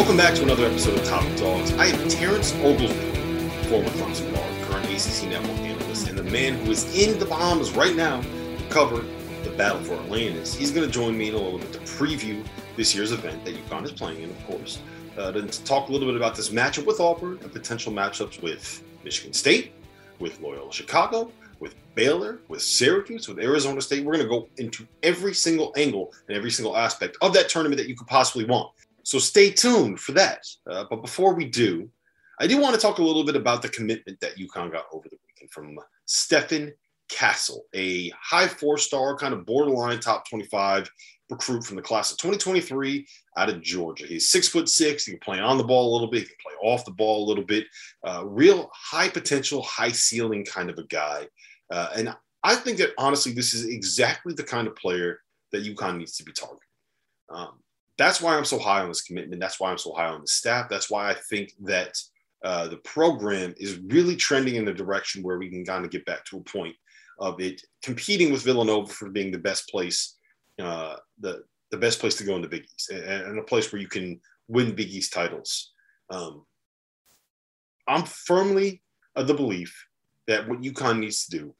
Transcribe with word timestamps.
Welcome 0.00 0.16
back 0.16 0.34
to 0.36 0.42
another 0.44 0.64
episode 0.64 0.98
of 0.98 1.04
Top 1.04 1.24
Dogs. 1.36 1.74
I 1.74 1.84
am 1.84 2.08
Terrence 2.08 2.54
Oglesby, 2.54 3.10
former 3.68 3.90
Clemson 3.90 4.32
guard, 4.32 4.62
current 4.62 4.86
ACC 4.86 5.28
network 5.28 5.58
analyst, 5.58 6.08
and 6.08 6.16
the 6.16 6.22
man 6.22 6.54
who 6.54 6.70
is 6.70 6.98
in 6.98 7.18
the 7.18 7.26
Bahamas 7.26 7.72
right 7.72 7.94
now 7.94 8.22
to 8.22 8.64
cover 8.70 9.04
the 9.44 9.50
battle 9.58 9.82
for 9.82 9.92
Atlantis. 9.92 10.54
He's 10.54 10.70
going 10.70 10.86
to 10.86 10.90
join 10.90 11.18
me 11.18 11.28
in 11.28 11.34
a 11.34 11.38
little 11.38 11.58
bit 11.58 11.74
to 11.74 11.80
preview 11.80 12.42
this 12.76 12.94
year's 12.94 13.12
event 13.12 13.44
that 13.44 13.54
UConn 13.54 13.84
is 13.84 13.92
playing 13.92 14.22
in, 14.22 14.30
of 14.30 14.46
course, 14.46 14.78
uh, 15.18 15.32
to 15.32 15.64
talk 15.64 15.90
a 15.90 15.92
little 15.92 16.08
bit 16.08 16.16
about 16.16 16.34
this 16.34 16.48
matchup 16.48 16.86
with 16.86 16.98
Auburn 16.98 17.38
and 17.42 17.52
potential 17.52 17.92
matchups 17.92 18.42
with 18.42 18.82
Michigan 19.04 19.34
State, 19.34 19.72
with 20.18 20.40
Loyola 20.40 20.72
Chicago, 20.72 21.30
with 21.58 21.74
Baylor, 21.94 22.40
with 22.48 22.62
Syracuse, 22.62 23.28
with 23.28 23.38
Arizona 23.38 23.82
State. 23.82 24.06
We're 24.06 24.14
going 24.14 24.24
to 24.24 24.30
go 24.30 24.48
into 24.56 24.86
every 25.02 25.34
single 25.34 25.74
angle 25.76 26.14
and 26.26 26.38
every 26.38 26.50
single 26.50 26.74
aspect 26.74 27.18
of 27.20 27.34
that 27.34 27.50
tournament 27.50 27.76
that 27.76 27.86
you 27.86 27.94
could 27.94 28.06
possibly 28.06 28.46
want. 28.46 28.72
So 29.04 29.18
stay 29.18 29.50
tuned 29.50 30.00
for 30.00 30.12
that. 30.12 30.44
Uh, 30.68 30.84
but 30.88 31.02
before 31.02 31.34
we 31.34 31.46
do, 31.46 31.88
I 32.40 32.46
do 32.46 32.58
want 32.58 32.74
to 32.74 32.80
talk 32.80 32.98
a 32.98 33.02
little 33.02 33.24
bit 33.24 33.36
about 33.36 33.62
the 33.62 33.68
commitment 33.68 34.20
that 34.20 34.36
UConn 34.36 34.72
got 34.72 34.86
over 34.92 35.08
the 35.08 35.18
weekend 35.26 35.50
from 35.50 35.78
Stephon 36.08 36.72
Castle, 37.10 37.64
a 37.74 38.10
high 38.10 38.48
four 38.48 38.78
star, 38.78 39.16
kind 39.16 39.34
of 39.34 39.44
borderline 39.44 40.00
top 40.00 40.28
25 40.28 40.90
recruit 41.28 41.64
from 41.64 41.76
the 41.76 41.82
class 41.82 42.10
of 42.10 42.18
2023 42.18 43.06
out 43.36 43.48
of 43.48 43.62
Georgia. 43.62 44.06
He's 44.06 44.30
six 44.30 44.48
foot 44.48 44.68
six. 44.68 45.04
He 45.04 45.12
can 45.12 45.20
play 45.20 45.38
on 45.38 45.58
the 45.58 45.64
ball 45.64 45.90
a 45.90 45.92
little 45.92 46.10
bit, 46.10 46.22
he 46.22 46.26
can 46.26 46.36
play 46.42 46.54
off 46.62 46.84
the 46.84 46.90
ball 46.92 47.24
a 47.24 47.28
little 47.28 47.44
bit. 47.44 47.66
Uh, 48.06 48.22
real 48.26 48.70
high 48.74 49.08
potential, 49.08 49.62
high 49.62 49.92
ceiling 49.92 50.44
kind 50.44 50.70
of 50.70 50.78
a 50.78 50.84
guy. 50.84 51.26
Uh, 51.70 51.88
and 51.96 52.14
I 52.42 52.54
think 52.54 52.78
that 52.78 52.90
honestly, 52.98 53.32
this 53.32 53.54
is 53.54 53.66
exactly 53.66 54.34
the 54.34 54.42
kind 54.42 54.66
of 54.66 54.76
player 54.76 55.20
that 55.52 55.64
UConn 55.64 55.98
needs 55.98 56.16
to 56.16 56.24
be 56.24 56.32
targeting. 56.32 56.60
Um, 57.28 57.60
that's 58.00 58.20
why 58.20 58.34
I'm 58.34 58.44
so 58.46 58.58
high 58.58 58.80
on 58.80 58.88
this 58.88 59.02
commitment. 59.02 59.40
That's 59.40 59.60
why 59.60 59.70
I'm 59.70 59.78
so 59.78 59.92
high 59.92 60.08
on 60.08 60.22
the 60.22 60.26
staff. 60.26 60.68
That's 60.70 60.90
why 60.90 61.10
I 61.10 61.14
think 61.28 61.52
that 61.64 62.00
uh, 62.42 62.68
the 62.68 62.78
program 62.78 63.54
is 63.58 63.78
really 63.88 64.16
trending 64.16 64.54
in 64.54 64.64
the 64.64 64.72
direction 64.72 65.22
where 65.22 65.38
we 65.38 65.50
can 65.50 65.64
kind 65.64 65.84
of 65.84 65.90
get 65.90 66.06
back 66.06 66.24
to 66.26 66.38
a 66.38 66.42
point 66.42 66.74
of 67.18 67.38
it 67.40 67.60
competing 67.82 68.32
with 68.32 68.42
Villanova 68.42 68.90
for 68.90 69.10
being 69.10 69.30
the 69.30 69.38
best 69.38 69.68
place, 69.68 70.16
uh, 70.58 70.96
the 71.18 71.44
the 71.70 71.76
best 71.76 72.00
place 72.00 72.16
to 72.16 72.24
go 72.24 72.34
in 72.34 72.42
the 72.42 72.48
Big 72.48 72.64
East, 72.74 72.90
and, 72.90 73.04
and 73.04 73.38
a 73.38 73.42
place 73.42 73.70
where 73.70 73.82
you 73.82 73.86
can 73.86 74.18
win 74.48 74.74
Big 74.74 74.88
East 74.88 75.12
titles. 75.12 75.72
Um, 76.10 76.44
I'm 77.86 78.04
firmly 78.04 78.82
of 79.14 79.26
the 79.26 79.34
belief 79.34 79.86
that 80.26 80.48
what 80.48 80.62
UConn 80.62 81.00
needs 81.00 81.26
to 81.26 81.38
do 81.38 81.54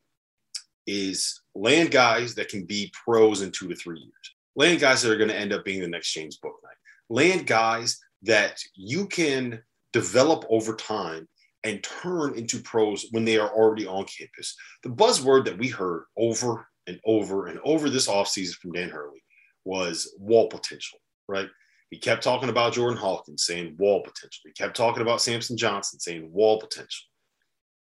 is 0.87 1.43
land 1.55 1.91
guys 1.91 2.35
that 2.37 2.49
can 2.49 2.65
be 2.65 2.93
pros 3.05 3.43
in 3.43 3.53
two 3.53 3.69
to 3.69 3.77
three 3.77 3.99
years. 4.01 4.35
Land 4.61 4.79
guys 4.79 5.01
that 5.01 5.11
are 5.11 5.17
going 5.17 5.31
to 5.31 5.39
end 5.39 5.55
up 5.55 5.65
being 5.65 5.81
the 5.81 5.89
next 5.89 6.13
James 6.13 6.39
Bouknight. 6.39 6.77
Land 7.09 7.47
guys 7.47 7.99
that 8.25 8.61
you 8.75 9.07
can 9.07 9.63
develop 9.95 10.45
over 10.51 10.77
time 10.77 11.27
and 11.65 11.83
turn 11.83 12.35
into 12.35 12.61
pros 12.61 13.07
when 13.13 13.25
they 13.25 13.39
are 13.39 13.49
already 13.49 13.87
on 13.87 14.05
campus. 14.05 14.55
The 14.83 14.91
buzzword 14.91 15.47
that 15.47 15.57
we 15.57 15.69
heard 15.69 16.05
over 16.19 16.69
and 16.87 17.01
over 17.07 17.47
and 17.47 17.59
over 17.65 17.89
this 17.89 18.07
offseason 18.07 18.53
from 18.57 18.73
Dan 18.73 18.91
Hurley 18.91 19.25
was 19.65 20.15
wall 20.19 20.49
potential, 20.49 20.99
right? 21.27 21.49
He 21.89 21.97
kept 21.97 22.23
talking 22.23 22.51
about 22.51 22.75
Jordan 22.75 22.99
Hawkins 22.99 23.45
saying 23.45 23.77
wall 23.79 24.03
potential. 24.03 24.43
He 24.45 24.53
kept 24.53 24.77
talking 24.77 25.01
about 25.01 25.23
Samson 25.23 25.57
Johnson 25.57 26.01
saying 26.01 26.31
wall 26.31 26.61
potential. 26.61 27.07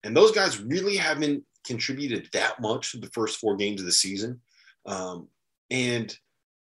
And 0.03 0.13
those 0.13 0.33
guys 0.33 0.59
really 0.59 0.97
haven't 0.97 1.45
contributed 1.65 2.27
that 2.33 2.59
much 2.59 2.91
to 2.91 2.97
the 2.97 3.09
first 3.13 3.37
four 3.37 3.55
games 3.55 3.79
of 3.79 3.85
the 3.85 3.93
season. 3.93 4.41
Um, 4.85 5.29
and 5.71 6.13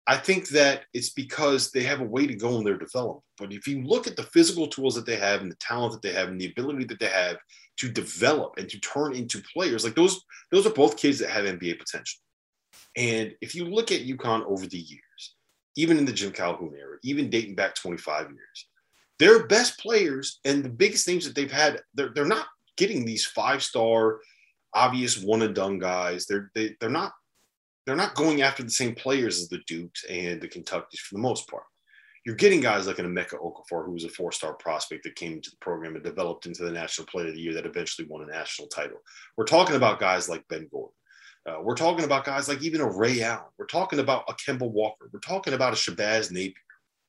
I 0.09 0.17
think 0.17 0.47
that 0.49 0.85
it's 0.91 1.11
because 1.11 1.69
they 1.69 1.83
have 1.83 2.01
a 2.01 2.03
way 2.03 2.25
to 2.25 2.33
go 2.33 2.57
in 2.57 2.63
their 2.63 2.79
development. 2.79 3.23
But 3.37 3.53
if 3.53 3.67
you 3.67 3.83
look 3.83 4.07
at 4.07 4.15
the 4.15 4.23
physical 4.23 4.65
tools 4.65 4.95
that 4.95 5.05
they 5.05 5.17
have 5.17 5.41
and 5.41 5.51
the 5.51 5.55
talent 5.57 5.93
that 5.93 6.01
they 6.01 6.11
have 6.11 6.29
and 6.29 6.41
the 6.41 6.49
ability 6.49 6.85
that 6.85 6.99
they 6.99 7.09
have 7.09 7.37
to 7.77 7.91
develop 7.91 8.55
and 8.57 8.67
to 8.69 8.79
turn 8.79 9.13
into 9.13 9.39
players, 9.53 9.83
like 9.83 9.93
those, 9.93 10.19
those 10.51 10.65
are 10.65 10.71
both 10.71 10.97
kids 10.97 11.19
that 11.19 11.29
have 11.29 11.45
NBA 11.45 11.77
potential. 11.77 12.19
And 12.97 13.35
if 13.39 13.53
you 13.53 13.65
look 13.65 13.91
at 13.91 14.07
UConn 14.07 14.43
over 14.47 14.65
the 14.65 14.79
years, 14.79 15.35
even 15.77 15.99
in 15.99 16.05
the 16.05 16.11
Jim 16.11 16.31
Calhoun 16.31 16.73
era, 16.75 16.97
even 17.03 17.29
dating 17.29 17.53
back 17.53 17.75
25 17.75 18.31
years, 18.31 18.67
their 19.19 19.45
best 19.45 19.77
players 19.77 20.39
and 20.43 20.63
the 20.63 20.69
biggest 20.69 21.05
things 21.05 21.23
that 21.23 21.35
they've 21.35 21.51
had, 21.51 21.83
they're, 21.93 22.09
they're 22.15 22.25
not 22.25 22.47
getting 22.77 23.05
these 23.05 23.27
five 23.27 23.61
star, 23.61 24.21
obvious 24.73 25.21
one 25.21 25.43
and 25.43 25.53
done 25.53 25.77
guys. 25.77 26.25
They're 26.25 26.49
they, 26.55 26.75
they're 26.79 26.89
not 26.89 27.11
they're 27.85 27.95
not 27.95 28.15
going 28.15 28.41
after 28.41 28.63
the 28.63 28.69
same 28.69 28.95
players 28.95 29.39
as 29.39 29.49
the 29.49 29.59
Dukes 29.67 30.05
and 30.05 30.41
the 30.41 30.47
Kentuckys 30.47 30.99
for 30.99 31.15
the 31.15 31.21
most 31.21 31.49
part. 31.49 31.63
You're 32.25 32.35
getting 32.35 32.59
guys 32.59 32.85
like 32.85 32.99
an 32.99 33.05
Emeka 33.05 33.39
Okafor, 33.41 33.85
who 33.85 33.93
was 33.93 34.03
a 34.03 34.09
four-star 34.09 34.53
prospect 34.53 35.03
that 35.03 35.15
came 35.15 35.33
into 35.33 35.49
the 35.49 35.57
program 35.61 35.95
and 35.95 36.03
developed 36.03 36.45
into 36.45 36.63
the 36.63 36.71
National 36.71 37.07
Player 37.07 37.29
of 37.29 37.33
the 37.33 37.41
Year 37.41 37.53
that 37.53 37.65
eventually 37.65 38.07
won 38.07 38.21
a 38.21 38.31
national 38.31 38.67
title. 38.67 38.97
We're 39.37 39.45
talking 39.45 39.75
about 39.75 39.99
guys 39.99 40.27
like 40.27 40.47
Ben 40.49 40.67
Gordon. 40.69 40.93
Uh, 41.47 41.61
we're 41.61 41.75
talking 41.75 42.03
about 42.03 42.25
guys 42.25 42.49
like 42.49 42.61
even 42.61 42.81
a 42.81 42.91
Ray 42.91 43.21
Allen. 43.21 43.45
We're 43.57 43.65
talking 43.65 43.99
about 43.99 44.25
a 44.27 44.33
Kemba 44.33 44.69
Walker. 44.69 45.09
We're 45.11 45.21
talking 45.21 45.53
about 45.53 45.73
a 45.73 45.75
Shabazz 45.77 46.31
Napier. 46.31 46.53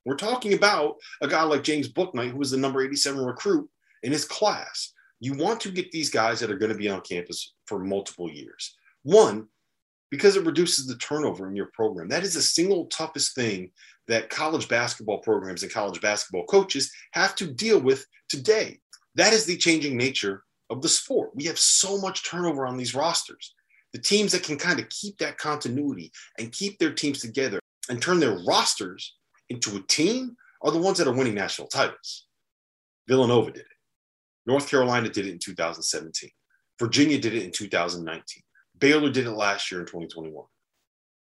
We're 0.06 0.16
talking 0.16 0.54
about 0.54 0.96
a 1.20 1.28
guy 1.28 1.42
like 1.42 1.62
James 1.62 1.92
Bouknight, 1.92 2.30
who 2.30 2.38
was 2.38 2.52
the 2.52 2.56
number 2.56 2.82
87 2.82 3.22
recruit 3.22 3.68
in 4.02 4.12
his 4.12 4.24
class. 4.24 4.92
You 5.18 5.34
want 5.34 5.60
to 5.60 5.70
get 5.70 5.92
these 5.92 6.08
guys 6.08 6.40
that 6.40 6.50
are 6.50 6.56
going 6.56 6.72
to 6.72 6.78
be 6.78 6.88
on 6.88 7.02
campus 7.02 7.52
for 7.66 7.78
multiple 7.80 8.30
years. 8.30 8.76
One, 9.02 9.48
because 10.10 10.36
it 10.36 10.44
reduces 10.44 10.86
the 10.86 10.96
turnover 10.96 11.48
in 11.48 11.56
your 11.56 11.70
program. 11.72 12.08
That 12.08 12.24
is 12.24 12.34
the 12.34 12.42
single 12.42 12.86
toughest 12.86 13.34
thing 13.34 13.70
that 14.08 14.30
college 14.30 14.68
basketball 14.68 15.18
programs 15.18 15.62
and 15.62 15.72
college 15.72 16.00
basketball 16.00 16.44
coaches 16.46 16.90
have 17.12 17.34
to 17.36 17.46
deal 17.46 17.80
with 17.80 18.04
today. 18.28 18.80
That 19.14 19.32
is 19.32 19.44
the 19.44 19.56
changing 19.56 19.96
nature 19.96 20.42
of 20.68 20.82
the 20.82 20.88
sport. 20.88 21.30
We 21.34 21.44
have 21.44 21.58
so 21.58 21.98
much 21.98 22.28
turnover 22.28 22.66
on 22.66 22.76
these 22.76 22.94
rosters. 22.94 23.54
The 23.92 24.00
teams 24.00 24.32
that 24.32 24.42
can 24.42 24.56
kind 24.56 24.78
of 24.78 24.88
keep 24.88 25.18
that 25.18 25.38
continuity 25.38 26.12
and 26.38 26.52
keep 26.52 26.78
their 26.78 26.92
teams 26.92 27.20
together 27.20 27.60
and 27.88 28.00
turn 28.00 28.20
their 28.20 28.38
rosters 28.46 29.16
into 29.48 29.76
a 29.76 29.82
team 29.82 30.36
are 30.62 30.70
the 30.70 30.78
ones 30.78 30.98
that 30.98 31.08
are 31.08 31.14
winning 31.14 31.34
national 31.34 31.68
titles. 31.68 32.26
Villanova 33.08 33.50
did 33.50 33.62
it. 33.62 33.66
North 34.46 34.68
Carolina 34.68 35.08
did 35.08 35.26
it 35.26 35.32
in 35.32 35.38
2017. 35.38 36.30
Virginia 36.78 37.18
did 37.18 37.34
it 37.34 37.42
in 37.42 37.50
2019. 37.50 38.42
Baylor 38.80 39.10
did 39.10 39.26
it 39.26 39.32
last 39.32 39.70
year 39.70 39.80
in 39.80 39.86
2021. 39.86 40.44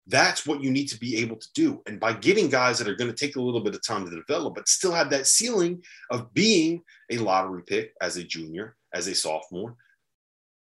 That's 0.07 0.47
what 0.47 0.63
you 0.63 0.71
need 0.71 0.87
to 0.87 0.99
be 0.99 1.17
able 1.17 1.35
to 1.35 1.47
do. 1.53 1.81
And 1.85 1.99
by 1.99 2.13
getting 2.13 2.49
guys 2.49 2.79
that 2.79 2.87
are 2.87 2.95
going 2.95 3.11
to 3.11 3.15
take 3.15 3.35
a 3.35 3.41
little 3.41 3.61
bit 3.61 3.75
of 3.75 3.85
time 3.85 4.05
to 4.05 4.15
develop, 4.15 4.55
but 4.55 4.67
still 4.67 4.91
have 4.91 5.11
that 5.11 5.27
ceiling 5.27 5.83
of 6.09 6.33
being 6.33 6.81
a 7.11 7.17
lottery 7.19 7.61
pick 7.67 7.93
as 8.01 8.17
a 8.17 8.23
junior, 8.23 8.75
as 8.93 9.07
a 9.07 9.13
sophomore, 9.13 9.75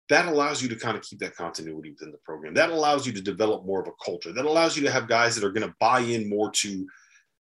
that 0.09 0.27
allows 0.27 0.63
you 0.63 0.69
to 0.69 0.77
kind 0.77 0.97
of 0.97 1.03
keep 1.03 1.19
that 1.21 1.35
continuity 1.35 1.91
within 1.91 2.13
the 2.13 2.19
program. 2.19 2.55
That 2.55 2.71
allows 2.71 3.07
you 3.07 3.13
to 3.15 3.21
develop 3.21 3.65
more 3.65 3.81
of 3.81 3.89
a 3.89 4.05
culture. 4.05 4.33
That 4.33 4.45
allows 4.45 4.77
you 4.77 4.85
to 4.85 4.93
have 4.93 5.09
guys 5.09 5.35
that 5.35 5.45
are 5.45 5.53
going 5.53 5.67
to 5.67 5.75
buy 5.81 6.01
in 6.01 6.29
more 6.29 6.51
to 6.51 6.87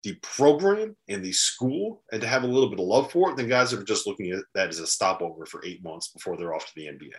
the 0.03 0.15
program 0.21 0.95
and 1.09 1.23
the 1.23 1.33
school 1.33 2.03
and 2.11 2.21
to 2.21 2.27
have 2.27 2.43
a 2.43 2.47
little 2.47 2.69
bit 2.69 2.79
of 2.79 2.85
love 2.85 3.11
for 3.11 3.29
it 3.29 3.37
than 3.37 3.49
guys 3.49 3.71
that 3.71 3.79
are 3.79 3.83
just 3.83 4.07
looking 4.07 4.31
at 4.31 4.43
that 4.53 4.69
as 4.69 4.79
a 4.79 4.87
stopover 4.87 5.45
for 5.45 5.65
eight 5.65 5.83
months 5.83 6.09
before 6.09 6.37
they're 6.37 6.53
off 6.53 6.65
to 6.67 6.71
the 6.75 6.85
NBA. 6.85 7.13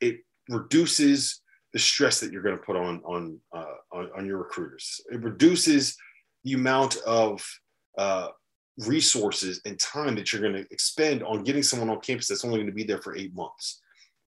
It 0.00 0.20
reduces 0.52 1.40
the 1.72 1.78
stress 1.78 2.20
that 2.20 2.32
you're 2.32 2.42
going 2.42 2.56
to 2.56 2.62
put 2.62 2.76
on 2.76 3.00
on 3.04 3.38
uh, 3.52 3.74
on, 3.92 4.10
on, 4.16 4.26
your 4.26 4.38
recruiters. 4.38 5.00
It 5.10 5.22
reduces 5.22 5.96
the 6.44 6.54
amount 6.54 6.96
of 7.06 7.44
uh, 7.96 8.28
resources 8.78 9.60
and 9.64 9.78
time 9.78 10.14
that 10.16 10.32
you're 10.32 10.42
going 10.42 10.64
to 10.64 10.66
expend 10.70 11.22
on 11.22 11.44
getting 11.44 11.62
someone 11.62 11.90
on 11.90 12.00
campus 12.00 12.28
that's 12.28 12.44
only 12.44 12.58
going 12.58 12.66
to 12.66 12.74
be 12.74 12.84
there 12.84 13.00
for 13.00 13.16
eight 13.16 13.34
months. 13.34 13.80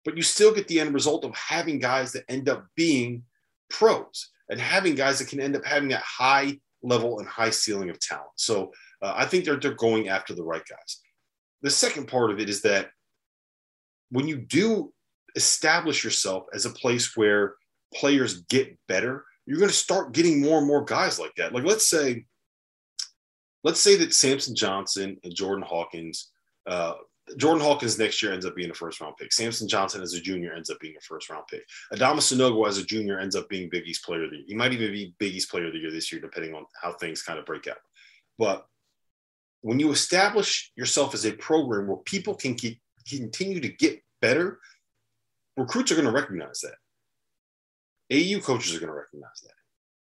But 0.04 0.18
you 0.18 0.24
still 0.24 0.54
get 0.54 0.68
the 0.68 0.80
end 0.80 0.94
result 0.94 1.26
of 1.26 1.36
having 1.36 1.80
guys 1.80 2.12
that 2.14 2.26
end 2.30 2.50
up 2.50 2.66
being 2.76 3.24
pros 3.70 4.30
and 4.50 4.60
having 4.60 4.96
guys 4.96 5.20
that 5.20 5.28
can 5.28 5.40
end 5.40 5.56
up 5.56 5.66
having 5.66 5.90
that 5.90 6.04
high 6.04 6.60
level 6.84 7.20
and 7.20 7.28
high 7.28 7.50
ceiling 7.50 7.90
of 7.90 8.00
talent. 8.00 8.30
So 8.36 8.72
uh, 9.02 9.14
I 9.16 9.26
think 9.26 9.46
they're, 9.46 9.60
they're 9.60 9.74
going 9.74 10.10
after 10.10 10.36
the 10.36 10.44
right 10.44 10.64
guys. 10.70 11.02
The 11.64 11.72
second 11.72 12.08
part 12.08 12.32
of 12.32 12.40
it 12.40 12.50
is 12.50 12.62
that 12.62 12.90
when 14.12 14.28
you 14.28 14.38
do 14.38 14.94
establish 15.36 16.04
yourself 16.04 16.46
as 16.54 16.66
a 16.66 16.72
place 16.72 17.16
where 17.16 17.56
players 17.94 18.42
get 18.44 18.78
better, 18.88 19.26
you're 19.46 19.60
going 19.60 19.70
to 19.70 19.76
start 19.76 20.14
getting 20.14 20.42
more 20.42 20.58
and 20.58 20.68
more 20.68 20.84
guys 20.84 21.20
like 21.20 21.34
that. 21.38 21.54
Like 21.54 21.64
let's 21.64 21.88
say, 21.88 22.26
let's 23.64 23.80
say 23.80 23.96
that 23.98 24.14
Samson 24.14 24.56
Johnson 24.56 25.18
and 25.24 25.36
Jordan 25.36 25.66
Hawkins, 25.68 26.32
uh, 26.68 26.94
Jordan 27.38 27.64
Hawkins 27.64 27.98
next 27.98 28.22
year 28.22 28.34
ends 28.34 28.46
up 28.46 28.56
being 28.56 28.70
a 28.70 28.74
first 28.74 29.02
round 29.02 29.18
pick. 29.18 29.34
Samson 29.34 29.68
Johnson 29.68 30.02
as 30.02 30.14
a 30.14 30.22
junior 30.22 30.54
ends 30.54 30.70
up 30.70 30.80
being 30.80 30.96
a 30.98 31.02
first 31.02 31.30
round 31.30 31.46
pick. 31.50 31.64
Adama 31.94 32.18
Sanogo 32.18 32.68
as 32.68 32.78
a 32.78 32.86
junior 32.86 33.20
ends 33.20 33.36
up 33.36 33.50
being 33.50 33.70
Big 33.70 33.88
East 33.88 34.04
player 34.04 34.26
of 34.26 34.32
the 34.32 34.38
year. 34.38 34.46
He 34.48 34.56
might 34.56 34.74
even 34.74 34.92
be 34.92 35.16
Big 35.20 35.34
East 35.34 35.50
player 35.50 35.68
of 35.68 35.74
the 35.74 35.80
year 35.80 35.92
this 35.92 36.12
year, 36.12 36.22
depending 36.22 36.54
on 36.54 36.66
how 36.82 36.94
things 36.94 37.24
kind 37.24 37.40
of 37.40 37.46
break 37.46 37.68
out. 37.68 37.78
But 38.38 38.66
when 39.62 39.80
you 39.80 39.92
establish 39.92 40.72
yourself 40.76 41.16
as 41.16 41.26
a 41.26 41.32
program 41.32 41.88
where 41.88 41.98
people 41.98 42.36
can 42.36 42.54
keep, 42.54 42.80
continue 43.10 43.60
to 43.60 43.70
get 43.70 44.00
better, 44.22 44.60
recruits 45.58 45.92
are 45.92 45.96
going 45.96 46.08
to 46.08 46.12
recognize 46.12 46.60
that. 46.62 46.76
AAU 48.12 48.44
coaches 48.44 48.76
are 48.76 48.80
going 48.80 48.92
to 48.92 48.98
recognize 48.98 49.42
that. 49.44 49.54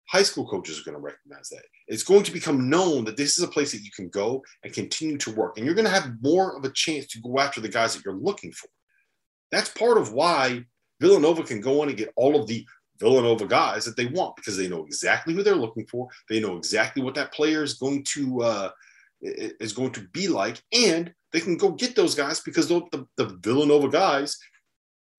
High 0.09 0.23
school 0.23 0.47
coaches 0.47 0.79
are 0.79 0.83
going 0.83 0.97
to 0.97 1.01
recognize 1.01 1.49
that. 1.49 1.63
It's 1.87 2.03
going 2.03 2.23
to 2.23 2.31
become 2.31 2.69
known 2.69 3.05
that 3.05 3.17
this 3.17 3.37
is 3.37 3.43
a 3.43 3.47
place 3.47 3.71
that 3.71 3.81
you 3.81 3.91
can 3.91 4.09
go 4.09 4.43
and 4.63 4.73
continue 4.73 5.17
to 5.19 5.31
work. 5.31 5.57
And 5.57 5.65
you're 5.65 5.75
going 5.75 5.85
to 5.85 5.91
have 5.91 6.21
more 6.21 6.55
of 6.57 6.63
a 6.65 6.71
chance 6.71 7.07
to 7.07 7.21
go 7.21 7.39
after 7.39 7.61
the 7.61 7.69
guys 7.69 7.95
that 7.95 8.05
you're 8.05 8.15
looking 8.15 8.51
for. 8.51 8.67
That's 9.51 9.69
part 9.69 9.97
of 9.97 10.13
why 10.13 10.65
Villanova 10.99 11.43
can 11.43 11.61
go 11.61 11.83
in 11.83 11.89
and 11.89 11.97
get 11.97 12.13
all 12.15 12.39
of 12.39 12.47
the 12.47 12.65
Villanova 12.99 13.45
guys 13.45 13.85
that 13.85 13.97
they 13.97 14.05
want 14.07 14.35
because 14.35 14.55
they 14.55 14.67
know 14.67 14.85
exactly 14.85 15.33
who 15.33 15.43
they're 15.43 15.55
looking 15.55 15.85
for. 15.87 16.07
They 16.29 16.39
know 16.39 16.57
exactly 16.57 17.03
what 17.03 17.15
that 17.15 17.33
player 17.33 17.63
is 17.63 17.73
going 17.75 18.03
to 18.13 18.41
uh, 18.41 18.69
is 19.21 19.73
going 19.73 19.91
to 19.91 20.07
be 20.13 20.27
like, 20.27 20.61
and 20.73 21.13
they 21.31 21.39
can 21.39 21.57
go 21.57 21.71
get 21.71 21.95
those 21.95 22.15
guys 22.15 22.39
because 22.41 22.67
the, 22.67 22.81
the, 22.91 23.05
the 23.17 23.37
Villanova 23.41 23.89
guys 23.89 24.37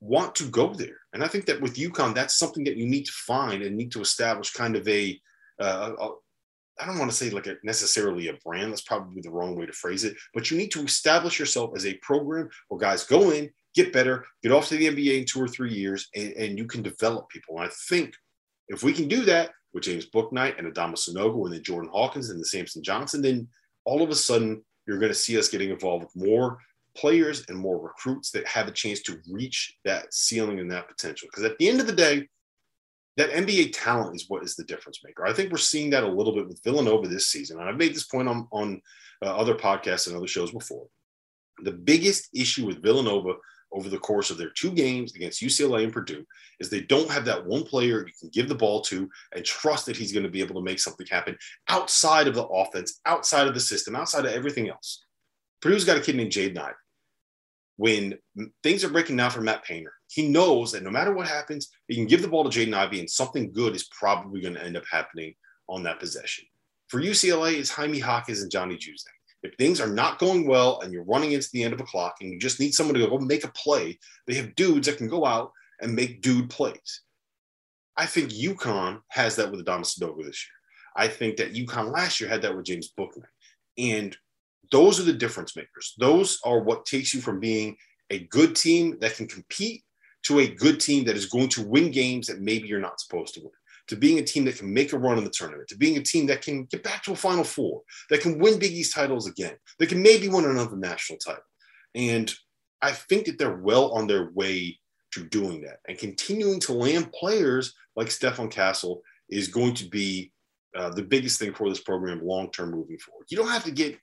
want 0.00 0.35
to 0.37 0.44
go 0.44 0.75
there. 0.75 0.99
And 1.12 1.23
I 1.23 1.29
think 1.29 1.46
that 1.46 1.61
with 1.61 1.76
UConn, 1.76 2.14
that's 2.14 2.38
something 2.38 2.64
that 2.64 2.76
you 2.76 2.87
need 2.87 3.05
to 3.05 3.12
find 3.12 3.62
and 3.62 3.76
need 3.76 3.93
to 3.93 4.00
establish 4.00 4.52
kind 4.52 4.76
of 4.76 4.87
a, 4.88 5.19
uh, 5.61 5.93
a 5.99 6.08
I 6.81 6.87
don't 6.87 6.99
want 6.99 7.11
to 7.11 7.17
say 7.17 7.31
like 7.31 7.46
a, 7.46 7.56
necessarily 7.62 8.29
a 8.29 8.38
brand. 8.44 8.73
That's 8.73 8.82
probably 8.82 9.23
the 9.23 9.31
wrong 9.31 9.56
way 9.56 9.67
to 9.67 9.73
phrase 9.73 10.05
it. 10.05 10.17
But 10.32 10.50
you 10.50 10.56
need 10.56 10.73
to 10.73 10.82
establish 10.82 11.38
yourself 11.38 11.70
as 11.76 11.87
a 11.87 11.94
program 11.99 12.49
where 12.69 12.81
guys 12.81 13.05
go 13.05 13.31
in, 13.31 13.50
get 13.75 13.93
better, 13.93 14.25
get 14.43 14.52
off 14.52 14.69
to 14.69 14.76
the 14.76 14.88
NBA 14.88 15.20
in 15.20 15.25
two 15.25 15.41
or 15.41 15.49
three 15.49 15.73
years, 15.73 16.08
and, 16.14 16.32
and 16.32 16.58
you 16.58 16.67
can 16.67 16.82
develop 16.82 17.29
people. 17.29 17.56
And 17.58 17.67
I 17.67 17.73
think 17.88 18.14
if 18.69 18.82
we 18.82 18.93
can 18.93 19.08
do 19.08 19.25
that 19.25 19.52
with 19.73 19.85
James 19.85 20.06
Bouknight 20.11 20.58
and 20.58 20.73
Adama 20.73 20.94
Sanogo 20.94 21.44
and 21.44 21.55
then 21.55 21.62
Jordan 21.62 21.91
Hawkins 21.93 22.31
and 22.31 22.41
the 22.41 22.46
Samson 22.46 22.82
Johnson, 22.82 23.23
then 23.23 23.49
all 23.85 24.02
of 24.02 24.11
a 24.11 24.14
sudden 24.14 24.64
you're 24.87 24.99
going 24.99 25.12
to 25.12 25.19
see 25.19 25.38
us 25.38 25.49
getting 25.49 25.70
involved 25.70 26.05
with 26.05 26.26
more 26.29 26.58
players 26.96 27.44
and 27.49 27.58
more 27.58 27.79
recruits 27.79 28.31
that 28.31 28.46
have 28.46 28.69
a 28.69 28.73
chance 28.73 29.00
to 29.02 29.20
reach 29.31 29.76
that 29.85 30.12
ceiling 30.12 30.61
and 30.61 30.70
that 30.70 30.88
potential. 30.88 31.29
Because 31.31 31.44
at 31.44 31.58
the 31.58 31.69
end 31.69 31.81
of 31.81 31.87
the 31.87 31.93
day, 31.93 32.29
that 33.17 33.31
NBA 33.31 33.70
talent 33.73 34.17
is 34.17 34.29
what 34.29 34.43
is 34.43 34.56
the 34.56 34.64
difference 34.64 35.00
maker. 35.05 35.26
I 35.26 35.32
think 35.32 35.50
we're 35.50 35.58
seeing 35.58 35.91
that 35.91 36.02
a 36.02 36.08
little 36.08 36.35
bit 36.35 36.49
with 36.49 36.62
Villanova 36.64 37.06
this 37.06 37.29
season. 37.29 37.61
And 37.61 37.69
I've 37.69 37.76
made 37.76 37.94
this 37.94 38.06
point 38.06 38.29
on, 38.29 38.49
on 38.50 38.81
uh, 39.23 39.37
other 39.37 39.55
podcasts 39.55 40.08
and 40.08 40.17
other 40.17 40.26
shows 40.26 40.50
before. 40.50 40.87
The 41.62 41.73
biggest 41.73 42.29
issue 42.35 42.67
with 42.67 42.82
Villanova 42.82 43.35
over 43.75 43.88
the 43.88 43.99
course 43.99 44.31
of 44.31 44.38
their 44.38 44.50
two 44.50 44.70
games 44.70 45.14
against 45.14 45.43
UCLA 45.43 45.85
and 45.85 45.93
Purdue 45.93 46.25
is 46.61 46.70
they 46.70 46.82
don't 46.82 47.11
have 47.11 47.25
that 47.25 47.44
one 47.44 47.64
player 47.64 48.06
you 48.06 48.12
can 48.19 48.31
give 48.31 48.49
the 48.49 48.55
ball 48.55 48.81
to 48.82 49.08
and 49.35 49.44
trust 49.44 49.87
that 49.87 49.96
he's 49.96 50.12
going 50.12 50.23
to 50.23 50.31
be 50.31 50.41
able 50.41 50.55
to 50.55 50.62
make 50.64 50.79
something 50.79 51.06
happen 51.11 51.37
outside 51.69 52.29
of 52.29 52.35
the 52.35 52.46
offense, 52.46 53.00
outside 53.05 53.49
of 53.49 53.55
the 53.55 53.61
system, 53.61 53.96
outside 53.96 54.25
of 54.25 54.32
everything 54.32 54.69
else. 54.69 55.05
Purdue's 55.61 55.85
got 55.85 55.96
a 55.96 56.00
kid 56.00 56.17
named 56.17 56.31
Jaden 56.31 56.58
Ivey. 56.58 56.75
When 57.76 58.18
things 58.62 58.84
are 58.84 58.90
breaking 58.90 59.16
down 59.16 59.30
for 59.30 59.40
Matt 59.40 59.64
Painter, 59.64 59.92
he 60.08 60.28
knows 60.28 60.72
that 60.72 60.82
no 60.82 60.90
matter 60.90 61.12
what 61.12 61.26
happens, 61.26 61.70
he 61.88 61.96
can 61.96 62.06
give 62.06 62.22
the 62.22 62.28
ball 62.28 62.48
to 62.48 62.50
Jaden 62.50 62.74
Ivey 62.74 63.00
and 63.00 63.10
something 63.10 63.52
good 63.52 63.74
is 63.74 63.88
probably 63.88 64.40
going 64.40 64.54
to 64.54 64.64
end 64.64 64.76
up 64.76 64.84
happening 64.90 65.34
on 65.68 65.82
that 65.82 65.98
possession. 65.98 66.44
For 66.88 67.00
UCLA, 67.00 67.54
it's 67.58 67.70
Jaime 67.70 67.98
Hawkins 67.98 68.42
and 68.42 68.50
Johnny 68.50 68.76
Juzang. 68.76 69.08
If 69.42 69.54
things 69.56 69.80
are 69.80 69.88
not 69.88 70.18
going 70.18 70.46
well 70.46 70.80
and 70.80 70.92
you're 70.92 71.04
running 71.04 71.32
into 71.32 71.48
the 71.52 71.64
end 71.64 71.74
of 71.74 71.80
a 71.80 71.84
clock 71.84 72.16
and 72.20 72.32
you 72.32 72.38
just 72.38 72.60
need 72.60 72.74
someone 72.74 72.94
to 72.94 73.06
go 73.06 73.18
make 73.18 73.44
a 73.44 73.48
play, 73.48 73.98
they 74.26 74.34
have 74.34 74.54
dudes 74.54 74.86
that 74.86 74.98
can 74.98 75.08
go 75.08 75.26
out 75.26 75.52
and 75.80 75.94
make 75.94 76.22
dude 76.22 76.48
plays. 76.48 77.02
I 77.96 78.06
think 78.06 78.30
UConn 78.30 79.00
has 79.08 79.36
that 79.36 79.50
with 79.50 79.64
Adama 79.64 79.82
Sanogo 79.82 80.24
this 80.24 80.46
year. 80.46 80.54
I 80.96 81.08
think 81.08 81.36
that 81.36 81.54
UConn 81.54 81.92
last 81.92 82.20
year 82.20 82.30
had 82.30 82.42
that 82.42 82.56
with 82.56 82.64
James 82.64 82.92
Bouknight. 82.98 83.24
And 83.76 84.16
those 84.74 84.98
are 84.98 85.04
the 85.04 85.12
difference 85.12 85.54
makers. 85.54 85.94
Those 85.98 86.40
are 86.44 86.58
what 86.58 86.84
takes 86.84 87.14
you 87.14 87.20
from 87.20 87.38
being 87.38 87.76
a 88.10 88.26
good 88.26 88.56
team 88.56 88.98
that 89.00 89.14
can 89.14 89.28
compete 89.28 89.84
to 90.24 90.40
a 90.40 90.48
good 90.48 90.80
team 90.80 91.04
that 91.04 91.16
is 91.16 91.26
going 91.26 91.48
to 91.50 91.62
win 91.62 91.92
games 91.92 92.26
that 92.26 92.40
maybe 92.40 92.66
you're 92.66 92.80
not 92.80 92.98
supposed 92.98 93.34
to 93.34 93.40
win 93.40 93.52
to 93.86 93.94
being 93.94 94.18
a 94.18 94.22
team 94.22 94.44
that 94.46 94.56
can 94.56 94.72
make 94.72 94.92
a 94.92 94.98
run 94.98 95.16
in 95.18 95.24
the 95.24 95.30
tournament, 95.30 95.68
to 95.68 95.76
being 95.76 95.96
a 95.96 96.02
team 96.02 96.26
that 96.26 96.42
can 96.42 96.64
get 96.64 96.82
back 96.82 97.04
to 97.04 97.12
a 97.12 97.16
Final 97.16 97.44
Four, 97.44 97.82
that 98.10 98.20
can 98.20 98.38
win 98.40 98.58
Big 98.58 98.72
East 98.72 98.94
titles 98.94 99.28
again, 99.28 99.54
that 99.78 99.88
can 99.88 100.02
maybe 100.02 100.26
win 100.26 100.44
another 100.44 100.76
national 100.76 101.18
title. 101.18 101.42
And 101.94 102.32
I 102.82 102.92
think 102.92 103.26
that 103.26 103.38
they're 103.38 103.58
well 103.58 103.92
on 103.92 104.06
their 104.06 104.30
way 104.32 104.80
to 105.12 105.24
doing 105.24 105.60
that. 105.62 105.78
And 105.86 105.98
continuing 105.98 106.58
to 106.60 106.72
land 106.72 107.12
players 107.12 107.74
like 107.94 108.08
Stephon 108.08 108.50
Castle 108.50 109.02
is 109.28 109.48
going 109.48 109.74
to 109.74 109.84
be 109.84 110.32
uh, 110.74 110.90
the 110.90 111.02
biggest 111.02 111.38
thing 111.38 111.54
for 111.54 111.68
this 111.68 111.80
program 111.80 112.24
long 112.24 112.50
term 112.50 112.70
moving 112.70 112.98
forward. 112.98 113.26
You 113.28 113.36
don't 113.36 113.48
have 113.48 113.64
to 113.64 113.70
get 113.70 113.98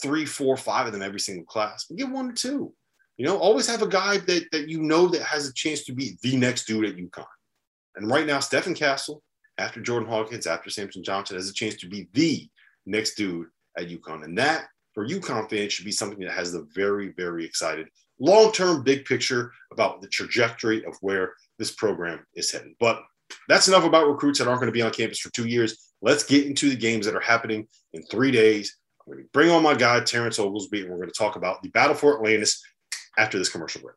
three, 0.00 0.26
four, 0.26 0.56
five 0.56 0.86
of 0.86 0.92
them 0.92 1.02
every 1.02 1.20
single 1.20 1.44
class, 1.44 1.86
but 1.88 1.98
get 1.98 2.10
one 2.10 2.30
or 2.30 2.34
two. 2.34 2.72
You 3.16 3.26
know, 3.26 3.38
always 3.38 3.66
have 3.68 3.82
a 3.82 3.88
guy 3.88 4.18
that, 4.18 4.46
that 4.50 4.68
you 4.68 4.82
know 4.82 5.06
that 5.08 5.22
has 5.22 5.48
a 5.48 5.54
chance 5.54 5.84
to 5.84 5.92
be 5.92 6.18
the 6.22 6.36
next 6.36 6.66
dude 6.66 6.84
at 6.84 6.96
UConn. 6.96 7.24
And 7.96 8.10
right 8.10 8.26
now, 8.26 8.38
Stephon 8.38 8.76
Castle, 8.76 9.22
after 9.58 9.80
Jordan 9.80 10.08
Hawkins, 10.08 10.48
after 10.48 10.68
Samson 10.68 11.04
Johnson, 11.04 11.36
has 11.36 11.48
a 11.48 11.54
chance 11.54 11.76
to 11.76 11.88
be 11.88 12.08
the 12.12 12.48
next 12.86 13.14
dude 13.14 13.46
at 13.78 13.88
UConn. 13.88 14.24
And 14.24 14.36
that, 14.38 14.66
for 14.94 15.06
UConn 15.06 15.48
fans, 15.48 15.72
should 15.72 15.84
be 15.84 15.92
something 15.92 16.18
that 16.20 16.32
has 16.32 16.52
the 16.52 16.66
very, 16.74 17.12
very 17.16 17.44
excited 17.44 17.88
long 18.18 18.52
term, 18.52 18.82
big 18.82 19.04
picture 19.04 19.52
about 19.72 20.00
the 20.00 20.08
trajectory 20.08 20.84
of 20.84 20.96
where 21.00 21.34
this 21.58 21.72
program 21.72 22.24
is 22.34 22.50
heading. 22.50 22.74
But 22.80 23.02
that's 23.48 23.68
enough 23.68 23.84
about 23.84 24.08
recruits 24.08 24.38
that 24.38 24.48
aren't 24.48 24.60
going 24.60 24.72
to 24.72 24.76
be 24.76 24.82
on 24.82 24.92
campus 24.92 25.18
for 25.18 25.30
two 25.30 25.46
years. 25.46 25.92
Let's 26.02 26.24
get 26.24 26.46
into 26.46 26.68
the 26.68 26.76
games 26.76 27.06
that 27.06 27.16
are 27.16 27.20
happening 27.20 27.66
in 27.92 28.02
three 28.04 28.30
days. 28.30 28.76
Bring 29.32 29.50
on 29.50 29.62
my 29.62 29.74
guy, 29.74 30.00
Terrence 30.00 30.38
Oglesby, 30.38 30.82
and 30.82 30.90
we're 30.90 30.96
going 30.96 31.08
to 31.08 31.14
talk 31.14 31.36
about 31.36 31.62
the 31.62 31.68
battle 31.68 31.94
for 31.94 32.16
Atlantis 32.16 32.62
after 33.18 33.38
this 33.38 33.48
commercial 33.48 33.82
break. 33.82 33.96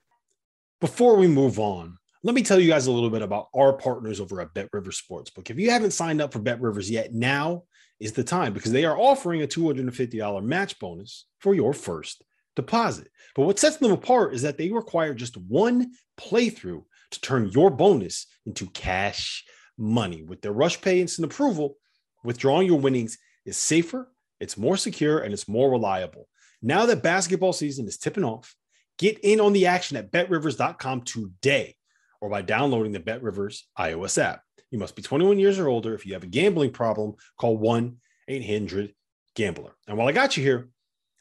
Before 0.82 1.16
we 1.16 1.28
move 1.28 1.60
on, 1.60 1.98
let 2.24 2.36
me 2.36 2.44
tell 2.44 2.60
you 2.60 2.68
guys 2.70 2.88
a 2.88 2.92
little 2.92 3.10
bit 3.10 3.22
about 3.22 3.48
our 3.56 3.74
partners 3.74 4.20
over 4.20 4.42
at 4.42 4.54
Bet 4.54 4.70
Rivers 4.74 5.02
Sportsbook. 5.02 5.50
If 5.50 5.58
you 5.58 5.72
haven't 5.72 5.92
signed 5.92 6.22
up 6.22 6.34
for 6.34 6.40
Bet 6.40 6.60
Rivers 6.60 6.90
yet, 6.90 7.14
now 7.14 7.64
is 8.00 8.12
the 8.12 8.24
time 8.24 8.54
because 8.54 8.72
they 8.72 8.86
are 8.86 8.98
offering 8.98 9.42
a 9.42 9.48
$250 9.48 10.44
match 10.44 10.78
bonus 10.80 11.26
for 11.40 11.56
your 11.56 11.74
first 11.74 12.24
deposit. 12.56 13.10
But 13.36 13.44
what 13.44 13.60
sets 13.60 13.78
them 13.78 13.92
apart 13.92 14.34
is 14.34 14.42
that 14.42 14.58
they 14.58 14.72
require 14.72 15.14
just 15.14 15.38
one 15.38 15.92
playthrough 16.20 16.84
to 17.12 17.22
turn 17.22 17.50
your 17.50 17.70
bonus 17.70 18.28
into 18.46 18.68
cash 18.68 19.46
money. 19.78 20.24
With 20.24 20.42
their 20.42 20.52
rush 20.52 20.82
pay 20.82 21.00
instant 21.00 21.32
approval, 21.32 21.78
withdrawing 22.24 22.68
your 22.68 22.80
winnings 22.80 23.18
is 23.46 23.58
safer, 23.58 24.12
it's 24.40 24.58
more 24.58 24.78
secure, 24.78 25.20
and 25.20 25.34
it's 25.34 25.48
more 25.48 25.70
reliable. 25.72 26.28
Now 26.62 26.86
that 26.86 27.04
basketball 27.04 27.54
season 27.54 27.88
is 27.88 27.98
tipping 27.98 28.24
off, 28.24 28.56
get 28.98 29.20
in 29.20 29.40
on 29.40 29.54
the 29.54 29.68
action 29.68 29.98
at 29.98 30.12
betrivers.com 30.12 31.02
today 31.02 31.76
or 32.22 32.30
by 32.30 32.42
downloading 32.42 32.92
the 32.92 33.00
Bet 33.00 33.22
Rivers 33.22 33.68
iOS 33.78 34.22
app. 34.22 34.42
You 34.72 34.80
must 34.80 34.96
be 34.96 35.02
21 35.02 35.40
years 35.40 35.60
or 35.60 35.68
older. 35.68 35.94
If 35.94 36.06
you 36.06 36.14
have 36.14 36.24
a 36.24 36.28
gambling 36.28 36.72
problem, 36.72 37.16
call 37.38 37.58
1 37.58 37.98
800 38.28 38.94
Gambler. 39.36 39.76
And 39.88 39.98
while 39.98 40.08
I 40.08 40.12
got 40.12 40.36
you 40.36 40.44
here, 40.44 40.70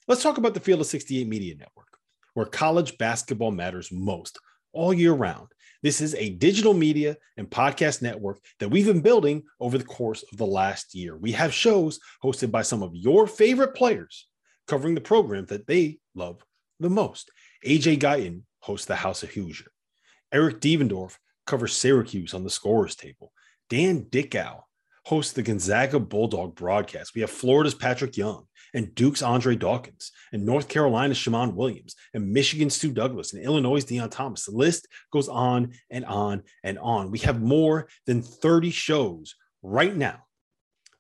let's 0.09 0.23
talk 0.23 0.39
about 0.39 0.55
the 0.55 0.61
Field 0.61 0.81
of 0.81 0.87
68 0.87 1.29
Media 1.29 1.55
Network, 1.55 1.99
where 2.35 2.47
college 2.47 2.99
basketball 2.99 3.53
matters 3.53 3.93
most 3.93 4.39
all 4.73 4.93
year 4.93 5.13
round. 5.13 5.49
This 5.87 6.01
is 6.01 6.17
a 6.17 6.31
digital 6.31 6.75
media 6.75 7.17
and 7.37 7.49
podcast 7.49 8.03
network 8.03 8.41
that 8.59 8.69
we've 8.69 8.87
been 8.87 9.03
building 9.03 9.45
over 9.61 9.79
the 9.79 9.85
course 9.85 10.25
of 10.33 10.37
the 10.37 10.45
last 10.45 10.97
year. 10.97 11.17
We 11.17 11.31
have 11.31 11.55
shows 11.55 12.01
hosted 12.25 12.51
by 12.51 12.63
some 12.63 12.83
of 12.83 12.97
your 12.97 13.29
favorite 13.29 13.77
players 13.77 14.27
covering 14.67 14.97
the 14.97 15.01
program 15.01 15.47
that 15.47 15.69
they 15.69 16.01
love 16.17 16.45
the 16.81 16.91
most. 16.91 17.31
AJ 17.65 18.01
Guyton 18.01 18.43
hosts 18.59 18.89
the 18.89 18.97
House 18.97 19.23
of 19.23 19.31
Hoosier. 19.31 19.71
Eric 20.33 20.61
Devendorf 20.61 21.19
covers 21.47 21.77
Syracuse 21.77 22.35
on 22.35 22.43
the 22.43 22.51
scorers 22.51 22.97
table. 22.97 23.33
Dan 23.71 24.09
Dickau 24.11 24.63
hosts 25.05 25.35
the 25.35 25.43
Gonzaga 25.45 26.01
Bulldog 26.01 26.57
broadcast. 26.57 27.15
We 27.15 27.21
have 27.21 27.31
Florida's 27.31 27.77
Patrick 27.77 28.17
Young 28.17 28.49
and 28.75 28.95
Duke's 28.95 29.23
Andre 29.23 29.57
Dawkins 29.57 30.13
and 30.33 30.45
North 30.45 30.69
Carolina's 30.69 31.17
Shammond 31.17 31.57
Williams 31.57 31.95
and 32.15 32.33
Michigan's 32.33 32.77
Stu 32.77 32.93
Douglass, 32.93 33.33
and 33.33 33.43
Illinois' 33.43 33.85
Deon 33.85 34.11
Thomas. 34.11 34.47
The 34.47 34.53
list 34.53 34.87
goes 35.13 35.29
on 35.29 35.73
and 35.91 36.05
on 36.05 36.43
and 36.63 36.79
on. 36.79 37.11
We 37.11 37.19
have 37.21 37.41
more 37.41 37.89
than 38.07 38.23
30 38.23 38.71
shows 38.71 39.35
right 39.63 39.95
now. 39.95 40.25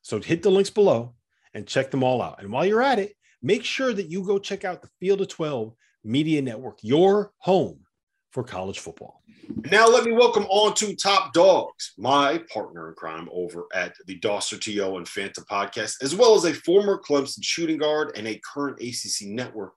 So 0.02 0.20
hit 0.20 0.42
the 0.42 0.50
links 0.50 0.70
below 0.70 1.14
and 1.54 1.66
check 1.66 1.90
them 1.90 2.04
all 2.04 2.22
out. 2.22 2.42
And 2.42 2.52
while 2.52 2.66
you're 2.66 2.82
at 2.82 2.98
it, 2.98 3.14
make 3.42 3.64
sure 3.64 3.92
that 3.92 4.10
you 4.10 4.22
go 4.22 4.38
check 4.38 4.64
out 4.64 4.82
the 4.82 4.90
Field 5.00 5.20
of 5.20 5.28
12 5.28 5.72
Media 6.04 6.42
Network, 6.42 6.78
your 6.82 7.32
home 7.38 7.85
for 8.36 8.44
college 8.44 8.80
football. 8.80 9.22
Now, 9.70 9.88
let 9.88 10.04
me 10.04 10.12
welcome 10.12 10.44
on 10.50 10.74
to 10.74 10.94
Top 10.94 11.32
Dogs, 11.32 11.94
my 11.96 12.38
partner 12.52 12.90
in 12.90 12.94
crime 12.94 13.30
over 13.32 13.64
at 13.72 13.94
the 14.06 14.18
Dosser 14.18 14.58
TO 14.58 14.98
and 14.98 15.08
Phantom 15.08 15.42
podcast, 15.50 16.02
as 16.02 16.14
well 16.14 16.34
as 16.34 16.44
a 16.44 16.52
former 16.52 17.00
Clemson 17.00 17.42
shooting 17.42 17.78
guard 17.78 18.12
and 18.14 18.28
a 18.28 18.38
current 18.44 18.78
ACC 18.82 19.28
network 19.28 19.72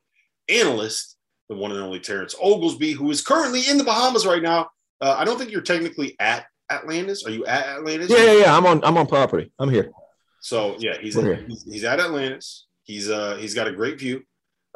analyst, 0.49 1.15
the 1.47 1.55
one 1.55 1.71
and 1.71 1.79
only 1.79 2.01
Terrence 2.01 2.35
Oglesby, 2.41 2.91
who 2.91 3.09
is 3.11 3.21
currently 3.21 3.61
in 3.69 3.77
the 3.77 3.85
Bahamas 3.85 4.25
right 4.25 4.43
now. 4.43 4.67
Uh, 4.99 5.15
I 5.17 5.23
don't 5.23 5.37
think 5.37 5.51
you're 5.51 5.61
technically 5.61 6.17
at 6.19 6.45
Atlantis. 6.69 7.25
Are 7.25 7.31
you 7.31 7.45
at 7.45 7.65
Atlantis? 7.65 8.09
Yeah, 8.09 8.25
yeah, 8.25 8.39
yeah. 8.39 8.57
I'm 8.57 8.65
on. 8.65 8.83
I'm 8.83 8.97
on 8.97 9.07
property. 9.07 9.53
I'm 9.57 9.69
here. 9.69 9.89
So 10.41 10.75
yeah, 10.79 10.97
he's 10.99 11.15
at, 11.15 11.47
he's, 11.47 11.63
he's, 11.63 11.83
at 11.85 12.01
Atlantis. 12.01 12.67
He's 12.83 13.09
uh 13.09 13.37
he's 13.37 13.53
got 13.53 13.69
a 13.69 13.71
great 13.71 13.99
view, 13.99 14.23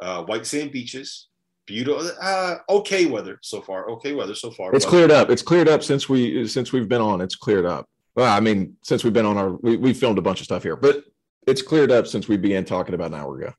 uh, 0.00 0.24
white 0.24 0.46
sand 0.46 0.72
beaches, 0.72 1.28
beautiful 1.66 2.10
uh, 2.20 2.56
okay 2.68 3.06
weather 3.06 3.38
so 3.42 3.60
far 3.60 3.88
okay 3.88 4.12
weather 4.12 4.34
so 4.34 4.50
far 4.50 4.74
it's 4.74 4.84
but, 4.84 4.90
cleared 4.90 5.10
up 5.10 5.30
it's 5.30 5.42
cleared 5.42 5.68
up 5.68 5.82
since 5.82 6.08
we 6.08 6.46
since 6.46 6.72
we've 6.72 6.88
been 6.88 7.00
on 7.00 7.20
it's 7.20 7.36
cleared 7.36 7.64
up 7.64 7.86
Well, 8.16 8.32
I 8.32 8.40
mean, 8.40 8.76
since 8.82 9.02
we've 9.02 9.12
been 9.12 9.26
on 9.26 9.36
our, 9.36 9.50
we, 9.50 9.76
we 9.76 9.92
filmed 9.92 10.18
a 10.18 10.22
bunch 10.22 10.40
of 10.40 10.44
stuff 10.44 10.62
here, 10.62 10.76
but 10.76 11.04
it's 11.46 11.62
cleared 11.62 11.90
up 11.90 12.06
since 12.06 12.28
we 12.28 12.36
began 12.36 12.64
talking 12.64 12.94
about 12.94 13.08
an 13.08 13.18
hour 13.18 13.36
ago. 13.36 13.52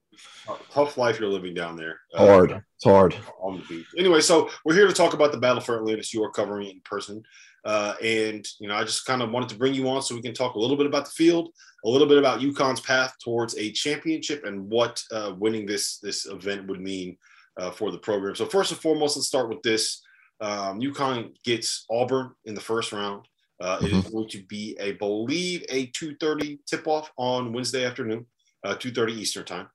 Tough 0.72 0.98
life 0.98 1.20
you're 1.20 1.30
living 1.30 1.54
down 1.54 1.76
there. 1.76 2.00
Uh, 2.14 2.26
hard. 2.26 2.52
Uh, 2.52 2.60
it's 2.76 2.84
hard. 2.84 3.16
On 3.42 3.58
the 3.58 3.64
beach. 3.66 3.88
Anyway, 3.98 4.22
so 4.22 4.50
we're 4.64 4.76
here 4.76 4.88
to 4.88 4.94
talk 4.94 5.14
about 5.14 5.32
the 5.32 5.40
battle 5.40 5.62
for 5.62 5.76
Atlantis. 5.76 6.14
You 6.14 6.24
are 6.24 6.32
covering 6.32 6.68
it 6.68 6.74
in 6.76 6.82
person. 6.82 7.24
Uh, 7.66 7.96
and, 8.02 8.48
you 8.60 8.68
know, 8.68 8.76
I 8.76 8.84
just 8.84 9.06
kind 9.06 9.24
of 9.24 9.32
wanted 9.32 9.50
to 9.50 9.58
bring 9.58 9.74
you 9.74 9.90
on 9.90 10.04
so 10.04 10.14
we 10.14 10.22
can 10.22 10.36
talk 10.36 10.54
a 10.54 10.60
little 10.60 10.78
bit 10.78 10.86
about 10.86 11.06
the 11.06 11.12
field, 11.12 11.50
a 11.84 11.90
little 11.90 12.08
bit 12.08 12.20
about 12.20 12.42
UConn's 12.42 12.80
path 12.80 13.14
towards 13.24 13.58
a 13.58 13.72
championship 13.72 14.46
and 14.46 14.70
what 14.70 15.02
uh, 15.12 15.34
winning 15.38 15.66
this, 15.66 15.98
this 15.98 16.28
event 16.28 16.68
would 16.68 16.80
mean 16.80 17.18
uh, 17.58 17.72
for 17.72 17.92
the 17.92 17.98
program. 17.98 18.36
So 18.36 18.46
first 18.46 18.72
and 18.72 18.80
foremost, 18.80 19.18
let's 19.18 19.28
start 19.28 19.50
with 19.50 19.62
this. 19.62 20.02
Um, 20.42 20.80
UConn 20.80 21.34
gets 21.44 21.86
Auburn 21.90 22.32
in 22.46 22.56
the 22.56 22.62
first 22.62 22.92
round. 22.92 23.28
Uh, 23.62 23.78
mm-hmm. 23.78 23.86
It 23.86 23.92
is 23.92 24.04
mm-hmm. 24.04 24.14
going 24.14 24.30
to 24.30 24.44
be, 24.44 24.78
I 24.82 24.94
believe, 24.94 25.64
a 25.70 25.88
2.30 25.88 26.60
tip-off 26.66 27.12
on 27.18 27.54
Wednesday 27.54 27.86
afternoon, 27.86 28.26
uh, 28.64 28.76
2.30 28.76 29.12
Eastern 29.12 29.46
time. 29.46 29.68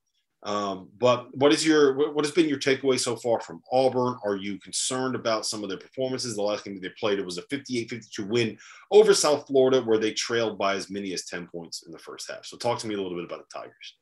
Um, 0.43 0.89
but 0.97 1.35
what 1.37 1.53
is 1.53 1.65
your 1.65 1.93
what 2.13 2.25
has 2.25 2.33
been 2.33 2.49
your 2.49 2.57
takeaway 2.57 2.99
so 2.99 3.15
far 3.15 3.39
from 3.39 3.61
Auburn? 3.71 4.17
Are 4.25 4.35
you 4.35 4.59
concerned 4.59 5.13
about 5.13 5.45
some 5.45 5.61
of 5.61 5.69
their 5.69 5.77
performances? 5.77 6.35
The 6.35 6.41
last 6.41 6.65
game 6.65 6.79
they 6.81 6.89
played, 6.99 7.19
it 7.19 7.25
was 7.25 7.37
a 7.37 7.43
58-52 7.43 8.27
win 8.27 8.57
over 8.89 9.13
South 9.13 9.45
Florida, 9.45 9.83
where 9.83 9.99
they 9.99 10.13
trailed 10.13 10.57
by 10.57 10.73
as 10.73 10.89
many 10.89 11.13
as 11.13 11.25
10 11.25 11.47
points 11.47 11.83
in 11.83 11.91
the 11.91 11.99
first 11.99 12.29
half. 12.29 12.43
So 12.43 12.57
talk 12.57 12.79
to 12.79 12.87
me 12.87 12.95
a 12.95 13.01
little 13.01 13.17
bit 13.17 13.25
about 13.25 13.47
the 13.47 13.59
Tigers. 13.59 13.97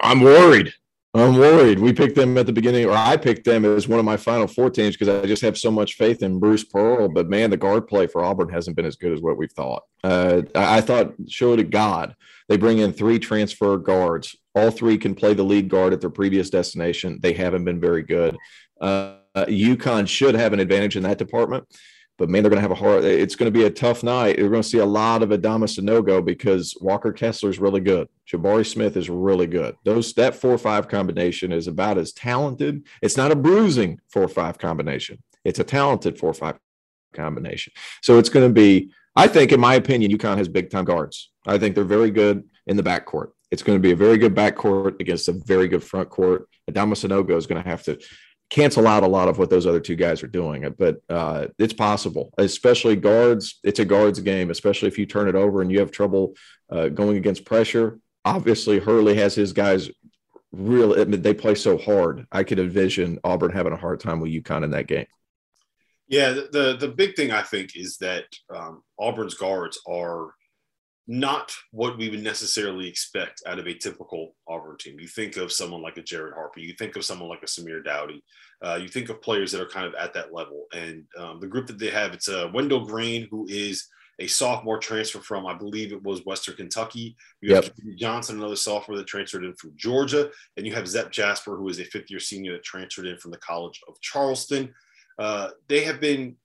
I'm 0.00 0.20
worried. 0.20 0.72
I'm 1.12 1.34
worried. 1.34 1.80
We 1.80 1.92
picked 1.92 2.14
them 2.14 2.38
at 2.38 2.46
the 2.46 2.52
beginning, 2.52 2.86
or 2.86 2.92
I 2.92 3.16
picked 3.16 3.44
them 3.44 3.64
as 3.64 3.88
one 3.88 3.98
of 3.98 4.04
my 4.04 4.16
final 4.16 4.46
four 4.46 4.70
teams 4.70 4.96
because 4.96 5.08
I 5.08 5.26
just 5.26 5.42
have 5.42 5.58
so 5.58 5.70
much 5.70 5.94
faith 5.94 6.22
in 6.22 6.38
Bruce 6.38 6.62
Pearl. 6.62 7.08
But 7.08 7.28
man, 7.28 7.50
the 7.50 7.56
guard 7.56 7.88
play 7.88 8.06
for 8.06 8.22
Auburn 8.22 8.48
hasn't 8.48 8.76
been 8.76 8.86
as 8.86 8.94
good 8.94 9.12
as 9.12 9.20
what 9.20 9.36
we've 9.36 9.50
thought. 9.50 9.82
Uh, 10.04 10.42
I 10.54 10.80
thought, 10.80 11.14
show 11.28 11.52
it 11.54 11.56
to 11.56 11.64
God, 11.64 12.14
they 12.48 12.56
bring 12.56 12.78
in 12.78 12.92
three 12.92 13.18
transfer 13.18 13.76
guards. 13.76 14.36
All 14.54 14.70
three 14.70 14.98
can 14.98 15.16
play 15.16 15.34
the 15.34 15.42
lead 15.42 15.68
guard 15.68 15.92
at 15.92 16.00
their 16.00 16.10
previous 16.10 16.48
destination. 16.48 17.18
They 17.20 17.32
haven't 17.32 17.64
been 17.64 17.80
very 17.80 18.04
good. 18.04 18.36
Uh, 18.80 19.16
UConn 19.36 20.06
should 20.06 20.36
have 20.36 20.52
an 20.52 20.60
advantage 20.60 20.96
in 20.96 21.02
that 21.02 21.18
department. 21.18 21.66
But 22.20 22.28
man, 22.28 22.42
they're 22.42 22.50
going 22.50 22.58
to 22.58 22.68
have 22.68 22.70
a 22.70 22.74
hard. 22.74 23.02
It's 23.02 23.34
going 23.34 23.50
to 23.50 23.58
be 23.58 23.64
a 23.64 23.70
tough 23.70 24.02
night. 24.02 24.38
You're 24.38 24.50
going 24.50 24.60
to 24.60 24.68
see 24.68 24.76
a 24.76 24.84
lot 24.84 25.22
of 25.22 25.30
Adama 25.30 25.64
Sanogo 25.64 26.22
because 26.22 26.76
Walker 26.78 27.12
Kessler 27.14 27.48
is 27.48 27.58
really 27.58 27.80
good. 27.80 28.08
Jabari 28.30 28.66
Smith 28.66 28.98
is 28.98 29.08
really 29.08 29.46
good. 29.46 29.74
Those 29.84 30.12
that 30.14 30.34
four 30.34 30.58
five 30.58 30.86
combination 30.86 31.50
is 31.50 31.66
about 31.66 31.96
as 31.96 32.12
talented. 32.12 32.86
It's 33.00 33.16
not 33.16 33.32
a 33.32 33.36
bruising 33.36 34.00
four 34.10 34.28
five 34.28 34.58
combination. 34.58 35.22
It's 35.46 35.60
a 35.60 35.64
talented 35.64 36.18
four 36.18 36.34
five 36.34 36.58
combination. 37.14 37.72
So 38.02 38.18
it's 38.18 38.28
going 38.28 38.46
to 38.46 38.52
be. 38.52 38.92
I 39.16 39.26
think, 39.26 39.50
in 39.50 39.58
my 39.58 39.74
opinion, 39.76 40.12
UConn 40.12 40.36
has 40.36 40.46
big 40.46 40.68
time 40.68 40.84
guards. 40.84 41.30
I 41.46 41.56
think 41.56 41.74
they're 41.74 41.84
very 41.84 42.10
good 42.10 42.44
in 42.66 42.76
the 42.76 42.82
backcourt. 42.82 43.28
It's 43.50 43.62
going 43.62 43.78
to 43.78 43.82
be 43.82 43.92
a 43.92 43.96
very 43.96 44.18
good 44.18 44.34
backcourt 44.34 45.00
against 45.00 45.26
a 45.28 45.32
very 45.32 45.68
good 45.68 45.82
front 45.82 46.10
court. 46.10 46.48
Adama 46.70 46.92
Sanogo 46.92 47.36
is 47.38 47.46
going 47.46 47.62
to 47.62 47.68
have 47.68 47.82
to 47.84 47.98
cancel 48.50 48.86
out 48.86 49.04
a 49.04 49.08
lot 49.08 49.28
of 49.28 49.38
what 49.38 49.48
those 49.48 49.66
other 49.66 49.80
two 49.80 49.96
guys 49.96 50.22
are 50.22 50.28
doing. 50.28 50.74
But 50.76 51.00
uh, 51.08 51.46
it's 51.58 51.72
possible, 51.72 52.32
especially 52.36 52.96
guards. 52.96 53.60
It's 53.62 53.78
a 53.78 53.84
guards 53.84 54.20
game, 54.20 54.50
especially 54.50 54.88
if 54.88 54.98
you 54.98 55.06
turn 55.06 55.28
it 55.28 55.34
over 55.34 55.62
and 55.62 55.70
you 55.70 55.78
have 55.78 55.90
trouble 55.90 56.34
uh, 56.68 56.88
going 56.88 57.16
against 57.16 57.44
pressure. 57.44 57.98
Obviously, 58.24 58.78
Hurley 58.78 59.14
has 59.14 59.34
his 59.34 59.52
guys 59.52 59.88
really. 60.52 61.04
They 61.04 61.32
play 61.32 61.54
so 61.54 61.78
hard. 61.78 62.26
I 62.30 62.44
could 62.44 62.58
envision 62.58 63.18
Auburn 63.24 63.52
having 63.52 63.72
a 63.72 63.76
hard 63.78 64.00
time 64.00 64.20
with 64.20 64.32
UConn 64.32 64.64
in 64.64 64.70
that 64.72 64.88
game. 64.88 65.06
Yeah, 66.08 66.32
the 66.32 66.76
the 66.78 66.88
big 66.88 67.14
thing 67.14 67.30
I 67.30 67.42
think 67.42 67.76
is 67.76 67.98
that 67.98 68.24
um, 68.54 68.82
Auburn's 68.98 69.34
guards 69.34 69.80
are 69.88 70.34
not 71.10 71.52
what 71.72 71.98
we 71.98 72.08
would 72.08 72.22
necessarily 72.22 72.88
expect 72.88 73.42
out 73.44 73.58
of 73.58 73.66
a 73.66 73.74
typical 73.74 74.36
Auburn 74.46 74.76
team. 74.78 75.00
You 75.00 75.08
think 75.08 75.36
of 75.36 75.50
someone 75.50 75.82
like 75.82 75.96
a 75.96 76.02
Jared 76.02 76.34
Harper, 76.34 76.60
you 76.60 76.72
think 76.74 76.94
of 76.94 77.04
someone 77.04 77.28
like 77.28 77.42
a 77.42 77.46
Samir 77.46 77.84
Doughty, 77.84 78.22
uh, 78.64 78.78
you 78.80 78.86
think 78.86 79.08
of 79.08 79.20
players 79.20 79.50
that 79.50 79.60
are 79.60 79.68
kind 79.68 79.86
of 79.86 79.94
at 79.96 80.14
that 80.14 80.32
level. 80.32 80.66
And 80.72 81.04
um, 81.18 81.40
the 81.40 81.48
group 81.48 81.66
that 81.66 81.80
they 81.80 81.90
have, 81.90 82.14
it's 82.14 82.28
a 82.28 82.46
uh, 82.46 82.52
Wendell 82.52 82.86
Green, 82.86 83.26
who 83.28 83.44
is 83.48 83.88
a 84.20 84.28
sophomore 84.28 84.78
transfer 84.78 85.18
from, 85.18 85.48
I 85.48 85.54
believe 85.54 85.92
it 85.92 86.04
was 86.04 86.24
Western 86.24 86.54
Kentucky. 86.54 87.16
You 87.40 87.56
have 87.56 87.72
yep. 87.84 87.96
Johnson, 87.96 88.38
another 88.38 88.54
sophomore 88.54 88.96
that 88.96 89.08
transferred 89.08 89.44
in 89.44 89.54
from 89.54 89.72
Georgia. 89.74 90.30
And 90.56 90.64
you 90.64 90.72
have 90.74 90.86
Zep 90.86 91.10
Jasper, 91.10 91.56
who 91.56 91.68
is 91.68 91.80
a 91.80 91.84
fifth 91.86 92.08
year 92.08 92.20
senior 92.20 92.52
that 92.52 92.62
transferred 92.62 93.06
in 93.06 93.18
from 93.18 93.32
the 93.32 93.38
College 93.38 93.80
of 93.88 94.00
Charleston. 94.00 94.72
Uh, 95.18 95.48
they 95.68 95.82
have 95.82 96.00
been 96.00 96.36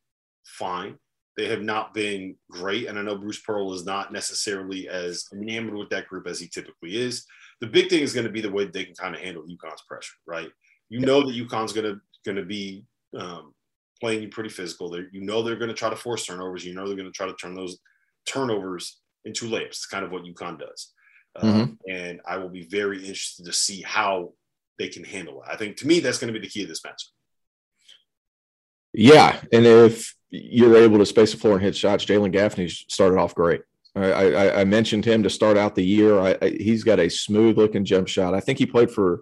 fine. 0.44 0.98
They 1.38 1.48
have 1.48 1.62
not 1.62 1.94
been 1.94 2.36
great. 2.50 2.88
And 2.88 2.98
I 2.98 3.02
know 3.02 3.18
Bruce 3.18 3.42
Pearl 3.42 3.74
is 3.74 3.86
not 3.86 4.14
necessarily 4.14 4.88
as 4.88 5.26
enamored 5.34 5.76
with 5.76 5.90
that 5.90 6.08
group 6.08 6.28
as 6.28 6.40
he 6.40 6.48
typically 6.48 6.98
is. 6.98 7.26
The 7.62 7.68
big 7.68 7.90
thing 7.90 8.02
is 8.02 8.14
going 8.14 8.26
to 8.26 8.32
be 8.32 8.42
the 8.42 8.52
way 8.52 8.66
they 8.66 8.86
can 8.86 8.96
kind 8.96 9.16
of 9.16 9.22
handle 9.22 9.44
UConn's 9.44 9.84
pressure, 9.88 10.14
right? 10.26 10.50
You 10.90 11.00
know 11.00 11.22
that 11.22 11.36
UConn's 11.36 11.74
going 11.74 11.94
to 11.94 12.00
going 12.26 12.38
to 12.38 12.46
be 12.46 12.86
um, 13.18 13.54
playing 14.00 14.24
you 14.24 14.30
pretty 14.30 14.50
physical. 14.50 14.90
They're, 14.90 15.10
you 15.12 15.22
know 15.22 15.42
they're 15.42 15.56
going 15.56 15.70
to 15.70 15.76
try 15.76 15.90
to 15.90 15.96
force 15.96 16.26
turnovers. 16.26 16.66
You 16.66 16.74
know 16.74 16.88
they're 16.88 16.98
going 16.98 17.12
to 17.12 17.12
try 17.12 17.28
to 17.28 17.36
turn 17.36 17.56
those 17.56 17.78
turnovers 18.26 19.00
into 19.26 19.46
layups. 19.46 19.68
It's 19.68 19.86
kind 19.86 20.06
of 20.06 20.12
what 20.12 20.24
UConn 20.24 20.60
does. 20.60 20.94
Um, 21.38 21.50
mm-hmm. 21.50 21.92
and 21.92 22.22
I 22.26 22.38
will 22.38 22.50
be 22.50 22.64
very 22.64 23.00
interested 23.00 23.46
to 23.46 23.54
see 23.54 23.82
how 23.82 24.34
they 24.80 24.88
can 24.88 25.04
handle 25.04 25.42
it. 25.42 25.50
I 25.52 25.58
think 25.58 25.78
to 25.78 25.88
me 25.88 26.00
that's 26.00 26.18
going 26.18 26.34
to 26.34 26.40
be 26.40 26.46
the 26.46 26.52
key 26.52 26.64
of 26.64 26.70
this 26.70 26.84
match. 26.84 27.10
Yeah, 28.94 29.42
and 29.52 29.66
if 29.66 30.16
you're 30.44 30.78
able 30.78 30.98
to 30.98 31.06
space 31.06 31.32
the 31.32 31.38
floor 31.38 31.54
and 31.54 31.64
hit 31.64 31.76
shots, 31.76 32.06
Jalen 32.06 32.32
Gaffney 32.32 32.68
started 32.68 33.18
off 33.18 33.36
great. 33.36 33.62
I, 33.96 34.12
I, 34.12 34.62
I, 34.62 34.64
mentioned 34.66 35.06
him 35.06 35.24
to 35.24 35.30
start 35.30 35.58
out 35.58 35.76
the 35.76 35.86
year. 35.86 36.20
I, 36.20 36.50
he's 36.50 36.84
got 36.84 37.00
a 37.00 37.10
smooth 37.10 37.58
looking 37.58 37.86
jump 37.86 38.10
shot. 38.10 38.34
I 38.34 38.42
think 38.42 38.60
he 38.60 38.66
played 38.66 38.92
for 38.92 39.22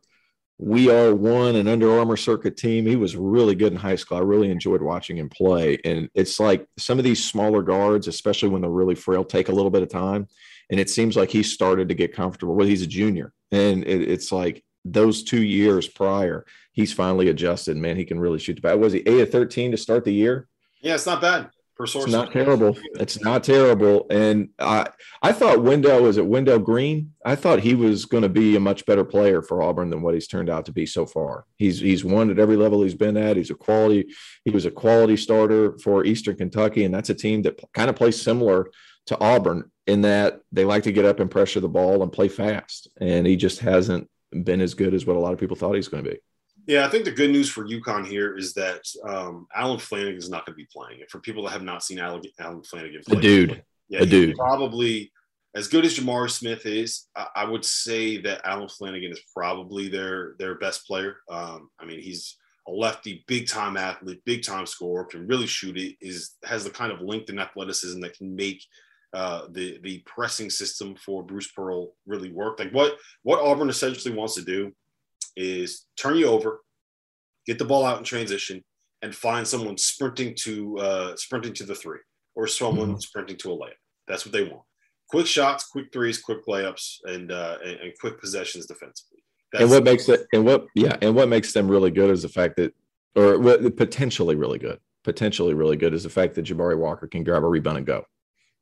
We 0.58 0.89
Are 0.89 1.13
One, 1.13 1.55
an 1.55 1.67
Under 1.67 1.91
Armour 2.00 2.17
circuit 2.17 2.58
team. 2.58 2.88
He 2.88 2.96
was 2.96 3.15
really 3.15 3.53
good 3.53 3.72
in 3.72 3.77
high 3.77 3.98
school. 3.98 4.17
I 4.17 4.22
really 4.22 4.50
enjoyed 4.50 4.82
watching 4.82 5.17
him 5.17 5.29
play. 5.29 5.77
And 5.86 6.10
it's 6.15 6.39
like 6.39 6.67
some 6.77 6.98
of 6.98 7.03
these 7.03 7.24
smaller 7.24 7.62
guards, 7.62 8.08
especially 8.08 8.50
when 8.50 8.62
they're 8.62 8.72
really 8.72 8.96
frail, 8.96 9.24
take 9.24 9.50
a 9.50 9.53
little 9.53 9.70
bit 9.70 9.84
of 9.84 9.89
time. 9.89 10.27
And 10.72 10.79
it 10.79 10.89
seems 10.89 11.15
like 11.15 11.29
he 11.29 11.43
started 11.43 11.89
to 11.89 11.96
get 11.96 12.15
comfortable. 12.15 12.55
Well, 12.55 12.67
he's 12.67 12.82
a 12.82 12.88
junior, 12.88 13.32
and 13.51 13.84
it, 13.84 14.10
it's 14.10 14.32
like 14.32 14.63
those 14.86 15.22
two 15.22 15.43
years 15.43 15.88
prior, 15.88 16.46
he's 16.72 16.93
finally 16.93 17.29
adjusted. 17.29 17.77
Man, 17.77 17.98
he 17.98 18.05
can 18.05 18.20
really 18.20 18.39
shoot 18.39 18.55
the 18.55 18.62
bat. 18.62 18.79
Was 18.79 18.93
he 18.93 19.00
eight 19.00 19.20
of 19.20 19.29
thirteen 19.29 19.72
to 19.72 19.77
start 19.77 20.05
the 20.05 20.13
year? 20.13 20.48
Yeah, 20.83 20.95
it's 20.95 21.05
not 21.05 21.21
bad. 21.21 21.49
For 21.75 21.87
source, 21.87 22.03
it's 22.03 22.13
not 22.13 22.31
terrible. 22.31 22.77
It's 22.99 23.19
not 23.21 23.43
terrible. 23.43 24.05
And 24.11 24.49
I, 24.59 24.89
I 25.23 25.31
thought 25.31 25.63
Wendell 25.63 26.03
was 26.03 26.17
it 26.17 26.25
Wendell 26.25 26.59
Green. 26.59 27.13
I 27.25 27.35
thought 27.35 27.61
he 27.61 27.73
was 27.73 28.05
going 28.05 28.21
to 28.21 28.29
be 28.29 28.55
a 28.55 28.59
much 28.59 28.85
better 28.85 29.03
player 29.03 29.41
for 29.41 29.63
Auburn 29.63 29.89
than 29.89 30.03
what 30.03 30.13
he's 30.13 30.27
turned 30.27 30.51
out 30.51 30.67
to 30.67 30.71
be 30.71 30.85
so 30.85 31.07
far. 31.07 31.45
He's 31.57 31.79
he's 31.79 32.05
won 32.05 32.29
at 32.29 32.37
every 32.37 32.57
level 32.57 32.83
he's 32.83 32.93
been 32.93 33.17
at. 33.17 33.37
He's 33.37 33.49
a 33.49 33.55
quality. 33.55 34.13
He 34.45 34.51
was 34.51 34.65
a 34.65 34.71
quality 34.71 35.17
starter 35.17 35.79
for 35.79 36.05
Eastern 36.05 36.35
Kentucky, 36.35 36.83
and 36.83 36.93
that's 36.93 37.09
a 37.09 37.15
team 37.15 37.41
that 37.41 37.59
kind 37.73 37.89
of 37.89 37.95
plays 37.95 38.21
similar 38.21 38.69
to 39.07 39.19
Auburn 39.19 39.71
in 39.87 40.01
that 40.01 40.41
they 40.51 40.65
like 40.65 40.83
to 40.83 40.91
get 40.91 41.05
up 41.05 41.19
and 41.19 41.31
pressure 41.31 41.59
the 41.59 41.67
ball 41.67 42.03
and 42.03 42.11
play 42.11 42.27
fast. 42.27 42.87
And 43.01 43.25
he 43.25 43.35
just 43.35 43.59
hasn't 43.61 44.07
been 44.31 44.61
as 44.61 44.75
good 44.75 44.93
as 44.93 45.07
what 45.07 45.15
a 45.15 45.19
lot 45.19 45.33
of 45.33 45.39
people 45.39 45.55
thought 45.55 45.75
he's 45.75 45.87
going 45.87 46.03
to 46.03 46.11
be. 46.11 46.19
Yeah, 46.65 46.86
I 46.86 46.89
think 46.89 47.05
the 47.05 47.12
good 47.12 47.32
news 47.32 47.50
for 47.50 47.67
UConn 47.67 48.05
here 48.05 48.38
is 48.38 48.53
that 48.53 48.82
um, 49.05 49.48
Allen 49.53 49.79
Flanigan 49.79 50.17
is 50.17 50.29
not 50.29 50.46
going 50.46 50.53
to 50.53 50.58
be 50.58 50.67
playing. 50.72 51.01
And 51.01 51.10
for 51.10 51.20
people 51.20 51.43
that 51.43 51.51
have 51.51 51.63
not 51.63 51.84
seen 51.84 52.00
Alan, 52.00 52.22
Allen 52.39 52.62
Flanigan 52.62 53.03
play, 53.03 53.17
a 53.17 53.22
dude, 53.22 53.63
yeah, 53.89 54.01
a 54.01 54.05
dude, 54.05 54.36
probably 54.36 55.12
as 55.55 55.67
good 55.67 55.86
as 55.86 55.98
Jabari 55.98 56.29
Smith 56.29 56.65
is. 56.65 57.08
I, 57.15 57.27
I, 57.36 57.46
would 57.46 57.65
say 57.65 58.17
that 58.22 58.41
Allen 58.46 58.67
Flanigan 58.70 59.12
is 59.12 59.22
probably 59.36 59.89
their 59.89 60.36
their 60.39 60.55
best 60.55 60.88
player. 60.88 61.17
Um, 61.29 61.70
I 61.79 61.86
mean, 61.86 62.01
he's 62.01 62.38
a 62.67 62.72
lefty, 62.72 63.24
big 63.27 63.48
time 63.48 63.75
athlete, 63.75 64.22
big 64.25 64.43
time 64.43 64.65
scorer, 64.65 65.05
can 65.05 65.27
really 65.27 65.48
shoot 65.48 65.77
it. 65.77 65.96
Is 66.01 66.36
has 66.46 66.63
the 66.63 66.70
kind 66.70 66.91
of 66.91 67.01
length 67.01 67.29
and 67.29 67.39
athleticism 67.39 68.00
that 68.01 68.17
can 68.17 68.36
make 68.36 68.63
uh, 69.13 69.48
the 69.51 69.79
the 69.84 70.00
pressing 70.05 70.50
system 70.50 70.96
for 70.96 71.24
Bruce 71.24 71.51
Pearl 71.51 71.93
really 72.08 72.32
work. 72.32 72.60
Like 72.60 72.72
what 72.72 72.96
what 73.24 73.41
Auburn 73.41 73.70
essentially 73.70 74.15
wants 74.15 74.36
to 74.36 74.41
do 74.43 74.74
is 75.36 75.86
turn 75.98 76.18
you 76.18 76.27
over, 76.27 76.62
get 77.46 77.60
the 77.60 77.65
ball 77.65 77.86
out 77.86 77.98
in 77.98 78.03
transition, 78.03 78.63
and 79.01 79.15
find 79.15 79.48
someone 79.48 79.77
sprinting 79.77 80.36
to 80.39 80.77
uh, 80.80 81.15
sprinting 81.15 81.53
to 81.53 81.63
the 81.63 81.75
three 81.75 82.00
or 82.36 82.48
someone 82.48 82.89
mm-hmm. 82.89 83.00
sprinting 83.00 83.38
to 83.38 83.51
a 83.51 83.58
layup. 83.58 83.72
That's 84.08 84.25
what 84.25 84.34
they 84.34 84.44
want. 84.44 84.63
Quick 85.10 85.27
shots, 85.27 85.65
quick 85.65 85.92
threes, 85.92 86.20
quick 86.20 86.46
layups, 86.48 87.00
and 87.06 87.32
uh, 87.32 87.58
and, 87.63 87.80
and 87.80 87.94
quick 88.00 88.20
possessions 88.20 88.65
defensively. 88.65 89.24
That's 89.51 89.63
and 89.63 89.72
what 89.72 89.84
makes 89.84 90.10
it 90.10 90.25
and 90.34 90.46
what 90.46 90.65
yeah 90.75 90.98
and 91.01 91.15
what 91.15 91.30
makes 91.30 91.53
them 91.53 91.68
really 91.68 91.92
good 91.92 92.10
is 92.10 92.24
the 92.24 92.30
fact 92.30 92.56
that 92.58 92.74
or 93.15 93.38
potentially 93.72 94.36
really 94.36 94.58
good 94.58 94.80
potentially 95.03 95.53
really 95.53 95.77
good 95.77 95.94
is 95.94 96.03
the 96.03 96.10
fact 96.10 96.36
that 96.36 96.46
Jabari 96.46 96.77
Walker 96.77 97.08
can 97.08 97.24
grab 97.24 97.44
a 97.44 97.48
rebound 97.48 97.77
and 97.77 97.86
go. 97.86 98.06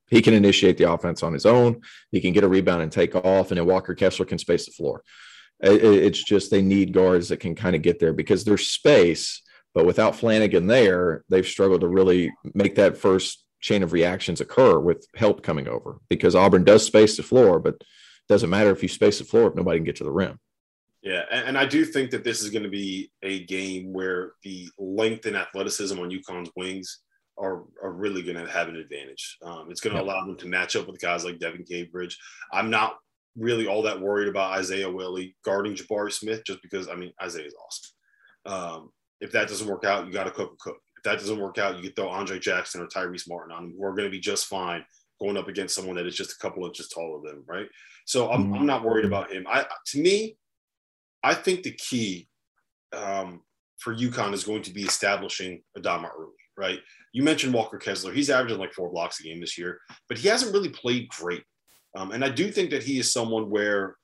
He 0.09 0.21
can 0.21 0.33
initiate 0.33 0.77
the 0.77 0.91
offense 0.91 1.23
on 1.23 1.31
his 1.31 1.45
own. 1.45 1.81
He 2.11 2.19
can 2.19 2.33
get 2.33 2.43
a 2.43 2.47
rebound 2.47 2.81
and 2.81 2.91
take 2.91 3.15
off, 3.15 3.51
and 3.51 3.57
then 3.57 3.65
Walker 3.65 3.95
Kessler 3.95 4.25
can 4.25 4.37
space 4.37 4.65
the 4.65 4.71
floor. 4.73 5.03
It's 5.61 6.23
just 6.23 6.49
they 6.49 6.61
need 6.61 6.93
guards 6.93 7.29
that 7.29 7.39
can 7.39 7.55
kind 7.55 7.75
of 7.75 7.81
get 7.81 7.99
there 7.99 8.13
because 8.13 8.43
there's 8.43 8.67
space, 8.67 9.41
but 9.73 9.85
without 9.85 10.13
Flanigan 10.13 10.67
there, 10.67 11.23
they've 11.29 11.45
struggled 11.45 11.81
to 11.81 11.87
really 11.87 12.31
make 12.53 12.75
that 12.75 12.97
first 12.97 13.45
chain 13.61 13.83
of 13.83 13.93
reactions 13.93 14.41
occur 14.41 14.79
with 14.79 15.05
help 15.15 15.43
coming 15.43 15.67
over 15.67 15.99
because 16.09 16.35
Auburn 16.35 16.63
does 16.63 16.85
space 16.85 17.15
the 17.15 17.23
floor, 17.23 17.59
but 17.59 17.75
it 17.75 17.83
doesn't 18.27 18.49
matter 18.49 18.71
if 18.71 18.81
you 18.81 18.89
space 18.89 19.19
the 19.19 19.25
floor 19.25 19.49
if 19.49 19.55
nobody 19.55 19.77
can 19.77 19.85
get 19.85 19.97
to 19.97 20.03
the 20.03 20.11
rim. 20.11 20.39
Yeah, 21.03 21.23
and, 21.31 21.57
I 21.57 21.65
do 21.65 21.83
think 21.83 22.11
that 22.11 22.23
this 22.23 22.43
is 22.43 22.51
going 22.51 22.63
to 22.63 22.69
be 22.69 23.11
a 23.23 23.43
game 23.45 23.91
where 23.91 24.33
the 24.43 24.69
length 24.77 25.25
and 25.25 25.35
athleticism 25.35 25.99
on 25.99 26.11
UConn's 26.11 26.51
wings 26.55 26.99
are, 27.39 27.63
are 27.81 27.91
really 27.91 28.21
going 28.21 28.37
to 28.37 28.51
have 28.51 28.67
an 28.67 28.75
advantage. 28.75 29.37
Um, 29.43 29.67
it's 29.71 29.81
going 29.81 29.95
to 29.95 30.01
allow 30.01 30.23
them 30.25 30.37
to 30.37 30.47
match 30.47 30.75
up 30.75 30.85
with 30.87 31.01
guys 31.01 31.25
like 31.25 31.39
Devin 31.39 31.65
Cambridge. 31.69 32.19
I'm 32.53 32.69
not 32.69 32.97
really 33.37 33.67
all 33.67 33.81
that 33.83 33.99
worried 33.99 34.27
about 34.27 34.57
Isaiah 34.57 34.89
Whaley 34.89 35.35
guarding 35.45 35.75
Jabari 35.75 36.11
Smith 36.11 36.43
just 36.45 36.61
because, 36.61 36.87
I 36.87 36.95
mean, 36.95 37.13
Isaiah 37.21 37.45
is 37.45 37.55
awesome. 37.55 37.91
Um, 38.45 38.89
if 39.19 39.31
that 39.31 39.47
doesn't 39.47 39.67
work 39.67 39.85
out, 39.85 40.07
you 40.07 40.13
got 40.13 40.25
to 40.25 40.31
cook 40.31 40.53
a 40.53 40.57
cook. 40.57 40.77
If 40.97 41.03
that 41.03 41.19
doesn't 41.19 41.39
work 41.39 41.57
out, 41.57 41.77
you 41.77 41.83
can 41.83 41.93
throw 41.93 42.09
Andre 42.09 42.39
Jackson 42.39 42.81
or 42.81 42.87
Tyrese 42.87 43.29
Martin 43.29 43.51
on. 43.51 43.73
We're 43.75 43.95
going 43.95 44.05
to 44.05 44.09
be 44.09 44.19
just 44.19 44.45
fine 44.45 44.83
going 45.19 45.37
up 45.37 45.47
against 45.47 45.75
someone 45.75 45.95
that 45.95 46.07
is 46.07 46.15
just 46.15 46.33
a 46.33 46.37
couple 46.39 46.65
inches 46.65 46.89
taller 46.89 47.19
than 47.23 47.37
them, 47.37 47.45
right? 47.47 47.67
So 48.05 48.31
I'm, 48.31 48.45
mm-hmm. 48.45 48.55
I'm 48.55 48.65
not 48.65 48.83
worried 48.83 49.05
about 49.05 49.31
him. 49.31 49.45
I 49.47 49.65
to 49.87 50.01
me, 50.01 50.37
I 51.23 51.33
think 51.33 51.63
the 51.63 51.71
key 51.71 52.27
um, 52.93 53.41
for 53.77 53.95
UConn 53.95 54.33
is 54.33 54.43
going 54.43 54.63
to 54.63 54.73
be 54.73 54.83
establishing 54.83 55.61
Adama 55.77 56.09
early, 56.17 56.33
right? 56.57 56.79
You 57.13 57.23
mentioned 57.23 57.53
Walker 57.53 57.77
Kessler. 57.77 58.13
He's 58.13 58.29
averaging 58.29 58.59
like 58.59 58.73
four 58.73 58.91
blocks 58.91 59.19
a 59.19 59.23
game 59.23 59.39
this 59.39 59.57
year, 59.57 59.79
but 60.09 60.17
he 60.17 60.27
hasn't 60.27 60.53
really 60.53 60.69
played 60.69 61.07
great. 61.09 61.43
Um, 61.95 62.11
and 62.11 62.23
I 62.23 62.29
do 62.29 62.51
think 62.51 62.69
that 62.71 62.83
he 62.83 62.99
is 62.99 63.11
someone 63.11 63.49
where 63.49 63.95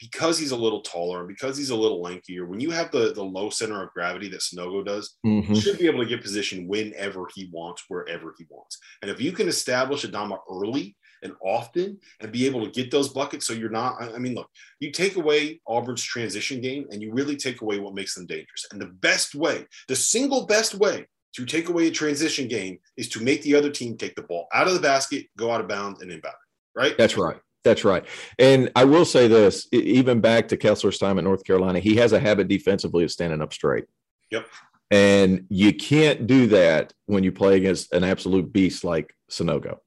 because 0.00 0.38
he's 0.38 0.50
a 0.50 0.56
little 0.56 0.80
taller 0.80 1.20
and 1.20 1.28
because 1.28 1.58
he's 1.58 1.70
a 1.70 1.76
little 1.76 2.02
lankier, 2.02 2.48
when 2.48 2.58
you 2.58 2.70
have 2.70 2.90
the, 2.90 3.12
the 3.12 3.22
low 3.22 3.50
center 3.50 3.82
of 3.82 3.92
gravity 3.92 4.28
that 4.28 4.40
Sanogo 4.40 4.84
does, 4.84 5.16
mm-hmm. 5.24 5.52
he 5.52 5.60
should 5.60 5.78
be 5.78 5.86
able 5.86 6.00
to 6.00 6.08
get 6.08 6.22
position 6.22 6.66
whenever 6.66 7.26
he 7.34 7.50
wants, 7.52 7.84
wherever 7.88 8.34
he 8.38 8.46
wants. 8.48 8.78
And 9.02 9.10
if 9.10 9.20
you 9.20 9.30
can 9.32 9.46
establish 9.46 10.06
Adama 10.06 10.38
early 10.50 10.96
and 11.22 11.34
often 11.44 11.98
and 12.20 12.32
be 12.32 12.46
able 12.46 12.64
to 12.64 12.72
get 12.72 12.90
those 12.90 13.10
buckets 13.10 13.46
so 13.46 13.52
you're 13.52 13.68
not, 13.68 14.02
I 14.02 14.18
mean, 14.18 14.34
look, 14.34 14.48
you 14.80 14.90
take 14.90 15.16
away 15.16 15.60
Auburn's 15.66 16.02
transition 16.02 16.62
game 16.62 16.86
and 16.90 17.02
you 17.02 17.12
really 17.12 17.36
take 17.36 17.60
away 17.60 17.78
what 17.78 17.94
makes 17.94 18.14
them 18.14 18.26
dangerous. 18.26 18.66
And 18.72 18.80
the 18.80 18.86
best 18.86 19.34
way, 19.34 19.66
the 19.88 19.96
single 19.96 20.46
best 20.46 20.74
way 20.74 21.06
to 21.34 21.44
take 21.44 21.68
away 21.68 21.88
a 21.88 21.90
transition 21.90 22.48
game 22.48 22.78
is 22.96 23.08
to 23.10 23.22
make 23.22 23.42
the 23.42 23.54
other 23.54 23.70
team 23.70 23.98
take 23.98 24.14
the 24.14 24.22
ball 24.22 24.48
out 24.54 24.66
of 24.66 24.72
the 24.72 24.80
basket, 24.80 25.26
go 25.36 25.50
out 25.50 25.60
of 25.60 25.68
bounds, 25.68 26.00
and 26.00 26.10
inbound. 26.10 26.34
Right? 26.74 26.96
That's 26.96 27.16
right. 27.16 27.36
That's 27.62 27.84
right. 27.84 28.04
And 28.38 28.70
I 28.74 28.84
will 28.84 29.04
say 29.04 29.28
this 29.28 29.68
even 29.72 30.20
back 30.20 30.48
to 30.48 30.56
Kessler's 30.56 30.98
time 30.98 31.18
at 31.18 31.24
North 31.24 31.44
Carolina, 31.44 31.78
he 31.78 31.96
has 31.96 32.12
a 32.12 32.20
habit 32.20 32.48
defensively 32.48 33.04
of 33.04 33.10
standing 33.10 33.42
up 33.42 33.52
straight. 33.52 33.84
Yep. 34.30 34.46
And 34.90 35.46
you 35.50 35.72
can't 35.72 36.26
do 36.26 36.46
that 36.48 36.92
when 37.06 37.22
you 37.22 37.32
play 37.32 37.56
against 37.56 37.92
an 37.92 38.02
absolute 38.02 38.52
beast 38.52 38.82
like 38.82 39.14
Sanogo. 39.30 39.78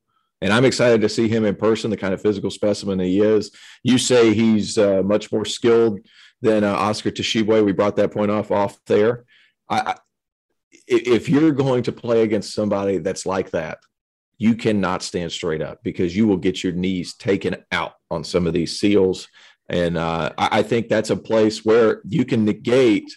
And 0.41 0.53
I'm 0.53 0.65
excited 0.65 1.01
to 1.01 1.09
see 1.09 1.27
him 1.27 1.45
in 1.45 1.55
person, 1.55 1.89
the 1.89 1.97
kind 1.97 2.13
of 2.13 2.21
physical 2.21 2.51
specimen 2.51 2.99
he 2.99 3.21
is. 3.21 3.51
You 3.81 3.97
say 3.97 4.33
he's 4.33 4.77
uh, 4.77 5.01
much 5.03 5.31
more 5.31 5.45
skilled 5.45 5.99
than 6.41 6.63
uh, 6.63 6.73
Oscar 6.73 7.11
Tshiebwe. 7.11 7.65
We 7.65 7.71
brought 7.71 7.95
that 7.95 8.11
point 8.11 8.29
off 8.29 8.51
off 8.51 8.77
there. 8.85 9.23
I, 9.69 9.95
if 10.85 11.29
you're 11.29 11.53
going 11.53 11.83
to 11.83 11.91
play 11.93 12.23
against 12.23 12.53
somebody 12.53 12.97
that's 12.97 13.25
like 13.25 13.51
that, 13.51 13.79
you 14.43 14.55
cannot 14.55 15.01
stand 15.01 15.31
straight 15.31 15.61
up 15.61 15.79
because 15.83 16.13
you 16.17 16.27
will 16.27 16.35
get 16.35 16.65
your 16.65 16.73
knees 16.73 17.15
taken 17.15 17.55
out 17.71 17.93
on 18.11 18.25
some 18.25 18.45
of 18.45 18.51
these 18.51 18.77
seals. 18.77 19.29
And 19.69 19.97
uh, 19.97 20.33
I 20.37 20.63
think 20.63 20.89
that's 20.89 21.11
a 21.11 21.15
place 21.15 21.63
where 21.63 22.01
you 22.03 22.25
can 22.25 22.43
negate 22.43 23.09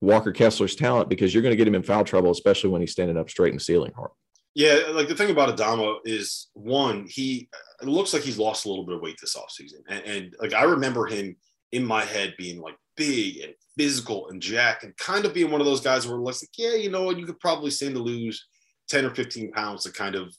Walker 0.00 0.30
Kessler's 0.30 0.76
talent 0.76 1.08
because 1.08 1.34
you're 1.34 1.42
going 1.42 1.52
to 1.52 1.56
get 1.56 1.66
him 1.66 1.74
in 1.74 1.82
foul 1.82 2.04
trouble, 2.04 2.30
especially 2.30 2.70
when 2.70 2.80
he's 2.80 2.92
standing 2.92 3.18
up 3.18 3.28
straight 3.28 3.48
in 3.48 3.56
the 3.56 3.60
sealing 3.60 3.92
hard. 3.96 4.12
Yeah, 4.54 4.78
like 4.92 5.08
the 5.08 5.16
thing 5.16 5.30
about 5.32 5.56
Adama 5.56 5.96
is 6.04 6.46
one, 6.54 7.08
he 7.08 7.48
looks 7.82 8.14
like 8.14 8.22
he's 8.22 8.38
lost 8.38 8.64
a 8.64 8.68
little 8.68 8.86
bit 8.86 8.94
of 8.94 9.02
weight 9.02 9.16
this 9.20 9.34
offseason. 9.34 9.80
And, 9.88 10.04
and 10.04 10.34
like 10.40 10.54
I 10.54 10.62
remember 10.62 11.06
him 11.06 11.34
in 11.72 11.84
my 11.84 12.04
head 12.04 12.34
being 12.38 12.60
like 12.60 12.76
big 12.96 13.38
and 13.38 13.52
physical 13.76 14.28
and 14.28 14.40
jack 14.40 14.84
and 14.84 14.96
kind 14.96 15.24
of 15.24 15.34
being 15.34 15.50
one 15.50 15.60
of 15.60 15.66
those 15.66 15.80
guys 15.80 16.06
where 16.06 16.18
less 16.18 16.40
like, 16.40 16.50
yeah, 16.56 16.76
you 16.76 16.88
know 16.88 17.02
what, 17.02 17.18
you 17.18 17.26
could 17.26 17.40
probably 17.40 17.72
stand 17.72 17.96
to 17.96 18.00
lose 18.00 18.46
10 18.90 19.04
or 19.04 19.10
15 19.12 19.50
pounds 19.50 19.82
to 19.82 19.92
kind 19.92 20.14
of 20.14 20.32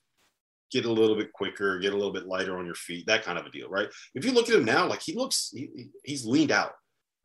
get 0.72 0.86
a 0.86 0.92
little 0.92 1.16
bit 1.16 1.34
quicker, 1.34 1.80
get 1.80 1.94
a 1.94 1.98
little 1.98 2.14
bit 2.14 2.28
lighter 2.28 2.58
on 2.58 2.66
your 2.66 2.76
feet, 2.76 3.06
that 3.08 3.24
kind 3.24 3.38
of 3.38 3.46
a 3.46 3.52
deal, 3.52 3.70
right? 3.70 3.90
If 4.16 4.26
you 4.26 4.32
look 4.32 4.50
at 4.50 4.56
him 4.56 4.66
now, 4.66 4.88
like 4.88 5.02
he 5.02 5.16
looks, 5.16 5.52
he, 5.54 5.90
he's 6.04 6.26
leaned 6.26 6.52
out. 6.52 6.72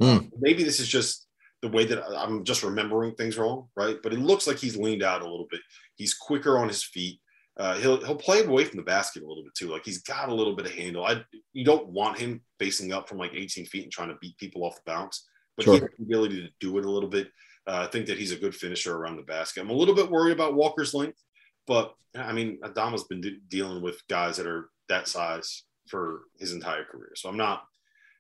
Mm. 0.03 0.31
Maybe 0.39 0.65
this 0.65 0.81
is 0.81 0.89
just 0.89 1.27
the 1.63 1.69
way 1.69 1.85
that 1.85 2.03
I'm 2.17 2.45
just 2.45 2.63
remembering 2.63 3.15
things 3.15 3.39
wrong, 3.39 3.69
right? 3.77 3.97
But 4.03 4.13
it 4.13 4.19
looks 4.19 4.47
like 4.47 4.59
he's 4.59 4.77
leaned 4.77 5.03
out 5.03 5.23
a 5.23 5.31
little 5.31 5.47
bit. 5.51 5.61
He's 5.97 6.15
quicker 6.15 6.59
on 6.59 6.69
his 6.69 6.85
feet. 6.85 7.21
Uh, 7.57 7.77
he'll 7.77 8.05
he'll 8.05 8.17
play 8.17 8.43
away 8.43 8.65
from 8.65 8.79
the 8.79 8.83
basket 8.83 9.23
a 9.23 9.27
little 9.27 9.45
bit 9.45 9.55
too. 9.55 9.69
Like 9.69 9.85
he's 9.85 10.03
got 10.03 10.29
a 10.29 10.35
little 10.35 10.57
bit 10.57 10.67
of 10.67 10.73
handle. 10.73 11.07
I 11.07 11.23
you 11.53 11.65
don't 11.65 11.87
want 11.87 12.19
him 12.19 12.43
facing 12.59 12.93
up 12.93 13.09
from 13.09 13.19
like 13.19 13.33
18 13.33 13.67
feet 13.67 13.85
and 13.85 13.93
trying 13.93 14.09
to 14.09 14.17
beat 14.21 14.37
people 14.39 14.65
off 14.65 14.75
the 14.75 14.91
bounce 14.91 15.25
but 15.57 15.65
sure. 15.65 15.75
he 15.75 15.81
has 15.81 15.91
the 15.99 16.05
ability 16.05 16.43
to 16.43 16.49
do 16.61 16.79
it 16.79 16.85
a 16.85 16.91
little 16.91 17.09
bit. 17.09 17.29
Uh, 17.67 17.87
I 17.89 17.91
think 17.91 18.07
that 18.07 18.19
he's 18.19 18.33
a 18.33 18.37
good 18.37 18.55
finisher 18.55 18.95
around 18.95 19.17
the 19.17 19.23
basket. 19.23 19.61
I'm 19.61 19.71
a 19.71 19.75
little 19.75 19.95
bit 19.95 20.11
worried 20.11 20.33
about 20.33 20.55
Walker's 20.55 20.95
length, 20.95 21.23
but 21.67 21.95
I 22.17 22.33
mean, 22.33 22.59
Adama's 22.63 23.05
been 23.05 23.21
de- 23.21 23.41
dealing 23.49 23.83
with 23.83 24.07
guys 24.09 24.37
that 24.37 24.47
are 24.47 24.71
that 24.89 25.09
size 25.09 25.65
for 25.89 26.23
his 26.39 26.53
entire 26.53 26.85
career, 26.85 27.13
so 27.17 27.29
I'm 27.29 27.37
not, 27.37 27.65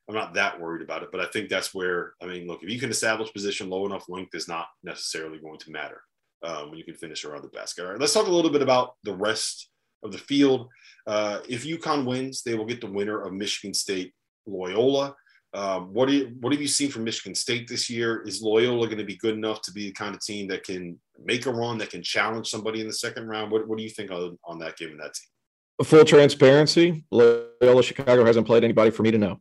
I'm 0.09 0.14
not 0.14 0.35
that 0.35 0.61
worried 0.61 0.83
about 0.83 1.02
it. 1.02 1.11
But 1.12 1.20
I 1.20 1.26
think 1.26 1.48
that's 1.48 1.74
where 1.74 2.14
I 2.20 2.26
mean, 2.26 2.46
look, 2.46 2.62
if 2.62 2.70
you 2.70 2.80
can 2.80 2.90
establish 2.90 3.33
position 3.33 3.70
low 3.70 3.87
enough, 3.87 4.09
length 4.09 4.35
is 4.35 4.48
not 4.48 4.66
necessarily 4.83 5.38
going 5.38 5.59
to 5.61 5.70
matter 5.70 6.02
um, 6.42 6.70
when 6.70 6.78
you 6.78 6.85
can 6.85 6.94
finish 6.94 7.24
around 7.24 7.42
the 7.42 7.48
basket. 7.48 7.85
All 7.85 7.92
right, 7.92 8.00
let's 8.00 8.14
talk 8.14 8.26
a 8.26 8.30
little 8.30 8.50
bit 8.50 8.62
about 8.62 8.94
the 9.04 9.14
rest 9.14 9.70
of 10.02 10.12
the 10.12 10.18
field. 10.18 10.68
Uh, 11.07 11.40
if 11.48 11.64
UConn 11.64 12.04
wins, 12.04 12.42
they 12.42 12.54
will 12.54 12.66
get 12.66 12.80
the 12.80 12.90
winner 12.90 13.22
of 13.22 13.33
Michigan 13.33 13.74
State 13.74 14.12
Loyola. 14.46 15.14
Um, 15.54 15.94
what 15.94 16.08
do 16.08 16.14
you, 16.14 16.36
what 16.40 16.52
have 16.52 16.60
you 16.60 16.66
seen 16.66 16.90
from 16.90 17.04
Michigan 17.04 17.34
State 17.34 17.68
this 17.68 17.88
year? 17.88 18.22
Is 18.26 18.42
Loyola 18.42 18.86
going 18.86 18.98
to 18.98 19.04
be 19.04 19.16
good 19.16 19.34
enough 19.34 19.62
to 19.62 19.72
be 19.72 19.86
the 19.86 19.92
kind 19.92 20.12
of 20.12 20.20
team 20.20 20.48
that 20.48 20.64
can 20.64 20.98
make 21.24 21.46
a 21.46 21.52
run, 21.52 21.78
that 21.78 21.90
can 21.90 22.02
challenge 22.02 22.48
somebody 22.48 22.80
in 22.80 22.88
the 22.88 22.92
second 22.92 23.28
round? 23.28 23.52
What, 23.52 23.68
what 23.68 23.78
do 23.78 23.84
you 23.84 23.90
think 23.90 24.10
on, 24.10 24.36
on 24.44 24.58
that 24.58 24.76
given 24.76 24.98
that 24.98 25.14
team? 25.14 25.86
Full 25.86 26.04
transparency, 26.04 27.04
Loyola 27.10 27.82
Chicago 27.84 28.24
hasn't 28.24 28.46
played 28.46 28.64
anybody 28.64 28.90
for 28.90 29.02
me 29.02 29.12
to 29.12 29.18
know, 29.18 29.40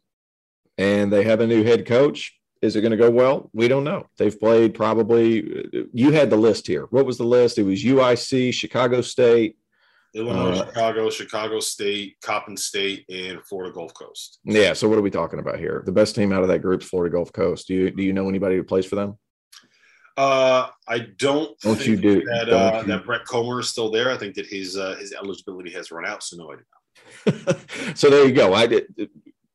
and 0.78 1.12
they 1.12 1.24
have 1.24 1.42
a 1.42 1.48
new 1.48 1.64
head 1.64 1.86
coach. 1.86 2.34
Is 2.62 2.76
it 2.76 2.82
going 2.82 2.92
to 2.92 2.98
go 2.98 3.12
well? 3.12 3.50
We 3.54 3.68
don't 3.68 3.84
know. 3.84 4.08
They've 4.18 4.40
played 4.40 4.74
probably. 4.74 5.88
You 5.94 6.12
had 6.12 6.30
the 6.30 6.38
list 6.38 6.66
here. 6.66 6.86
What 6.92 7.06
was 7.06 7.18
the 7.18 7.26
list? 7.26 7.58
It 7.58 7.64
was 7.64 7.84
UIC, 7.84 8.54
Chicago 8.54 9.02
State, 9.02 9.58
Illinois, 10.16 10.60
uh, 10.60 10.66
Chicago, 10.66 11.10
Chicago 11.10 11.60
State, 11.60 12.18
Coppin 12.22 12.56
State, 12.56 13.06
and 13.10 13.44
Florida 13.46 13.74
Gulf 13.74 13.94
Coast. 13.94 14.40
Yeah. 14.44 14.74
So 14.74 14.88
what 14.88 14.98
are 14.98 15.02
we 15.02 15.10
talking 15.10 15.40
about 15.40 15.60
here? 15.60 15.82
The 15.86 15.92
best 15.92 16.16
team 16.16 16.32
out 16.32 16.44
of 16.44 16.50
that 16.50 16.60
group 16.60 16.82
is 16.82 16.90
Florida 16.90 17.14
Gulf 17.14 17.34
Coast. 17.34 17.68
Do 17.68 17.74
you 17.74 17.92
do 17.92 18.04
you 18.04 18.14
know 18.14 18.30
anybody 18.30 18.56
who 18.56 18.64
plays 18.64 18.86
for 18.86 18.96
them? 18.96 19.18
Uh, 20.16 20.68
I 20.88 21.00
don't. 21.18 21.60
Don't 21.62 21.86
you 21.86 21.98
do 21.98 22.22
that? 22.26 22.50
Uh, 22.50 22.82
you? 22.82 22.88
That 22.88 23.06
Brett 23.06 23.26
Comer 23.26 23.62
is 23.62 23.70
still 23.70 23.90
there. 23.90 24.12
I 24.12 24.18
think 24.18 24.36
that 24.36 24.46
his 24.46 24.78
uh, 24.78 24.96
his 25.00 25.14
eligibility 25.14 25.72
has 25.72 25.92
run 25.92 26.06
out. 26.06 26.24
So 26.24 26.38
no, 26.38 26.52
I 26.52 26.56
do 26.56 27.42
not. 27.48 27.98
so 27.98 28.10
there 28.10 28.26
you 28.28 28.34
go. 28.34 28.54
I 28.54 28.68
did 28.68 28.86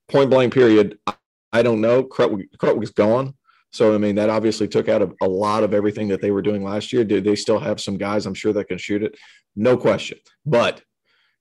point 0.08 0.30
blank. 0.30 0.52
Period. 0.52 0.98
I, 1.06 1.14
I 1.52 1.62
don't 1.62 1.80
know. 1.80 2.02
Krutwig, 2.02 2.48
Krutwig's 2.56 2.90
gone. 2.90 3.34
So 3.72 3.94
I 3.94 3.98
mean 3.98 4.14
that 4.16 4.30
obviously 4.30 4.68
took 4.68 4.88
out 4.88 5.02
a, 5.02 5.10
a, 5.20 5.28
lot 5.28 5.62
of 5.62 5.74
everything 5.74 6.08
that 6.08 6.22
they 6.22 6.30
were 6.30 6.42
doing 6.42 6.64
last 6.64 6.92
year. 6.92 7.04
Do 7.04 7.20
they 7.20 7.36
still 7.36 7.58
have 7.58 7.80
some 7.80 7.98
guys? 7.98 8.24
I'm 8.26 8.34
sure 8.34 8.52
that 8.52 8.68
can 8.68 8.78
shoot 8.78 9.02
it, 9.02 9.16
no 9.56 9.76
question. 9.76 10.18
But 10.46 10.82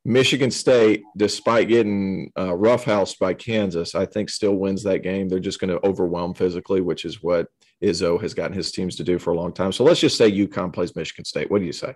Michigan 0.08 0.52
State, 0.52 1.04
despite 1.18 1.68
getting 1.68 2.32
uh, 2.38 2.54
roughhoused 2.54 3.20
by 3.20 3.34
Kansas, 3.34 3.94
I 3.94 4.06
think 4.06 4.30
still 4.30 4.56
wins 4.56 4.84
that 4.84 5.04
game. 5.04 5.28
They're 5.28 5.40
just 5.40 5.60
going 5.60 5.70
to 5.70 5.86
overwhelm 5.86 6.34
physically, 6.34 6.80
which 6.80 7.04
is 7.04 7.22
what 7.22 7.48
Izzo 7.84 8.20
has 8.22 8.34
gotten 8.34 8.56
his 8.56 8.72
teams 8.72 8.96
to 8.96 9.04
do 9.04 9.20
for 9.20 9.32
a 9.32 9.36
long 9.36 9.52
time. 9.52 9.74
So 9.74 9.84
let's 9.84 10.00
just 10.00 10.18
say 10.18 10.32
UConn 10.32 10.74
plays 10.74 10.96
Michigan 10.96 11.26
State. 11.26 11.52
What 11.52 11.60
do 11.60 11.66
you 11.66 11.74
say? 11.74 11.94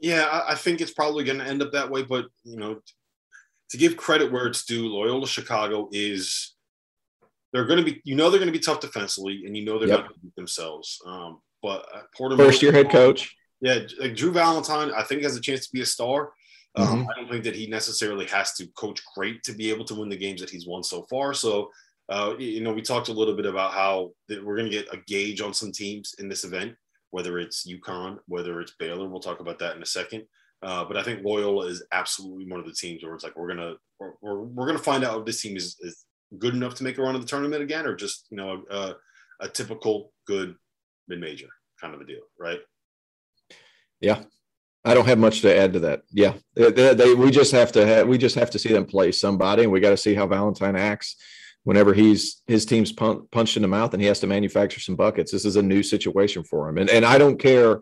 Yeah, 0.00 0.44
I 0.48 0.54
think 0.54 0.80
it's 0.80 0.92
probably 0.92 1.24
going 1.24 1.38
to 1.38 1.46
end 1.46 1.62
up 1.62 1.72
that 1.72 1.90
way. 1.90 2.02
But 2.02 2.26
you 2.42 2.56
know, 2.56 2.80
to 3.70 3.76
give 3.76 3.98
credit 3.98 4.32
where 4.32 4.46
it's 4.46 4.64
due, 4.64 4.88
Loyola 4.88 5.26
Chicago 5.26 5.90
is 5.92 6.55
they're 7.56 7.64
going 7.64 7.82
to 7.82 7.90
be, 7.90 8.02
you 8.04 8.14
know, 8.14 8.28
they're 8.28 8.38
going 8.38 8.52
to 8.52 8.58
be 8.58 8.62
tough 8.62 8.80
defensively, 8.80 9.44
and 9.46 9.56
you 9.56 9.64
know 9.64 9.78
they're 9.78 9.88
yep. 9.88 10.00
going 10.00 10.12
to 10.12 10.20
beat 10.20 10.36
themselves. 10.36 11.00
Um, 11.06 11.40
but 11.62 11.86
uh, 11.94 12.02
Porter 12.14 12.36
first 12.36 12.60
year 12.60 12.70
head 12.70 12.90
coach, 12.90 13.34
yeah, 13.62 13.78
like 13.98 14.14
Drew 14.14 14.30
Valentine, 14.30 14.92
I 14.94 15.02
think 15.02 15.22
has 15.22 15.36
a 15.36 15.40
chance 15.40 15.66
to 15.66 15.72
be 15.72 15.80
a 15.80 15.86
star. 15.86 16.32
Um, 16.76 16.86
mm-hmm. 16.86 17.10
I 17.10 17.14
don't 17.16 17.30
think 17.30 17.44
that 17.44 17.56
he 17.56 17.66
necessarily 17.66 18.26
has 18.26 18.52
to 18.54 18.66
coach 18.76 19.00
great 19.16 19.42
to 19.44 19.52
be 19.52 19.70
able 19.70 19.86
to 19.86 19.94
win 19.94 20.10
the 20.10 20.16
games 20.16 20.42
that 20.42 20.50
he's 20.50 20.66
won 20.66 20.82
so 20.82 21.06
far. 21.08 21.32
So, 21.32 21.70
uh, 22.10 22.34
you 22.38 22.60
know, 22.60 22.74
we 22.74 22.82
talked 22.82 23.08
a 23.08 23.14
little 23.14 23.34
bit 23.34 23.46
about 23.46 23.72
how 23.72 24.10
we're 24.28 24.56
going 24.56 24.70
to 24.70 24.76
get 24.76 24.92
a 24.92 24.98
gauge 25.06 25.40
on 25.40 25.54
some 25.54 25.72
teams 25.72 26.14
in 26.18 26.28
this 26.28 26.44
event, 26.44 26.74
whether 27.10 27.38
it's 27.38 27.66
UConn, 27.66 28.18
whether 28.28 28.60
it's 28.60 28.74
Baylor. 28.78 29.08
We'll 29.08 29.20
talk 29.20 29.40
about 29.40 29.58
that 29.60 29.76
in 29.76 29.82
a 29.82 29.86
second. 29.86 30.24
Uh, 30.62 30.84
but 30.84 30.96
I 30.98 31.02
think 31.02 31.24
Loyola 31.24 31.66
is 31.66 31.82
absolutely 31.92 32.46
one 32.50 32.60
of 32.60 32.66
the 32.66 32.72
teams 32.72 33.02
where 33.02 33.14
it's 33.14 33.24
like 33.24 33.36
we're 33.36 33.48
gonna 33.48 33.74
we're, 34.00 34.12
we're, 34.20 34.40
we're 34.40 34.66
gonna 34.66 34.78
find 34.78 35.04
out 35.04 35.20
if 35.20 35.26
this 35.26 35.40
team 35.40 35.56
is, 35.56 35.76
is 35.80 36.05
good 36.38 36.54
enough 36.54 36.74
to 36.76 36.84
make 36.84 36.98
a 36.98 37.02
run 37.02 37.14
of 37.14 37.20
the 37.20 37.26
tournament 37.26 37.62
again, 37.62 37.86
or 37.86 37.94
just 37.94 38.26
you 38.30 38.36
know 38.36 38.62
a, 38.70 38.94
a 39.40 39.48
typical 39.48 40.12
good 40.26 40.54
mid 41.08 41.20
major 41.20 41.48
kind 41.80 41.94
of 41.94 42.00
a 42.00 42.04
deal, 42.04 42.22
right? 42.38 42.60
Yeah, 44.00 44.22
I 44.84 44.94
don't 44.94 45.06
have 45.06 45.18
much 45.18 45.40
to 45.42 45.56
add 45.56 45.72
to 45.74 45.80
that. 45.80 46.02
Yeah, 46.10 46.34
they, 46.54 46.70
they, 46.70 46.94
they, 46.94 47.14
we 47.14 47.30
just 47.30 47.52
have 47.52 47.72
to 47.72 47.86
have, 47.86 48.08
we 48.08 48.18
just 48.18 48.36
have 48.36 48.50
to 48.50 48.58
see 48.58 48.72
them 48.72 48.86
play 48.86 49.12
somebody, 49.12 49.64
and 49.64 49.72
we 49.72 49.80
got 49.80 49.90
to 49.90 49.96
see 49.96 50.14
how 50.14 50.26
Valentine 50.26 50.76
acts 50.76 51.16
whenever 51.66 51.92
he's 51.92 52.42
his 52.46 52.64
team's 52.64 52.92
pun- 52.92 53.26
punched 53.32 53.56
in 53.56 53.62
the 53.62 53.68
mouth 53.68 53.92
and 53.92 54.00
he 54.00 54.06
has 54.06 54.20
to 54.20 54.26
manufacture 54.28 54.78
some 54.78 54.94
buckets. 54.94 55.32
This 55.32 55.44
is 55.44 55.56
a 55.56 55.62
new 55.62 55.82
situation 55.82 56.44
for 56.44 56.68
him, 56.68 56.78
and 56.78 56.88
and 56.88 57.04
I 57.04 57.18
don't 57.18 57.38
care. 57.38 57.80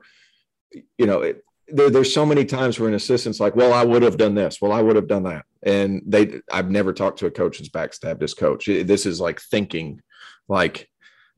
You 0.98 1.07
know, 1.07 1.20
it, 1.20 1.44
there, 1.68 1.90
there's 1.90 2.12
so 2.12 2.24
many 2.26 2.44
times 2.46 2.80
where 2.80 2.88
an 2.88 2.94
assistant's 2.94 3.40
like, 3.40 3.54
"Well, 3.54 3.74
I 3.74 3.85
would 3.85 4.02
have 4.02 4.16
done 4.16 4.35
this. 4.35 4.61
Well, 4.61 4.72
I 4.72 4.80
would 4.80 4.96
have 4.96 5.07
done 5.07 5.24
that," 5.24 5.44
and 5.64 6.03
they. 6.07 6.40
I've 6.53 6.70
never 6.70 6.92
talked 6.92 7.18
to 7.20 7.27
a 7.27 7.31
coach 7.31 7.59
that's 7.59 7.70
backstabbed 7.70 8.20
his 8.20 8.35
coach. 8.35 8.66
This 8.66 9.07
is 9.07 9.20
like 9.20 9.40
thinking, 9.40 10.00
like 10.48 10.88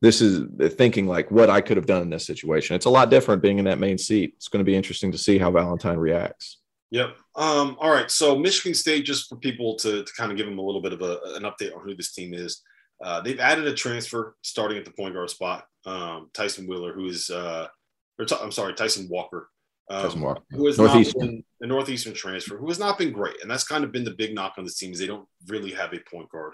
this 0.01 0.21
is 0.21 0.45
thinking 0.73 1.07
like 1.07 1.31
what 1.31 1.49
I 1.49 1.61
could 1.61 1.77
have 1.77 1.85
done 1.85 2.03
in 2.03 2.09
this 2.09 2.25
situation. 2.25 2.75
It's 2.75 2.85
a 2.85 2.91
lot 2.91 3.09
different 3.09 3.41
being 3.41 3.59
in 3.59 3.65
that 3.65 3.79
main 3.79 3.97
seat. 3.97 4.33
It's 4.35 4.47
going 4.47 4.63
to 4.63 4.69
be 4.69 4.75
interesting 4.75 5.11
to 5.11 5.17
see 5.17 5.37
how 5.37 5.51
Valentine 5.51 5.97
reacts. 5.97 6.59
Yep. 6.91 7.17
Um, 7.35 7.77
all 7.79 7.91
right. 7.91 8.09
So 8.09 8.37
Michigan 8.37 8.73
State, 8.73 9.05
just 9.05 9.27
for 9.27 9.35
people 9.37 9.75
to, 9.77 10.03
to 10.03 10.13
kind 10.13 10.31
of 10.31 10.37
give 10.37 10.45
them 10.45 10.59
a 10.59 10.61
little 10.61 10.81
bit 10.81 10.93
of 10.93 11.01
a, 11.01 11.19
an 11.35 11.43
update 11.43 11.75
on 11.75 11.81
who 11.83 11.95
this 11.95 12.13
team 12.13 12.33
is. 12.33 12.61
Uh, 13.03 13.21
they've 13.21 13.39
added 13.39 13.67
a 13.67 13.73
transfer 13.73 14.35
starting 14.41 14.77
at 14.77 14.85
the 14.85 14.91
point 14.91 15.13
guard 15.13 15.29
spot, 15.29 15.65
um, 15.85 16.29
Tyson 16.33 16.67
Wheeler, 16.67 16.93
who 16.93 17.05
is, 17.07 17.29
uh, 17.29 17.67
or 18.17 18.25
t- 18.25 18.35
I'm 18.41 18.51
sorry, 18.51 18.73
Tyson 18.73 19.07
Walker, 19.09 19.49
um, 19.89 20.37
who 20.51 20.65
has 20.65 20.77
Northeastern. 20.77 21.21
not 21.21 21.29
been 21.29 21.43
a 21.61 21.67
Northeastern 21.67 22.13
transfer, 22.13 22.57
who 22.57 22.67
has 22.67 22.79
not 22.79 22.97
been 22.97 23.11
great, 23.11 23.41
and 23.41 23.49
that's 23.49 23.67
kind 23.67 23.83
of 23.83 23.91
been 23.91 24.03
the 24.03 24.11
big 24.11 24.35
knock 24.35 24.55
on 24.57 24.63
this 24.63 24.77
team 24.77 24.91
is 24.91 24.99
they 24.99 25.07
don't 25.07 25.27
really 25.47 25.71
have 25.71 25.93
a 25.93 25.99
point 26.09 26.29
guard. 26.29 26.53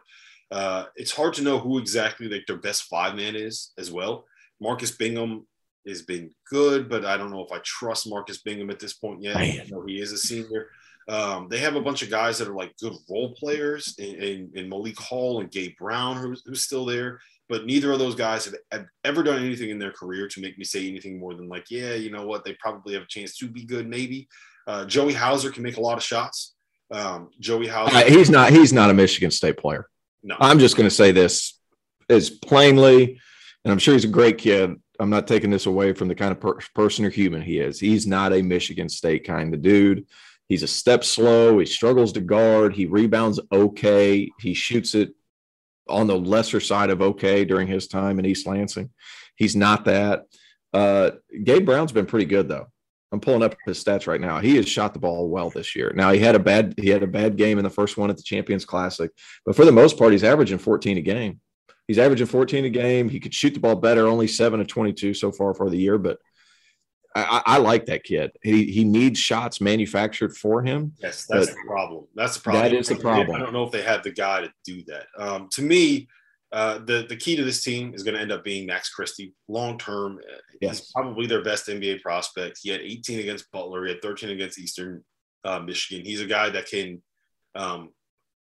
Uh, 0.52 0.86
it's 0.96 1.12
hard 1.12 1.34
to 1.34 1.42
know 1.42 1.58
who 1.58 1.80
exactly 1.80 2.30
like 2.30 2.46
their 2.46 2.58
best 2.58 2.84
five 2.84 3.16
man 3.16 3.36
is 3.36 3.72
as 3.78 3.92
well. 3.92 4.26
Marcus 4.62 4.92
Bingham 4.92 5.48
has 5.88 6.04
been 6.04 6.30
good, 6.50 6.90
but 6.90 7.06
I 7.06 7.18
don't 7.18 7.32
know 7.32 7.44
if 7.44 7.52
I 7.52 7.60
trust 7.64 8.10
Marcus 8.10 8.42
Bingham 8.42 8.70
at 8.70 8.80
this 8.80 8.94
point 8.94 9.24
yet. 9.24 9.36
Man. 9.36 9.62
I 9.62 9.68
know 9.70 9.84
he 9.86 10.00
is 10.00 10.12
a 10.12 10.18
senior. 10.18 10.68
Um, 11.10 11.48
they 11.50 11.58
have 11.58 11.76
a 11.76 11.82
bunch 11.82 12.02
of 12.02 12.10
guys 12.10 12.38
that 12.38 12.48
are 12.48 12.56
like 12.56 12.78
good 12.78 12.94
role 13.10 13.34
players 13.34 13.96
in, 13.98 14.16
in, 14.16 14.52
in 14.54 14.70
Malik 14.70 14.98
Hall 14.98 15.42
and 15.42 15.52
Gabe 15.52 15.76
Brown, 15.78 16.18
who's, 16.18 16.44
who's 16.46 16.62
still 16.62 16.86
there. 16.86 17.20
But 17.50 17.66
neither 17.66 17.92
of 17.92 18.00
those 18.00 18.16
guys 18.16 18.46
have, 18.46 18.56
have 18.72 18.86
ever 19.04 19.22
done 19.22 19.44
anything 19.44 19.70
in 19.70 19.78
their 19.80 19.92
career 19.92 20.28
to 20.30 20.42
make 20.42 20.58
me 20.58 20.64
say 20.64 20.88
anything 20.88 21.20
more 21.20 21.34
than 21.34 21.50
like, 21.50 21.70
yeah, 21.70 21.94
you 21.94 22.10
know 22.10 22.26
what, 22.26 22.46
they 22.46 22.54
probably 22.60 22.94
have 22.94 23.04
a 23.04 23.08
chance 23.08 23.38
to 23.38 23.48
be 23.48 23.66
good, 23.66 23.88
maybe. 23.88 24.28
Uh, 24.66 24.86
Joey 24.86 25.14
Hauser 25.14 25.52
can 25.52 25.62
make 25.64 25.78
a 25.78 25.82
lot 25.82 25.98
of 25.98 26.04
shots. 26.04 26.56
Um, 26.92 27.30
Joey 27.40 27.68
Hauser, 27.68 27.96
Uh, 27.98 28.04
he's 28.06 28.30
not. 28.30 28.52
He's 28.52 28.72
not 28.72 28.90
a 28.90 28.94
Michigan 28.94 29.32
State 29.32 29.58
player. 29.58 29.88
no, 30.24 30.36
I'm 30.40 30.60
just 30.60 30.78
going 30.78 30.88
to 30.88 30.96
say 30.96 31.12
this 31.12 31.60
as 32.10 32.30
plainly, 32.30 33.20
and 33.66 33.72
I'm 33.72 33.80
sure 33.80 33.94
he's 33.94 34.06
a 34.06 34.10
great 34.10 34.38
kid. 34.38 34.76
I'm 35.00 35.10
not 35.10 35.28
taking 35.28 35.50
this 35.50 35.66
away 35.66 35.92
from 35.94 36.08
the 36.08 36.16
kind 36.16 36.32
of 36.32 36.40
per- 36.40 36.60
person 36.76 37.04
or 37.04 37.10
human 37.10 37.42
he 37.42 37.60
is. 37.60 37.80
He's 37.80 38.06
not 38.08 38.32
a 38.32 38.42
Michigan 38.42 38.88
State 38.88 39.26
kind 39.26 39.54
of 39.54 39.62
dude. 39.62 40.06
He's 40.48 40.64
a 40.64 40.68
step 40.68 41.04
slow. 41.04 41.58
He 41.60 41.66
struggles 41.66 42.14
to 42.14 42.22
guard. 42.22 42.74
He 42.74 42.86
rebounds 42.86 43.40
okay. 43.52 44.30
He 44.40 44.54
shoots 44.54 44.94
it 44.94 45.14
on 45.88 46.08
the 46.08 46.18
lesser 46.18 46.60
side 46.60 46.90
of 46.90 47.02
okay 47.02 47.46
during 47.46 47.68
his 47.68 47.88
time 47.88 48.20
in 48.20 48.26
East 48.26 48.48
Lansing. 48.48 48.90
He's 49.36 49.56
not 49.56 49.86
that. 49.86 50.26
Uh, 50.74 51.12
Gabe 51.44 51.66
Brown's 51.66 51.92
been 51.92 52.06
pretty 52.06 52.26
good 52.26 52.48
though. 52.48 52.68
I'm 53.12 53.20
pulling 53.20 53.44
up 53.44 53.56
his 53.66 53.82
stats 53.84 54.08
right 54.08 54.20
now. 54.20 54.40
He 54.40 54.56
has 54.56 54.68
shot 54.68 54.94
the 54.94 55.00
ball 55.00 55.30
well 55.30 55.52
this 55.52 55.76
year. 55.76 55.94
Now 55.96 56.12
he 56.12 56.20
had 56.20 56.34
a 56.34 56.40
bad 56.40 56.74
he 56.78 56.90
had 56.90 57.04
a 57.04 57.08
bad 57.08 57.38
game 57.38 57.60
in 57.60 57.64
the 57.64 57.70
first 57.70 57.96
one 57.96 58.10
at 58.10 58.18
the 58.18 58.24
Champions 58.24 58.66
Classic, 58.66 59.12
but 59.46 59.56
for 59.56 59.66
the 59.66 59.72
most 59.72 60.00
part, 60.00 60.14
he's 60.14 60.24
averaging 60.24 60.58
14 60.58 60.98
a 60.98 61.02
game. 61.02 61.40
He's 61.88 62.00
averaging 62.00 62.28
14 62.28 62.66
a 62.66 62.70
game. 62.70 63.10
He 63.10 63.20
could 63.20 63.34
shoot 63.34 63.54
the 63.54 63.60
ball 63.60 63.76
better, 63.76 64.08
only 64.08 64.28
seven 64.28 64.62
of 64.62 64.68
22 64.68 65.14
so 65.14 65.32
far 65.32 65.54
for 65.54 65.70
the 65.70 65.78
year, 65.78 65.98
but 66.00 66.18
I, 67.16 67.42
I 67.46 67.58
like 67.58 67.86
that 67.86 68.04
kid. 68.04 68.32
He 68.42 68.72
he 68.72 68.84
needs 68.84 69.20
shots 69.20 69.62
manufactured 69.62 70.36
for 70.36 70.64
him. 70.64 70.94
Yes, 71.00 71.26
that's 71.28 71.48
the 71.48 71.58
problem. 71.68 72.06
That's 72.16 72.36
the 72.36 72.42
problem. 72.42 72.64
that 72.64 72.74
is 72.74 72.88
the 72.88 72.96
problem. 72.96 73.36
I 73.36 73.40
don't 73.40 73.54
know 73.54 73.64
if 73.64 73.72
they 73.72 73.84
have 73.84 74.04
the 74.04 74.12
guy 74.12 74.42
to 74.42 74.52
do 74.66 74.84
that. 74.88 75.06
Um, 75.18 75.48
to 75.52 75.62
me, 75.62 76.08
uh, 76.52 76.80
the 76.80 77.06
the 77.08 77.16
key 77.16 77.36
to 77.36 77.44
this 77.44 77.64
team 77.64 77.94
is 77.94 78.04
going 78.04 78.16
to 78.16 78.22
end 78.22 78.32
up 78.32 78.44
being 78.44 78.66
Max 78.66 78.90
Christie 78.90 79.34
long 79.48 79.78
term. 79.78 80.20
Yes. 80.62 80.80
He's 80.80 80.92
probably 80.92 81.28
their 81.28 81.44
best 81.44 81.68
NBA 81.68 82.02
prospect. 82.02 82.60
He 82.62 82.70
had 82.70 82.82
18 82.82 83.20
against 83.20 83.52
Butler. 83.52 83.86
He 83.86 83.92
had 83.94 84.02
13 84.02 84.30
against 84.30 84.60
Eastern 84.60 85.04
uh, 85.44 85.60
Michigan. 85.60 86.06
He's 86.06 86.22
a 86.22 86.26
guy 86.26 86.50
that 86.50 86.68
can 86.68 87.02
um, 87.56 87.90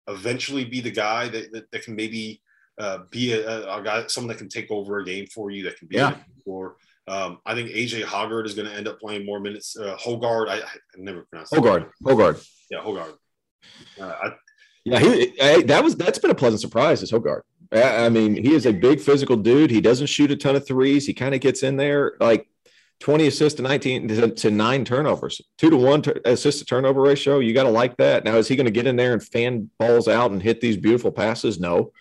eventually 0.08 0.64
be 0.64 0.80
the 0.80 0.90
guy 0.90 1.28
that, 1.28 1.52
that, 1.52 1.70
that 1.72 1.82
can 1.84 1.96
maybe 1.96 2.40
uh, 2.78 3.00
be 3.10 3.32
a, 3.32 3.70
a 3.70 3.82
guy, 3.82 4.06
someone 4.06 4.28
that 4.28 4.38
can 4.38 4.48
take 4.48 4.70
over 4.70 4.98
a 4.98 5.04
game 5.04 5.26
for 5.26 5.50
you. 5.50 5.64
That 5.64 5.78
can 5.78 5.88
be 5.88 5.96
Yeah. 5.96 6.16
for. 6.44 6.76
Um, 7.08 7.38
I 7.44 7.54
think 7.54 7.70
AJ 7.70 8.04
Hoggard 8.04 8.46
is 8.46 8.54
going 8.54 8.68
to 8.68 8.74
end 8.74 8.86
up 8.86 9.00
playing 9.00 9.26
more 9.26 9.40
minutes. 9.40 9.76
Uh, 9.76 9.96
Hoggard, 9.96 10.48
I, 10.48 10.58
I 10.58 10.66
never 10.96 11.22
pronounced. 11.22 11.52
Hoggard, 11.52 11.90
Hoggard. 12.04 12.46
Yeah, 12.70 12.80
Hoggard. 12.80 13.14
Uh, 14.00 14.04
I, 14.04 14.30
Yeah, 14.84 14.98
he, 15.00 15.40
I, 15.40 15.62
that 15.62 15.82
was 15.82 15.96
that's 15.96 16.18
been 16.18 16.30
a 16.30 16.34
pleasant 16.34 16.60
surprise. 16.60 17.02
Is 17.02 17.10
Hoggard? 17.10 17.42
I, 17.72 18.06
I 18.06 18.08
mean, 18.08 18.36
he 18.36 18.54
is 18.54 18.66
a 18.66 18.72
big 18.72 19.00
physical 19.00 19.36
dude. 19.36 19.70
He 19.70 19.80
doesn't 19.80 20.06
shoot 20.06 20.30
a 20.30 20.36
ton 20.36 20.56
of 20.56 20.66
threes. 20.66 21.06
He 21.06 21.14
kind 21.14 21.34
of 21.34 21.40
gets 21.40 21.62
in 21.62 21.76
there 21.76 22.14
like 22.20 22.46
20 23.00 23.26
assists 23.26 23.56
to 23.56 23.62
19 23.62 24.08
to, 24.08 24.30
to 24.30 24.50
nine 24.50 24.84
turnovers, 24.84 25.40
two 25.58 25.70
to 25.70 25.76
one 25.76 26.02
tur 26.02 26.20
assist 26.24 26.60
to 26.60 26.64
turnover 26.64 27.00
ratio. 27.00 27.40
You 27.40 27.52
got 27.52 27.64
to 27.64 27.70
like 27.70 27.96
that. 27.96 28.24
Now, 28.24 28.36
is 28.36 28.46
he 28.46 28.54
going 28.54 28.66
to 28.66 28.70
get 28.70 28.86
in 28.86 28.96
there 28.96 29.12
and 29.12 29.22
fan 29.22 29.70
balls 29.78 30.06
out 30.06 30.30
and 30.30 30.40
hit 30.40 30.60
these 30.60 30.76
beautiful 30.76 31.10
passes? 31.10 31.58
No, 31.58 31.92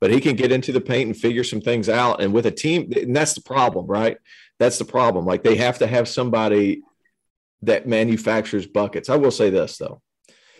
but 0.00 0.10
he 0.10 0.20
can 0.20 0.36
get 0.36 0.52
into 0.52 0.72
the 0.72 0.80
paint 0.80 1.06
and 1.06 1.16
figure 1.16 1.44
some 1.44 1.62
things 1.62 1.88
out. 1.88 2.20
And 2.20 2.32
with 2.32 2.46
a 2.46 2.50
team, 2.50 2.92
and 2.94 3.16
that's 3.16 3.34
the 3.34 3.42
problem, 3.42 3.86
right? 3.86 4.18
That's 4.60 4.78
the 4.78 4.84
problem. 4.84 5.24
Like 5.26 5.42
they 5.42 5.56
have 5.56 5.78
to 5.78 5.86
have 5.88 6.06
somebody 6.08 6.82
that 7.62 7.88
manufactures 7.88 8.66
buckets. 8.66 9.08
I 9.08 9.16
will 9.16 9.32
say 9.32 9.50
this 9.50 9.78
though. 9.78 10.00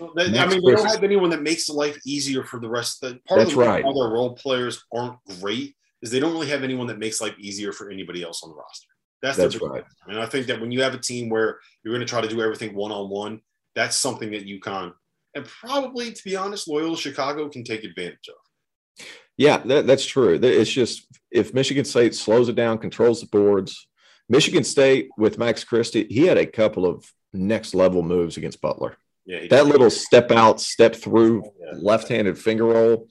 Well, 0.01 0.13
they- 0.17 0.25
I 0.39 0.47
mean, 0.49 0.61
they 0.65 0.73
don't 0.75 0.87
have 0.91 1.05
anyone 1.05 1.31
that 1.31 1.43
makes 1.43 1.69
life 1.69 1.99
easier 2.05 2.43
for 2.43 2.59
the 2.59 2.69
rest 2.69 3.05
of 3.05 3.13
the 3.13 3.21
part 3.29 3.39
That's 3.41 3.53
of 3.53 3.59
the 3.59 3.65
right. 3.65 3.85
why 3.85 3.93
their 3.93 4.09
role 4.09 4.35
players 4.35 4.83
aren't 4.93 5.19
great 5.41 5.77
is 6.03 6.11
they 6.11 6.19
don't 6.19 6.33
really 6.33 6.49
have 6.49 6.65
anyone 6.65 6.87
that 6.89 6.99
makes 6.99 7.21
life 7.21 7.39
easier 7.39 7.73
for 7.73 7.91
anybody 7.91 8.23
else 8.25 8.43
on 8.43 8.49
the 8.51 8.57
roster. 8.57 8.89
That's, 9.23 9.37
That's 9.37 9.55
right. 9.57 9.61
problem. 9.61 9.85
And 10.09 10.19
I 10.19 10.25
think 10.27 10.47
that 10.47 10.59
when 10.61 10.73
you 10.73 10.83
have 10.83 10.95
a 10.95 10.99
team 10.99 11.29
where 11.29 11.61
you're 11.85 11.93
going 11.95 12.01
to 12.01 12.11
try 12.11 12.23
to 12.23 12.29
do 12.29 12.41
everything 12.41 12.75
one 12.75 12.91
on 12.91 13.11
one, 13.11 13.43
that's 13.75 13.97
something 13.97 14.31
that 14.33 14.47
UConn 14.47 14.95
and 15.35 15.45
probably, 15.45 16.13
to 16.13 16.25
be 16.25 16.37
honest, 16.37 16.69
Loyola 16.69 16.97
Chicago 16.97 17.49
can 17.49 17.63
take 17.63 17.85
advantage 17.85 18.29
of. 18.29 19.07
Yeah, 19.37 19.59
that, 19.59 19.87
that's 19.87 20.05
true. 20.05 20.39
It's 20.43 20.71
just 20.71 21.07
if 21.31 21.55
Michigan 21.55 21.85
State 21.85 22.15
slows 22.15 22.49
it 22.49 22.57
down, 22.57 22.79
controls 22.79 23.21
the 23.21 23.27
boards. 23.29 23.87
Michigan 24.31 24.65
State 24.65 25.11
with 25.19 25.39
Max 25.39 25.65
Christie, 25.65 26.07
he 26.09 26.27
had 26.27 26.39
a 26.39 26.47
couple 26.47 26.87
of 26.87 27.05
next 27.35 27.75
level 27.75 28.03
moves 28.03 28.37
against 28.37 28.61
Butler. 28.61 28.97
Yeah, 29.27 29.41
That 29.41 29.49
does. 29.51 29.67
little 29.69 29.91
step 29.91 30.31
out, 30.31 30.61
step 30.61 30.95
through, 30.95 31.43
Yeah. 31.61 31.79
left 31.83 32.09
handed 32.09 32.39
finger 32.39 32.65
roll, 32.67 33.09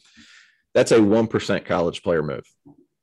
that's 0.73 0.91
a 0.91 0.99
1% 0.99 1.65
college 1.65 2.01
player 2.03 2.23
move. 2.23 2.43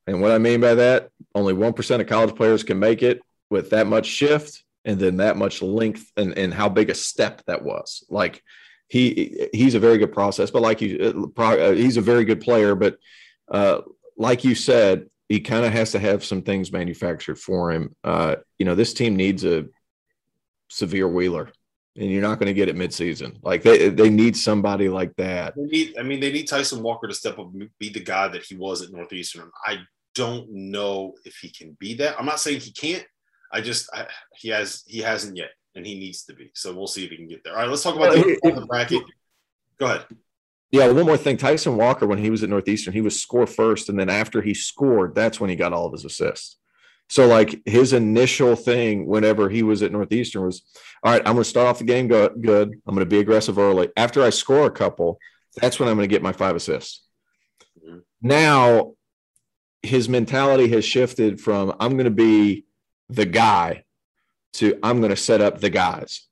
And 0.07 0.21
what 0.23 0.33
I 0.33 0.39
mean 0.39 0.61
by 0.61 0.75
that, 0.75 1.11
only 1.35 1.53
1% 1.53 2.01
of 2.01 2.07
college 2.07 2.35
players 2.35 2.63
can 2.63 2.79
make 2.79 3.03
it 3.03 3.21
with 3.51 3.71
that 3.71 3.87
much 3.87 4.07
shift 4.07 4.65
and 4.85 4.99
then 4.99 5.19
that 5.19 5.37
much 5.37 5.63
length 5.63 6.11
and, 6.17 6.37
and 6.39 6.55
how 6.55 6.69
big 6.69 6.91
a 6.91 6.95
step 6.95 7.43
that 7.47 7.63
was. 7.65 8.05
Like 8.09 8.43
he 8.89 9.49
he's 9.53 9.75
a 9.75 9.81
very 9.81 9.99
good 9.99 10.13
process, 10.13 10.51
but 10.51 10.63
like 10.63 10.81
you, 10.81 11.29
uh, 11.37 11.43
uh, 11.43 11.73
he's 11.73 11.97
a 11.97 12.01
very 12.13 12.25
good 12.25 12.41
player. 12.41 12.75
But 12.77 12.97
uh, 13.51 13.81
like 14.17 14.45
you 14.45 14.55
said, 14.55 15.11
he 15.29 15.41
kind 15.41 15.65
of 15.65 15.73
has 15.73 15.93
to 15.93 15.99
have 15.99 16.25
some 16.25 16.43
things 16.43 16.73
manufactured 16.73 17.39
for 17.39 17.73
him. 17.73 17.95
Uh, 18.05 18.37
you 18.59 18.65
know, 18.65 18.75
this 18.75 18.95
team 18.95 19.17
needs 19.17 19.45
a 19.45 19.67
severe 20.69 21.09
wheeler, 21.09 21.51
and 21.97 22.11
you're 22.11 22.23
not 22.23 22.39
going 22.39 22.47
to 22.47 22.55
get 22.55 22.69
it 22.69 22.77
midseason. 22.77 23.39
Like 23.43 23.63
they 23.63 23.89
they 23.89 24.11
need 24.11 24.37
somebody 24.37 24.89
like 24.89 25.15
that. 25.17 25.55
They 25.57 25.65
need, 25.65 25.99
I 25.99 26.03
mean, 26.03 26.21
they 26.21 26.33
need 26.33 26.47
Tyson 26.47 26.83
Walker 26.83 27.09
to 27.09 27.15
step 27.15 27.39
up 27.39 27.53
and 27.53 27.69
be 27.79 27.89
the 27.89 28.01
guy 28.01 28.29
that 28.29 28.45
he 28.45 28.57
was 28.57 28.83
at 28.83 28.93
Northeastern. 28.93 29.51
I 29.65 29.79
don't 30.15 30.49
know 30.51 31.15
if 31.25 31.37
he 31.37 31.51
can 31.51 31.77
be 31.79 31.95
that. 31.95 32.19
I'm 32.19 32.27
not 32.27 32.41
saying 32.41 32.61
he 32.61 32.73
can't. 32.73 33.05
I 33.53 33.61
just 33.61 33.89
I, 33.95 34.07
he 34.35 34.49
has 34.51 34.85
he 34.87 35.01
hasn't 35.01 35.37
yet, 35.37 35.51
and 35.75 35.85
he 35.87 35.99
needs 35.99 36.25
to 36.25 36.35
be. 36.35 36.51
So 36.55 36.73
we'll 36.75 36.87
see 36.87 37.05
if 37.05 37.11
he 37.11 37.17
can 37.17 37.29
get 37.29 37.43
there. 37.43 37.53
All 37.55 37.61
right, 37.61 37.69
let's 37.69 37.83
talk 37.83 37.97
about 37.97 38.11
Well, 38.15 38.23
the, 38.25 38.39
he- 38.43 38.51
the 38.51 38.67
bracket. 38.67 39.03
Go 39.79 39.87
ahead. 39.87 40.07
Yeah, 40.73 40.89
one 40.89 41.07
more 41.07 41.17
thing. 41.17 41.37
Tyson 41.37 41.77
Walker, 41.77 42.07
when 42.07 42.19
he 42.19 42.29
was 42.31 42.43
at 42.43 42.51
Northeastern, 42.51 42.93
he 42.93 43.01
was 43.01 43.21
score 43.21 43.47
first, 43.47 43.89
and 43.89 43.99
then 43.99 44.09
after 44.11 44.43
he 44.43 44.53
scored, 44.53 45.15
that's 45.15 45.41
when 45.41 45.49
he 45.49 45.57
got 45.57 45.73
all 45.73 45.87
of 45.87 45.93
his 45.93 46.05
assists. 46.05 46.59
So, 47.09 47.27
like 47.29 47.61
his 47.65 47.93
initial 47.93 48.57
thing, 48.57 49.07
whenever 49.07 49.49
he 49.49 49.63
was 49.63 49.83
at 49.83 49.93
Northeastern, 49.93 50.45
was, 50.45 50.63
"All 51.05 51.13
right, 51.13 51.23
I'm 51.25 51.35
going 51.35 51.45
to 51.45 51.49
start 51.49 51.69
off 51.69 51.79
the 51.79 51.85
game 51.85 52.09
go- 52.09 52.31
good. 52.31 52.69
I'm 52.87 52.95
going 52.95 53.07
to 53.07 53.11
be 53.11 53.21
aggressive 53.21 53.59
early. 53.59 53.91
After 53.97 54.25
I 54.25 54.31
score 54.31 54.67
a 54.67 54.71
couple, 54.73 55.19
that's 55.61 55.79
when 55.79 55.89
I'm 55.89 55.97
going 55.97 56.09
to 56.09 56.13
get 56.13 56.23
my 56.23 56.33
five 56.33 56.57
assists." 56.57 57.05
Mhm. 57.87 58.03
Now, 58.23 58.95
his 59.83 60.09
mentality 60.09 60.69
has 60.71 60.85
shifted 60.85 61.41
from 61.41 61.75
"I'm 61.79 61.93
going 61.93 62.07
to 62.07 62.11
be 62.11 62.65
the 63.09 63.25
guy" 63.27 63.85
to 64.55 64.77
"I'm 64.83 64.99
going 64.99 65.11
to 65.11 65.17
set 65.17 65.41
up 65.41 65.61
the 65.61 65.71
guys." 65.71 66.27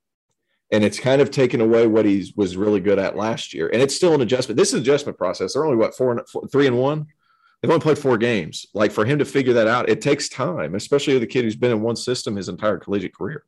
And 0.75 0.83
it's 0.83 0.99
kind 0.99 1.23
of 1.23 1.31
taken 1.31 1.61
away 1.61 1.87
what 1.87 2.05
he 2.05 2.33
was 2.35 2.57
really 2.57 2.81
good 2.81 2.99
at 2.99 3.17
last 3.17 3.55
year. 3.55 3.71
And 3.73 3.81
it's 3.81 3.95
still 3.95 4.13
an 4.13 4.23
adjustment. 4.23 4.57
This 4.57 4.69
is 4.69 4.75
an 4.75 4.81
adjustment 4.81 5.17
process. 5.17 5.55
They're 5.55 5.65
only 5.65 5.77
what 5.77 5.97
four, 5.97 6.11
and- 6.11 6.29
four 6.29 6.49
three 6.49 6.67
and 6.67 6.77
one. 6.77 7.07
They've 7.63 7.71
only 7.71 7.83
played 7.83 7.97
four 7.97 8.19
games. 8.19 8.67
Like 8.75 8.91
for 8.91 9.05
him 9.05 9.21
to 9.21 9.25
figure 9.25 9.53
that 9.53 9.69
out, 9.69 9.89
it 9.89 10.01
takes 10.01 10.29
time, 10.29 10.75
especially 10.75 11.15
with 11.15 11.23
a 11.23 11.29
kid 11.29 11.45
who's 11.45 11.55
been 11.55 11.71
in 11.71 11.81
one 11.81 11.95
system 11.95 12.35
his 12.35 12.49
entire 12.49 12.79
collegiate 12.79 13.15
career. 13.15 13.45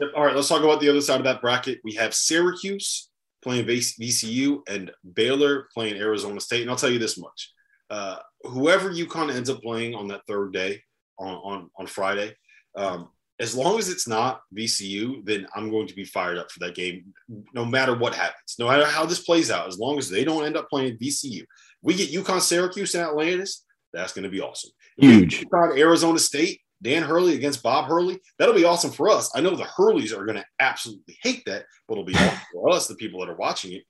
Yep. 0.00 0.10
All 0.16 0.24
right, 0.24 0.34
let's 0.34 0.48
talk 0.48 0.62
about 0.62 0.80
the 0.80 0.88
other 0.88 1.00
side 1.00 1.20
of 1.20 1.24
that 1.24 1.40
bracket. 1.40 1.78
We 1.84 1.94
have 1.94 2.12
Syracuse 2.12 3.10
playing 3.42 3.66
VCU 3.66 4.62
and 4.68 4.90
Baylor 5.14 5.68
playing 5.72 5.96
Arizona 5.96 6.40
State. 6.40 6.62
And 6.62 6.70
I'll 6.70 6.76
tell 6.76 6.90
you 6.90 6.98
this 6.98 7.16
much: 7.16 7.52
uh, 7.90 8.16
whoever 8.42 8.90
UConn 8.90 9.32
ends 9.32 9.48
up 9.48 9.62
playing 9.62 9.94
on 9.94 10.08
that 10.08 10.22
third 10.26 10.52
day 10.52 10.82
on 11.18 11.34
on, 11.34 11.70
on 11.78 11.86
Friday, 11.86 12.34
um, 12.76 13.08
as 13.38 13.54
long 13.54 13.78
as 13.78 13.88
it's 13.88 14.08
not 14.08 14.40
VCU, 14.56 15.24
then 15.24 15.46
I'm 15.54 15.70
going 15.70 15.86
to 15.88 15.94
be 15.94 16.04
fired 16.04 16.38
up 16.38 16.50
for 16.50 16.60
that 16.60 16.74
game, 16.74 17.12
no 17.52 17.64
matter 17.64 17.94
what 17.94 18.14
happens, 18.14 18.56
no 18.58 18.68
matter 18.68 18.86
how 18.86 19.04
this 19.04 19.20
plays 19.20 19.50
out. 19.50 19.68
As 19.68 19.78
long 19.78 19.98
as 19.98 20.08
they 20.08 20.24
don't 20.24 20.44
end 20.44 20.56
up 20.56 20.70
playing 20.70 20.96
VCU, 20.96 21.44
we 21.82 21.94
get 21.94 22.10
UConn, 22.10 22.40
Syracuse, 22.40 22.94
and 22.94 23.04
Atlantis. 23.04 23.64
That's 23.92 24.12
going 24.12 24.24
to 24.24 24.30
be 24.30 24.40
awesome. 24.40 24.70
Huge. 24.96 25.44
UConn, 25.44 25.78
Arizona 25.78 26.18
State, 26.18 26.60
Dan 26.82 27.02
Hurley 27.02 27.34
against 27.34 27.62
Bob 27.62 27.86
Hurley. 27.86 28.18
That'll 28.38 28.54
be 28.54 28.64
awesome 28.64 28.90
for 28.90 29.10
us. 29.10 29.30
I 29.34 29.40
know 29.40 29.54
the 29.54 29.64
Hurleys 29.64 30.16
are 30.16 30.24
going 30.24 30.38
to 30.38 30.44
absolutely 30.58 31.18
hate 31.22 31.42
that, 31.46 31.64
but 31.86 31.94
it'll 31.94 32.04
be 32.04 32.14
awesome 32.16 32.38
for 32.52 32.70
us, 32.70 32.86
the 32.86 32.94
people 32.94 33.20
that 33.20 33.30
are 33.30 33.36
watching 33.36 33.72
it. 33.72 33.84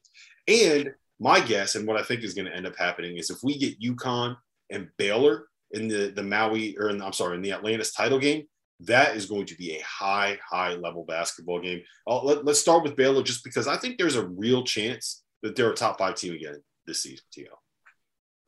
And 0.49 0.91
my 1.21 1.41
guess, 1.41 1.77
and 1.77 1.87
what 1.87 1.97
I 1.97 2.03
think 2.03 2.23
is 2.23 2.35
going 2.35 2.47
to 2.47 2.55
end 2.55 2.67
up 2.67 2.77
happening, 2.77 3.17
is 3.17 3.31
if 3.31 3.39
we 3.43 3.59
get 3.59 3.81
UConn 3.81 4.37
and 4.71 4.89
Baylor 4.99 5.47
in 5.73 5.89
the 5.89 6.13
the 6.15 6.23
Maui 6.23 6.77
or 6.79 6.91
in, 6.91 7.03
I'm 7.03 7.13
sorry 7.13 7.37
in 7.37 7.43
the 7.43 7.53
Atlantis 7.53 7.93
title 7.93 8.19
game, 8.19 8.47
that 8.81 9.17
is 9.17 9.27
going 9.27 9.47
to 9.47 9.55
be 9.57 9.77
a 9.77 9.83
high 9.83 10.39
high 10.49 10.75
level 10.75 11.05
basketball 11.05 11.61
game. 11.61 11.81
Uh, 12.07 12.23
let, 12.23 12.47
us 12.47 12.61
start 12.61 12.83
with 12.83 12.97
Baylor 12.97 13.23
just 13.23 13.45
because 13.45 13.67
I 13.67 13.77
think 13.77 13.99
there's 13.99 14.17
a 14.17 14.27
real 14.27 14.65
chance 14.65 15.23
that 15.43 15.57
they're 15.57 15.71
a 15.71 15.75
top 15.75 15.99
five 15.99 16.15
team 16.15 16.35
again 16.35 16.63
this 16.87 17.03
season. 17.03 17.25
To 17.33 17.47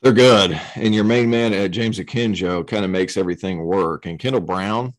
they're 0.02 0.12
good. 0.12 0.60
And 0.76 0.94
your 0.94 1.04
main 1.04 1.28
man, 1.28 1.52
uh, 1.52 1.68
James 1.68 1.98
Akinjo, 1.98 2.66
kind 2.66 2.84
of 2.84 2.90
makes 2.90 3.16
everything 3.16 3.64
work. 3.64 4.06
And 4.06 4.18
Kendall 4.18 4.40
Brown, 4.40 4.94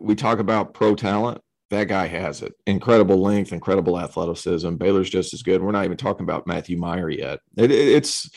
we 0.00 0.14
talk 0.14 0.38
about 0.38 0.74
pro 0.74 0.94
talent. 0.94 1.42
That 1.70 1.84
guy 1.84 2.06
has 2.06 2.40
it. 2.40 2.54
Incredible 2.66 3.20
length, 3.20 3.52
incredible 3.52 4.00
athleticism. 4.00 4.76
Baylor's 4.76 5.10
just 5.10 5.34
as 5.34 5.42
good. 5.42 5.62
We're 5.62 5.72
not 5.72 5.84
even 5.84 5.98
talking 5.98 6.24
about 6.24 6.46
Matthew 6.46 6.78
Meyer 6.78 7.10
yet. 7.10 7.40
It, 7.58 7.70
it, 7.70 7.88
it's 7.88 8.30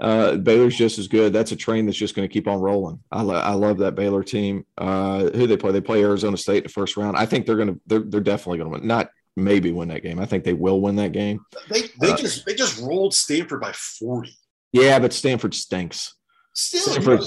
uh, 0.00 0.36
Baylor's 0.36 0.76
just 0.76 0.98
as 0.98 1.08
good. 1.08 1.32
That's 1.32 1.52
a 1.52 1.56
train 1.56 1.86
that's 1.86 1.98
just 1.98 2.14
going 2.14 2.28
to 2.28 2.32
keep 2.32 2.48
on 2.48 2.60
rolling. 2.60 3.00
I, 3.10 3.22
lo- 3.22 3.34
I 3.34 3.52
love 3.52 3.78
that 3.78 3.94
Baylor 3.94 4.22
team. 4.22 4.66
Uh, 4.76 5.30
who 5.30 5.46
they 5.46 5.56
play? 5.56 5.72
They 5.72 5.80
play 5.80 6.02
Arizona 6.02 6.36
State 6.36 6.58
in 6.58 6.62
the 6.64 6.68
first 6.68 6.96
round. 6.96 7.16
I 7.16 7.26
think 7.26 7.46
they're 7.46 7.56
going 7.56 7.74
to. 7.74 7.80
They're, 7.86 8.00
they're 8.00 8.20
definitely 8.20 8.58
going 8.58 8.70
to 8.72 8.78
win. 8.78 8.86
Not 8.86 9.10
maybe 9.36 9.72
win 9.72 9.88
that 9.88 10.02
game. 10.02 10.18
I 10.18 10.26
think 10.26 10.44
they 10.44 10.52
will 10.52 10.80
win 10.80 10.96
that 10.96 11.12
game. 11.12 11.40
They 11.70 11.82
they 12.00 12.12
uh, 12.12 12.16
just 12.16 12.44
they 12.46 12.54
just 12.54 12.80
rolled 12.80 13.14
Stanford 13.14 13.60
by 13.60 13.72
forty. 13.72 14.36
Yeah, 14.72 14.98
but 14.98 15.12
Stanford 15.12 15.54
stinks. 15.54 16.14
Still, 16.54 16.80
Stanford, 16.80 17.20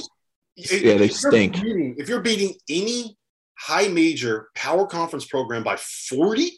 yeah, 0.55 0.97
they 0.97 1.07
stink. 1.07 1.55
You're 1.55 1.63
beating, 1.63 1.95
if 1.97 2.09
you're 2.09 2.21
beating 2.21 2.53
any 2.69 3.17
high 3.57 3.87
major 3.87 4.49
power 4.55 4.85
conference 4.85 5.25
program 5.25 5.63
by 5.63 5.75
40, 5.75 6.51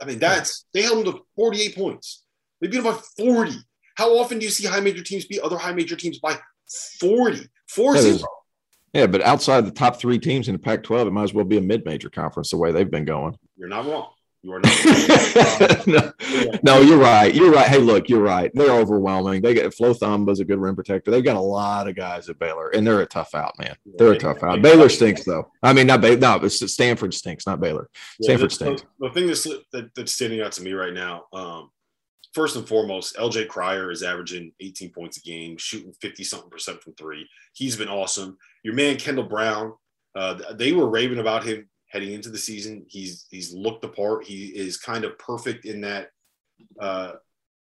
I 0.00 0.04
mean, 0.04 0.18
that's 0.18 0.66
they 0.72 0.82
held 0.82 1.06
them 1.06 1.14
to 1.14 1.20
48 1.36 1.76
points. 1.76 2.24
They 2.60 2.68
beat 2.68 2.82
them 2.82 2.92
by 2.92 3.00
40. 3.18 3.52
How 4.00 4.16
often 4.16 4.38
do 4.38 4.46
you 4.46 4.50
see 4.50 4.66
high 4.66 4.80
major 4.80 5.02
teams 5.02 5.26
beat 5.26 5.40
other 5.40 5.58
high 5.58 5.72
major 5.72 5.94
teams 5.94 6.18
by 6.18 6.38
40? 7.00 7.46
4 7.68 7.98
0. 7.98 8.18
Yeah, 8.94 9.06
but 9.06 9.20
outside 9.20 9.66
the 9.66 9.70
top 9.70 10.00
three 10.00 10.18
teams 10.18 10.48
in 10.48 10.54
the 10.54 10.58
Pac 10.58 10.82
12, 10.84 11.08
it 11.08 11.10
might 11.10 11.24
as 11.24 11.34
well 11.34 11.44
be 11.44 11.58
a 11.58 11.60
mid 11.60 11.84
major 11.84 12.08
conference 12.08 12.50
the 12.50 12.56
way 12.56 12.72
they've 12.72 12.90
been 12.90 13.04
going. 13.04 13.36
You're 13.58 13.68
not 13.68 13.84
wrong. 13.84 14.08
You 14.42 14.54
are 14.54 14.60
not. 15.86 15.86
no, 15.86 16.12
no, 16.62 16.80
you're 16.80 16.96
right. 16.96 17.34
You're 17.34 17.52
right. 17.52 17.66
Hey, 17.68 17.76
look, 17.76 18.08
you're 18.08 18.22
right. 18.22 18.50
They're 18.54 18.72
overwhelming. 18.72 19.42
They 19.42 19.52
get 19.52 19.74
Flo 19.74 19.92
Thamba's 19.92 20.40
a 20.40 20.46
good 20.46 20.58
rim 20.58 20.76
protector. 20.76 21.10
They've 21.10 21.22
got 21.22 21.36
a 21.36 21.40
lot 21.40 21.86
of 21.86 21.94
guys 21.94 22.30
at 22.30 22.38
Baylor, 22.38 22.70
and 22.70 22.86
they're 22.86 23.02
a 23.02 23.06
tough 23.06 23.34
out, 23.34 23.52
man. 23.58 23.76
They're 23.98 24.12
a 24.12 24.18
tough 24.18 24.42
out. 24.42 24.62
Baylor 24.62 24.88
stinks, 24.88 25.24
though. 25.24 25.50
I 25.62 25.74
mean, 25.74 25.86
not 25.86 26.00
Baylor. 26.00 26.16
No, 26.16 26.48
Stanford 26.48 27.12
stinks, 27.12 27.46
not 27.46 27.60
Baylor. 27.60 27.90
Stanford 28.22 28.50
stinks. 28.50 28.82
The, 28.98 29.08
the 29.08 29.14
thing 29.14 29.26
that's, 29.26 29.44
that, 29.44 29.90
that's 29.94 30.12
standing 30.12 30.40
out 30.40 30.52
to 30.52 30.62
me 30.62 30.72
right 30.72 30.94
now, 30.94 31.24
um, 31.34 31.70
first 32.32 32.56
and 32.56 32.66
foremost, 32.66 33.16
LJ 33.16 33.48
Cryer 33.48 33.90
is 33.90 34.02
averaging 34.02 34.52
18 34.60 34.90
points 34.90 35.18
a 35.18 35.20
game, 35.20 35.56
shooting 35.56 35.92
50 36.00 36.24
something 36.24 36.50
percent 36.50 36.82
from 36.82 36.94
three. 36.94 37.28
He's 37.54 37.76
been 37.76 37.88
awesome. 37.88 38.36
Your 38.62 38.74
man 38.74 38.96
Kendall 38.96 39.24
Brown, 39.24 39.72
uh, 40.14 40.54
they 40.54 40.72
were 40.72 40.88
raving 40.88 41.18
about 41.18 41.44
him 41.44 41.68
heading 41.88 42.12
into 42.12 42.30
the 42.30 42.38
season. 42.38 42.84
He's 42.88 43.26
he's 43.30 43.52
looked 43.52 43.82
the 43.82 43.88
part. 43.88 44.24
He 44.24 44.46
is 44.46 44.76
kind 44.76 45.04
of 45.04 45.18
perfect 45.18 45.64
in 45.64 45.80
that. 45.82 46.10
Uh, 46.78 47.12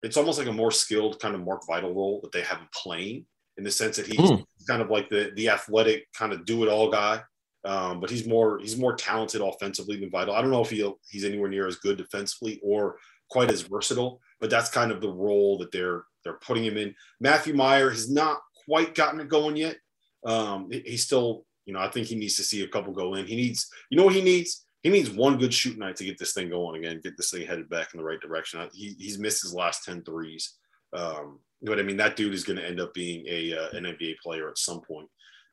it's 0.04 0.18
almost 0.18 0.40
like 0.40 0.48
a 0.48 0.54
more 0.54 0.72
skilled 0.72 1.20
kind 1.20 1.36
of 1.36 1.42
Mark 1.42 1.64
Vital 1.68 1.94
role 1.94 2.22
that 2.22 2.32
they 2.32 2.42
have 2.42 2.60
him 2.60 2.70
playing 2.74 3.26
in 3.58 3.64
the 3.64 3.72
sense 3.72 3.98
that 3.98 4.08
he's 4.08 4.18
mm. 4.18 4.44
kind 4.68 4.82
of 4.82 4.90
like 4.90 5.10
the 5.10 5.32
the 5.36 5.50
athletic 5.50 6.06
kind 6.14 6.32
of 6.32 6.46
do 6.46 6.64
it 6.64 6.70
all 6.70 6.90
guy. 6.90 7.22
Um, 7.66 8.00
but 8.00 8.10
he's 8.10 8.26
more 8.26 8.60
he's 8.60 8.78
more 8.78 8.96
talented 8.96 9.42
offensively 9.42 10.00
than 10.00 10.10
Vital. 10.10 10.34
I 10.34 10.42
don't 10.42 10.52
know 10.52 10.62
if 10.62 10.70
he 10.70 10.90
he's 11.10 11.26
anywhere 11.26 11.50
near 11.50 11.68
as 11.68 11.76
good 11.78 11.98
defensively 11.98 12.60
or 12.64 12.98
quite 13.30 13.52
as 13.52 13.62
versatile, 13.62 14.22
but 14.40 14.50
that's 14.50 14.70
kind 14.70 14.92
of 14.92 15.02
the 15.02 15.12
role 15.12 15.58
that 15.60 15.72
they're 15.72 16.04
they're 16.24 16.34
putting 16.34 16.66
him 16.66 16.78
in. 16.78 16.96
Matthew 17.20 17.54
Meyer 17.54 17.90
has 17.90 18.10
not 18.10 18.40
quite 18.66 18.96
gotten 18.96 19.20
it 19.20 19.30
going 19.30 19.56
yet. 19.56 19.78
Um, 20.26 20.70
he's 20.72 21.04
still 21.04 21.46
you 21.70 21.74
know, 21.74 21.82
I 21.82 21.88
think 21.88 22.08
he 22.08 22.16
needs 22.16 22.36
to 22.38 22.44
see 22.44 22.64
a 22.64 22.68
couple 22.68 22.92
go 22.94 23.14
in. 23.14 23.28
He 23.28 23.36
needs, 23.36 23.70
you 23.92 23.98
know 23.98 24.04
what 24.04 24.16
he 24.16 24.24
needs? 24.24 24.66
He 24.82 24.90
needs 24.90 25.12
one 25.12 25.38
good 25.38 25.54
shoot 25.54 25.78
night 25.78 25.98
to 25.98 26.04
get 26.04 26.18
this 26.18 26.34
thing 26.34 26.50
going 26.50 26.84
again, 26.84 27.00
get 27.04 27.16
this 27.16 27.30
thing 27.30 27.46
headed 27.46 27.70
back 27.70 27.94
in 27.94 28.00
the 28.00 28.04
right 28.04 28.20
direction. 28.20 28.68
He, 28.74 28.96
he's 28.98 29.20
missed 29.20 29.44
his 29.44 29.54
last 29.54 29.86
10 29.86 30.02
threes. 30.02 30.56
Um, 30.94 31.42
but 31.62 31.78
I 31.78 31.84
mean, 31.84 31.98
that 31.98 32.16
dude 32.16 32.34
is 32.34 32.44
going 32.44 32.58
to 32.58 32.66
end 32.66 32.80
up 32.80 32.92
being 32.96 33.24
a 33.28 33.56
uh, 33.56 33.70
an 33.74 33.84
NBA 33.84 34.18
player 34.18 34.50
at 34.50 34.58
some 34.58 34.82
point. 34.82 35.08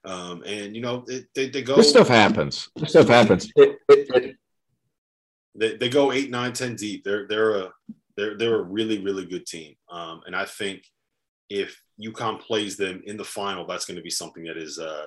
Um, 0.06 0.42
and 0.46 0.74
you 0.74 0.80
know, 0.80 1.04
it, 1.06 1.26
they, 1.34 1.50
they 1.50 1.60
go. 1.60 1.76
This 1.76 1.90
stuff 1.90 2.08
happens. 2.08 2.70
This 2.76 2.90
stuff 2.90 3.08
happens. 3.08 3.52
It, 3.54 3.76
it, 3.90 4.36
they, 5.54 5.76
they 5.76 5.88
go 5.90 6.12
eight, 6.12 6.30
nine, 6.30 6.54
ten 6.54 6.76
deep. 6.76 7.04
They're 7.04 7.26
they're 7.28 7.58
a 7.58 7.72
they're 8.16 8.36
they're 8.36 8.60
a 8.60 8.62
really 8.62 9.02
really 9.02 9.26
good 9.26 9.46
team. 9.46 9.74
Um, 9.90 10.22
and 10.26 10.34
I 10.34 10.44
think 10.44 10.82
if 11.48 11.80
UConn 12.02 12.40
plays 12.40 12.76
them 12.76 13.02
in 13.06 13.16
the 13.16 13.24
final, 13.24 13.66
that's 13.66 13.84
going 13.84 13.96
to 13.96 14.02
be 14.02 14.10
something 14.10 14.44
that 14.44 14.56
is 14.56 14.78
uh, 14.78 15.06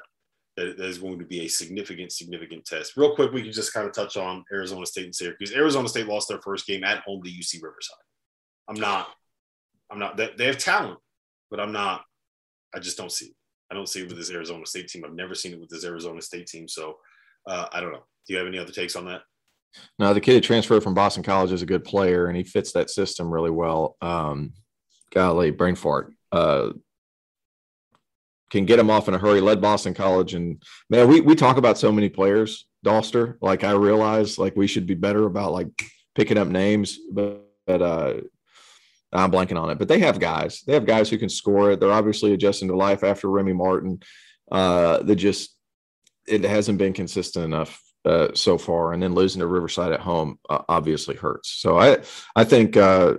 that, 0.59 0.77
that 0.77 0.85
is 0.85 0.97
going 0.97 1.19
to 1.19 1.25
be 1.25 1.41
a 1.41 1.47
significant, 1.47 2.11
significant 2.11 2.65
test. 2.65 2.97
Real 2.97 3.15
quick, 3.15 3.31
we 3.31 3.41
can 3.41 3.51
just 3.51 3.73
kind 3.73 3.87
of 3.87 3.93
touch 3.93 4.17
on 4.17 4.43
Arizona 4.51 4.85
State 4.85 5.05
and 5.05 5.15
Syracuse. 5.15 5.53
Arizona 5.53 5.87
State 5.87 6.07
lost 6.07 6.27
their 6.27 6.41
first 6.41 6.67
game 6.67 6.83
at 6.83 6.99
home 6.99 7.23
to 7.23 7.29
UC 7.29 7.61
Riverside. 7.61 7.97
I'm 8.67 8.79
not, 8.79 9.07
I'm 9.89 9.99
not, 9.99 10.17
they, 10.17 10.29
they 10.37 10.45
have 10.45 10.57
talent, 10.57 10.99
but 11.49 11.59
I'm 11.59 11.71
not, 11.71 12.03
I 12.73 12.79
just 12.79 12.97
don't 12.97 13.11
see 13.11 13.27
it. 13.27 13.35
I 13.71 13.75
don't 13.75 13.87
see 13.87 14.01
it 14.01 14.07
with 14.07 14.17
this 14.17 14.31
Arizona 14.31 14.65
State 14.65 14.87
team. 14.87 15.03
I've 15.05 15.13
never 15.13 15.35
seen 15.35 15.53
it 15.53 15.59
with 15.59 15.69
this 15.69 15.85
Arizona 15.85 16.21
State 16.21 16.47
team. 16.47 16.67
So 16.67 16.97
uh, 17.47 17.67
I 17.71 17.79
don't 17.79 17.91
know. 17.91 18.03
Do 18.27 18.33
you 18.33 18.37
have 18.37 18.47
any 18.47 18.57
other 18.57 18.71
takes 18.71 18.95
on 18.95 19.05
that? 19.05 19.21
No, 19.97 20.13
the 20.13 20.21
kid 20.21 20.33
who 20.33 20.41
transferred 20.41 20.83
from 20.83 20.93
Boston 20.93 21.23
College 21.23 21.51
is 21.51 21.61
a 21.61 21.67
good 21.67 21.83
player 21.83 22.27
and 22.27 22.35
he 22.35 22.43
fits 22.43 22.71
that 22.73 22.89
system 22.89 23.29
really 23.29 23.51
well. 23.51 23.97
Um, 24.01 24.53
golly, 25.11 25.51
brain 25.51 25.75
fart. 25.75 26.13
Uh, 26.31 26.71
can 28.49 28.65
get 28.65 28.79
him 28.79 28.89
off 28.89 29.07
in 29.07 29.13
a 29.13 29.17
hurry. 29.17 29.41
Led 29.41 29.61
Boston 29.61 29.93
College, 29.93 30.33
and 30.33 30.61
man, 30.89 31.07
we 31.07 31.21
we 31.21 31.35
talk 31.35 31.57
about 31.57 31.77
so 31.77 31.91
many 31.91 32.09
players, 32.09 32.65
Dolster. 32.85 33.35
Like 33.41 33.63
I 33.63 33.71
realize, 33.71 34.37
like 34.37 34.55
we 34.55 34.67
should 34.67 34.87
be 34.87 34.95
better 34.95 35.25
about 35.25 35.51
like 35.51 35.67
picking 36.15 36.37
up 36.37 36.47
names, 36.47 36.97
but, 37.11 37.45
but 37.67 37.81
uh, 37.81 38.13
I'm 39.13 39.31
blanking 39.31 39.61
on 39.61 39.69
it. 39.69 39.77
But 39.77 39.87
they 39.87 39.99
have 39.99 40.19
guys. 40.19 40.63
They 40.65 40.73
have 40.73 40.85
guys 40.85 41.09
who 41.09 41.17
can 41.17 41.29
score 41.29 41.71
it. 41.71 41.79
They're 41.79 41.91
obviously 41.91 42.33
adjusting 42.33 42.67
to 42.69 42.75
life 42.75 43.03
after 43.03 43.29
Remy 43.29 43.53
Martin. 43.53 43.99
Uh, 44.51 45.03
they 45.03 45.15
just 45.15 45.55
it 46.27 46.43
hasn't 46.43 46.77
been 46.77 46.93
consistent 46.93 47.45
enough 47.45 47.81
uh, 48.09 48.33
so 48.33 48.57
far, 48.57 48.93
and 48.93 49.01
then 49.01 49.13
losing 49.13 49.39
to 49.39 49.47
Riverside 49.47 49.91
at 49.91 49.99
home 49.99 50.39
uh, 50.49 50.63
obviously 50.67 51.15
hurts. 51.15 51.49
So 51.49 51.77
I 51.77 51.99
I 52.35 52.43
think 52.43 52.75
uh, 52.75 53.15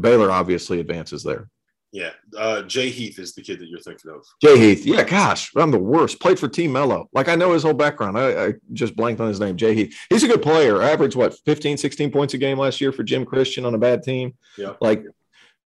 Baylor 0.00 0.30
obviously 0.30 0.80
advances 0.80 1.22
there. 1.22 1.48
Yeah, 1.92 2.10
uh, 2.38 2.62
Jay 2.62 2.88
Heath 2.88 3.18
is 3.18 3.34
the 3.34 3.42
kid 3.42 3.58
that 3.58 3.68
you're 3.68 3.80
thinking 3.80 4.12
of. 4.12 4.24
Jay 4.40 4.56
Heath, 4.56 4.86
yeah, 4.86 5.02
gosh, 5.02 5.50
I'm 5.56 5.72
the 5.72 5.78
worst. 5.78 6.20
Played 6.20 6.38
for 6.38 6.46
Team 6.46 6.72
Melo. 6.72 7.08
Like 7.12 7.28
I 7.28 7.34
know 7.34 7.52
his 7.52 7.64
whole 7.64 7.74
background. 7.74 8.16
I, 8.16 8.46
I, 8.46 8.52
just 8.72 8.94
blanked 8.94 9.20
on 9.20 9.26
his 9.26 9.40
name. 9.40 9.56
Jay 9.56 9.74
Heath. 9.74 9.96
He's 10.08 10.22
a 10.22 10.28
good 10.28 10.42
player. 10.42 10.82
Averaged 10.82 11.16
what 11.16 11.34
15, 11.44 11.76
16 11.76 12.12
points 12.12 12.34
a 12.34 12.38
game 12.38 12.58
last 12.58 12.80
year 12.80 12.92
for 12.92 13.02
Jim 13.02 13.26
Christian 13.26 13.64
on 13.64 13.74
a 13.74 13.78
bad 13.78 14.04
team. 14.04 14.34
Yeah, 14.56 14.74
like 14.80 15.04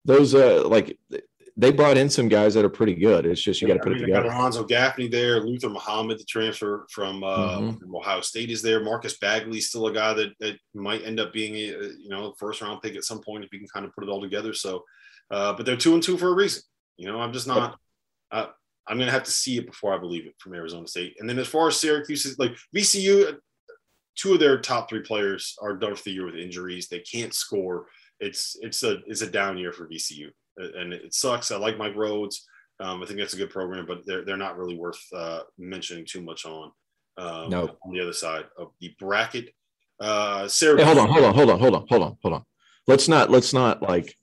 those, 0.03 0.35
uh, 0.35 0.67
like 0.67 0.99
they 1.59 1.73
brought 1.73 1.97
in 1.97 2.09
some 2.09 2.29
guys 2.29 2.53
that 2.53 2.63
are 2.63 2.69
pretty 2.69 2.95
good. 2.95 3.25
It's 3.25 3.41
just 3.41 3.61
you 3.61 3.67
got 3.67 3.73
to 3.73 3.79
put 3.81 3.89
I 3.89 3.95
mean, 3.95 4.03
it 4.03 4.05
together. 4.07 4.29
Got 4.29 4.37
Alonzo 4.37 4.63
Gaffney 4.63 5.09
there, 5.09 5.41
Luther 5.41 5.67
Muhammad, 5.67 6.17
the 6.17 6.23
transfer 6.23 6.87
from, 6.89 7.21
uh, 7.21 7.59
mm-hmm. 7.59 7.77
from 7.77 7.95
Ohio 7.95 8.21
State, 8.21 8.49
is 8.49 8.61
there. 8.61 8.81
Marcus 8.81 9.17
Bagley, 9.17 9.59
still 9.59 9.87
a 9.87 9.93
guy 9.93 10.13
that, 10.13 10.29
that 10.39 10.57
might 10.73 11.03
end 11.03 11.19
up 11.19 11.33
being 11.33 11.55
a 11.55 11.89
you 11.99 12.07
know 12.07 12.33
first 12.39 12.61
round 12.61 12.81
pick 12.81 12.95
at 12.95 13.03
some 13.03 13.21
point 13.21 13.43
if 13.43 13.51
you 13.51 13.59
can 13.59 13.67
kind 13.67 13.85
of 13.85 13.93
put 13.93 14.05
it 14.05 14.09
all 14.09 14.21
together. 14.21 14.53
So, 14.53 14.85
uh, 15.31 15.51
but 15.53 15.65
they're 15.65 15.75
two 15.75 15.95
and 15.95 16.01
two 16.01 16.17
for 16.17 16.29
a 16.29 16.35
reason. 16.35 16.63
You 16.95 17.07
know, 17.07 17.19
I'm 17.19 17.33
just 17.33 17.47
not. 17.47 17.77
Uh, 18.31 18.47
I'm 18.87 18.97
going 18.97 19.07
to 19.07 19.13
have 19.13 19.23
to 19.23 19.31
see 19.31 19.57
it 19.57 19.67
before 19.67 19.93
I 19.93 19.99
believe 19.99 20.25
it 20.25 20.35
from 20.39 20.55
Arizona 20.55 20.87
State. 20.87 21.17
And 21.19 21.29
then 21.29 21.37
as 21.37 21.47
far 21.47 21.67
as 21.67 21.77
Syracuse, 21.77 22.39
like 22.39 22.55
VCU, 22.75 23.37
two 24.15 24.33
of 24.33 24.39
their 24.39 24.59
top 24.59 24.89
three 24.89 25.01
players 25.01 25.55
are 25.61 25.75
done 25.75 25.95
for 25.95 26.03
the 26.03 26.11
year 26.11 26.25
with 26.25 26.35
injuries. 26.35 26.87
They 26.87 26.99
can't 26.99 27.33
score. 27.33 27.87
It's 28.19 28.57
it's 28.61 28.83
a 28.83 28.99
it's 29.07 29.21
a 29.21 29.29
down 29.29 29.57
year 29.57 29.71
for 29.71 29.87
VCU, 29.87 30.29
and 30.59 30.93
it 30.93 31.13
sucks. 31.13 31.51
I 31.51 31.57
like 31.57 31.77
Mike 31.77 31.95
Rhodes. 31.95 32.45
Um, 32.79 33.01
I 33.03 33.05
think 33.05 33.19
that's 33.19 33.33
a 33.33 33.37
good 33.37 33.49
program, 33.49 33.85
but 33.85 34.05
they're 34.05 34.23
they're 34.25 34.37
not 34.37 34.57
really 34.57 34.77
worth 34.77 34.99
uh, 35.15 35.41
mentioning 35.57 36.05
too 36.05 36.21
much 36.21 36.45
on. 36.45 36.71
Um, 37.17 37.49
no. 37.49 37.77
On 37.85 37.91
the 37.93 37.99
other 38.01 38.13
side 38.13 38.45
of 38.57 38.69
the 38.79 38.95
bracket, 38.99 39.49
Uh, 39.99 40.47
Hey, 40.47 40.83
hold 40.83 40.97
on, 40.97 41.09
hold 41.09 41.25
on, 41.25 41.33
hold 41.35 41.49
on, 41.49 41.59
hold 41.59 41.75
on, 41.75 41.85
hold 41.89 42.03
on, 42.03 42.17
hold 42.21 42.33
on. 42.35 42.43
Let's 42.87 43.07
not 43.09 43.29
let's 43.29 43.53
not 43.53 43.81
like 43.81 44.15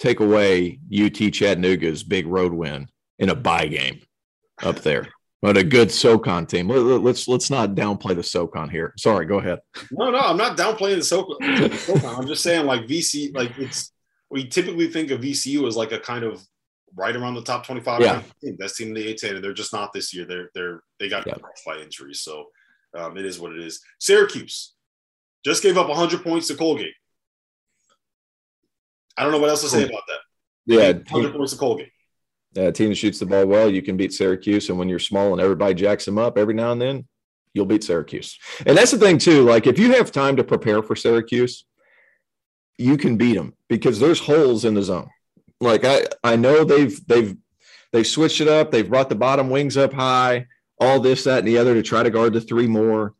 take 0.00 0.20
away 0.20 0.80
UT 0.92 1.32
Chattanooga's 1.32 2.02
big 2.02 2.26
road 2.26 2.52
win 2.52 2.88
in 3.18 3.28
a 3.30 3.34
bye 3.34 3.66
game 3.68 4.00
up 4.62 4.80
there. 4.80 5.08
But 5.40 5.56
a 5.56 5.62
good 5.62 5.92
SoCon 5.92 6.46
team. 6.46 6.68
Let, 6.68 6.80
let- 6.80 7.02
let's 7.02 7.28
let's 7.28 7.48
not 7.48 7.76
downplay 7.76 8.16
the 8.16 8.24
SoCon 8.24 8.68
here. 8.68 8.92
Sorry, 8.98 9.24
go 9.24 9.38
ahead. 9.38 9.60
No, 9.92 10.10
no, 10.10 10.18
I'm 10.18 10.36
not 10.36 10.56
downplaying 10.58 10.96
the. 10.96 11.04
SoCon. 11.04 12.16
I'm 12.16 12.26
just 12.26 12.42
saying, 12.42 12.66
like 12.66 12.82
VC, 12.88 13.32
like 13.36 13.56
it's 13.56 13.92
we 14.30 14.46
typically 14.46 14.88
think 14.88 15.10
of 15.10 15.20
VCU 15.20 15.66
as 15.66 15.76
like 15.76 15.92
a 15.92 15.98
kind 15.98 16.24
of 16.24 16.42
right 16.96 17.14
around 17.16 17.34
the 17.34 17.42
top 17.42 17.66
25 17.66 18.00
Yeah. 18.00 18.22
team. 18.42 18.56
Best 18.56 18.76
team 18.76 18.88
in 18.88 18.94
the 18.94 19.14
A10, 19.14 19.36
and 19.36 19.44
they're 19.44 19.52
just 19.52 19.72
not 19.72 19.92
this 19.92 20.12
year. 20.14 20.24
They're 20.24 20.50
they're 20.54 20.82
they 20.98 21.08
got 21.08 21.26
Yeah. 21.26 21.34
crushed 21.34 21.64
by 21.66 21.78
injuries, 21.78 22.20
so 22.20 22.46
um, 22.94 23.16
it 23.18 23.24
is 23.26 23.38
what 23.38 23.52
it 23.52 23.58
is. 23.62 23.80
Syracuse 23.98 24.74
just 25.44 25.62
gave 25.62 25.76
up 25.78 25.88
100 25.88 26.22
points 26.22 26.48
to 26.48 26.54
Colgate. 26.54 26.94
I 29.16 29.22
don't 29.22 29.32
know 29.32 29.38
what 29.38 29.50
else 29.50 29.62
to 29.62 29.68
say 29.68 29.84
about 29.84 30.02
that. 30.08 30.18
Yeah, 30.66 30.92
100 30.92 31.04
team, 31.30 31.32
points 31.32 31.52
to 31.52 31.58
Colgate. 31.58 31.90
yeah, 32.54 32.70
team 32.70 32.90
that 32.90 32.94
shoots 32.94 33.18
the 33.18 33.26
ball 33.26 33.46
well, 33.46 33.70
you 33.70 33.82
can 33.82 33.96
beat 33.96 34.12
Syracuse. 34.12 34.68
And 34.68 34.78
when 34.78 34.88
you're 34.88 34.98
small 34.98 35.32
and 35.32 35.40
everybody 35.40 35.74
jacks 35.74 36.04
them 36.04 36.18
up 36.18 36.38
every 36.38 36.54
now 36.54 36.72
and 36.72 36.80
then, 36.80 37.08
you'll 37.54 37.66
beat 37.66 37.82
Syracuse. 37.84 38.38
And 38.66 38.76
that's 38.76 38.90
the 38.92 38.98
thing 38.98 39.18
too. 39.18 39.42
Like 39.44 39.66
if 39.66 39.78
you 39.78 39.92
have 39.94 40.12
time 40.12 40.36
to 40.36 40.44
prepare 40.44 40.82
for 40.82 40.94
Syracuse, 40.94 41.64
you 42.78 42.96
can 42.96 43.16
beat 43.16 43.34
them 43.34 43.52
because 43.68 43.98
there's 43.98 44.20
holes 44.20 44.64
in 44.64 44.74
the 44.74 44.82
zone. 44.82 45.10
Like 45.60 45.84
I, 45.84 46.04
I 46.22 46.36
know 46.36 46.64
they've 46.64 47.04
they've 47.06 47.36
they've 47.92 48.06
switched 48.06 48.40
it 48.40 48.48
up. 48.48 48.70
They've 48.70 48.88
brought 48.88 49.08
the 49.08 49.16
bottom 49.16 49.50
wings 49.50 49.76
up 49.76 49.92
high, 49.92 50.46
all 50.80 51.00
this, 51.00 51.24
that, 51.24 51.40
and 51.40 51.48
the 51.48 51.58
other 51.58 51.74
to 51.74 51.82
try 51.82 52.04
to 52.04 52.10
guard 52.10 52.32
the 52.32 52.40
three 52.40 52.68
more. 52.68 53.14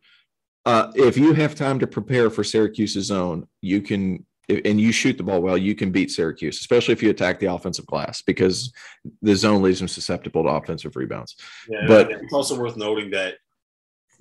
Uh, 0.65 0.93
if 0.95 1.17
you 1.17 1.33
have 1.33 1.55
time 1.55 1.79
to 1.81 1.87
prepare 1.87 2.31
for 2.31 2.45
Syracuse's 2.45 3.07
zone, 3.07 3.49
you 3.63 3.81
can, 3.81 4.25
and 4.49 4.79
you 4.81 4.93
shoot 4.93 5.17
the 5.17 5.23
ball 5.23 5.41
well, 5.41 5.57
you 5.57 5.75
can 5.75 5.91
beat 5.91 6.11
Syracuse, 6.11 6.61
especially 6.61 6.93
if 6.93 7.03
you 7.03 7.11
attack 7.11 7.41
the 7.41 7.53
offensive 7.53 7.87
glass 7.87 8.23
because 8.23 8.73
the 9.23 9.35
zone 9.35 9.63
leaves 9.63 9.79
them 9.79 9.89
susceptible 9.89 10.43
to 10.43 10.51
offensive 10.51 10.95
rebounds. 10.95 11.37
Yeah, 11.69 11.87
But- 11.87 12.11
it's 12.11 12.35
also 12.35 12.59
worth 12.59 12.77
noting 12.77 13.11
that 13.11 13.37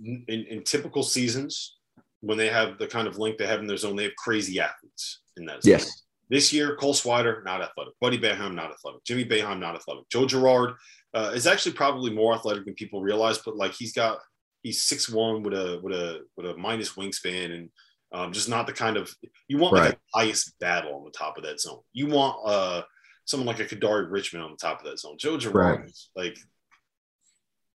in, 0.04 0.24
in 0.28 0.64
typical 0.64 1.04
seasons, 1.04 1.78
when 2.22 2.38
they 2.38 2.48
have 2.48 2.78
the 2.78 2.88
kind 2.88 3.08
of 3.08 3.18
length 3.18 3.40
they 3.40 3.48
have 3.48 3.60
in 3.60 3.68
their 3.68 3.78
zone, 3.78 3.96
they 3.96 4.04
have 4.04 4.16
crazy 4.16 4.60
athletes 4.60 5.20
in 5.38 5.46
that 5.46 5.64
zone. 5.64 5.72
Yes. 5.72 6.04
This 6.30 6.52
year, 6.52 6.76
Cole 6.76 6.94
Swider, 6.94 7.44
not 7.46 7.62
athletic. 7.62 7.94
Buddy 8.02 8.18
Boeheim, 8.20 8.54
not 8.54 8.72
athletic. 8.72 9.04
Jimmy 9.06 9.24
Boeheim, 9.24 9.60
not 9.60 9.76
athletic. 9.76 10.10
Joe 10.10 10.26
Girard 10.26 10.74
uh, 11.14 11.32
is 11.34 11.48
actually 11.48 11.72
probably 11.74 12.12
more 12.12 12.34
athletic 12.36 12.66
than 12.66 12.74
people 12.74 13.02
realize, 13.02 13.38
but 13.38 13.56
like 13.56 13.74
he's 13.74 13.94
got 13.94 14.20
he's 14.64 14.84
six 14.84 15.08
one 15.10 15.42
with 15.44 15.54
a 15.54 15.80
with 15.82 15.94
a 15.96 16.22
with 16.36 16.46
a 16.48 16.58
minus 16.58 16.94
wingspan 16.94 17.54
and 17.56 17.70
um, 18.12 18.34
just 18.34 18.50
not 18.50 18.68
the 18.68 18.74
kind 18.74 18.98
of 18.98 19.14
you 19.48 19.58
want 19.58 19.74
like 19.76 19.84
Right. 19.84 19.94
a 19.94 20.18
highest 20.18 20.58
battle 20.60 20.96
on 20.96 21.06
the 21.06 21.12
top 21.12 21.38
of 21.38 21.44
that 21.46 21.62
zone. 21.62 21.80
You 21.94 22.08
want 22.08 22.36
uh 22.46 22.82
someone 23.26 23.48
like 23.48 23.60
a 23.60 23.66
Kadary 23.66 24.10
Richmond 24.12 24.44
on 24.46 24.52
the 24.52 24.58
top 24.58 24.80
of 24.80 24.86
that 24.86 25.00
zone. 25.00 25.18
Joe 25.18 25.38
Girard 25.38 25.80
Right. 25.80 25.90
is 25.90 26.10
like 26.16 26.38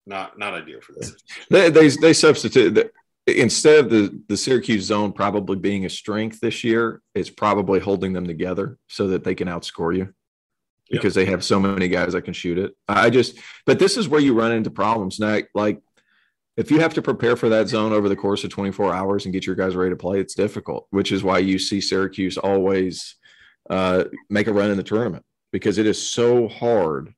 not 0.07 0.39
not 0.39 0.55
ideal 0.55 0.81
for 0.81 0.95
this. 0.95 1.15
They 1.51 1.71
they, 1.71 1.89
they 1.89 2.13
substitute 2.13 2.75
the, 2.75 2.91
instead 3.37 3.85
of 3.85 3.91
the 3.91 4.23
the 4.29 4.37
Syracuse 4.37 4.85
zone 4.85 5.13
probably 5.13 5.57
being 5.57 5.85
a 5.85 5.91
strength 5.91 6.41
this 6.41 6.65
year, 6.65 7.03
it's 7.15 7.31
probably 7.31 7.81
holding 7.81 8.13
them 8.13 8.27
together 8.27 8.79
so 8.89 9.09
that 9.09 9.25
they 9.25 9.35
can 9.35 9.49
outscore 9.49 9.97
you 9.97 10.15
because 10.91 11.15
they 11.15 11.25
have 11.25 11.45
so 11.45 11.61
many 11.61 11.89
guys 11.89 12.13
that 12.13 12.23
can 12.23 12.35
shoot 12.35 12.59
it. 12.59 12.73
I 12.89 13.11
just, 13.11 13.39
but 13.65 13.79
this 13.79 13.97
is 13.97 14.09
where 14.09 14.21
you 14.21 14.35
run 14.35 14.53
into 14.53 14.71
problems 14.71 15.21
now. 15.21 15.39
Like 15.55 15.81
if 16.57 16.71
you 16.71 16.81
have 16.81 16.95
to 16.95 17.03
prepare 17.03 17.37
for 17.37 17.49
that 17.49 17.69
zone 17.69 17.93
over 17.93 18.09
the 18.09 18.17
course 18.17 18.45
of 18.45 18.51
24 18.51 18.93
hours 18.93 19.25
and 19.25 19.33
get 19.33 19.47
your 19.47 19.55
guys 19.55 19.77
ready 19.77 19.91
to 19.91 19.97
play, 19.97 20.21
it's 20.21 20.35
difficult, 20.35 20.87
which 20.91 21.13
is 21.13 21.23
why 21.23 21.39
you 21.39 21.59
see 21.59 21.81
Syracuse 21.81 22.37
always 22.37 23.17
uh, 23.71 24.05
make 24.29 24.49
a 24.49 24.53
run 24.53 24.71
in 24.71 24.77
the 24.77 24.83
tournament 24.83 25.25
because 25.53 25.79
it 25.79 25.87
is 25.87 26.11
so 26.11 26.49
hard 26.49 27.15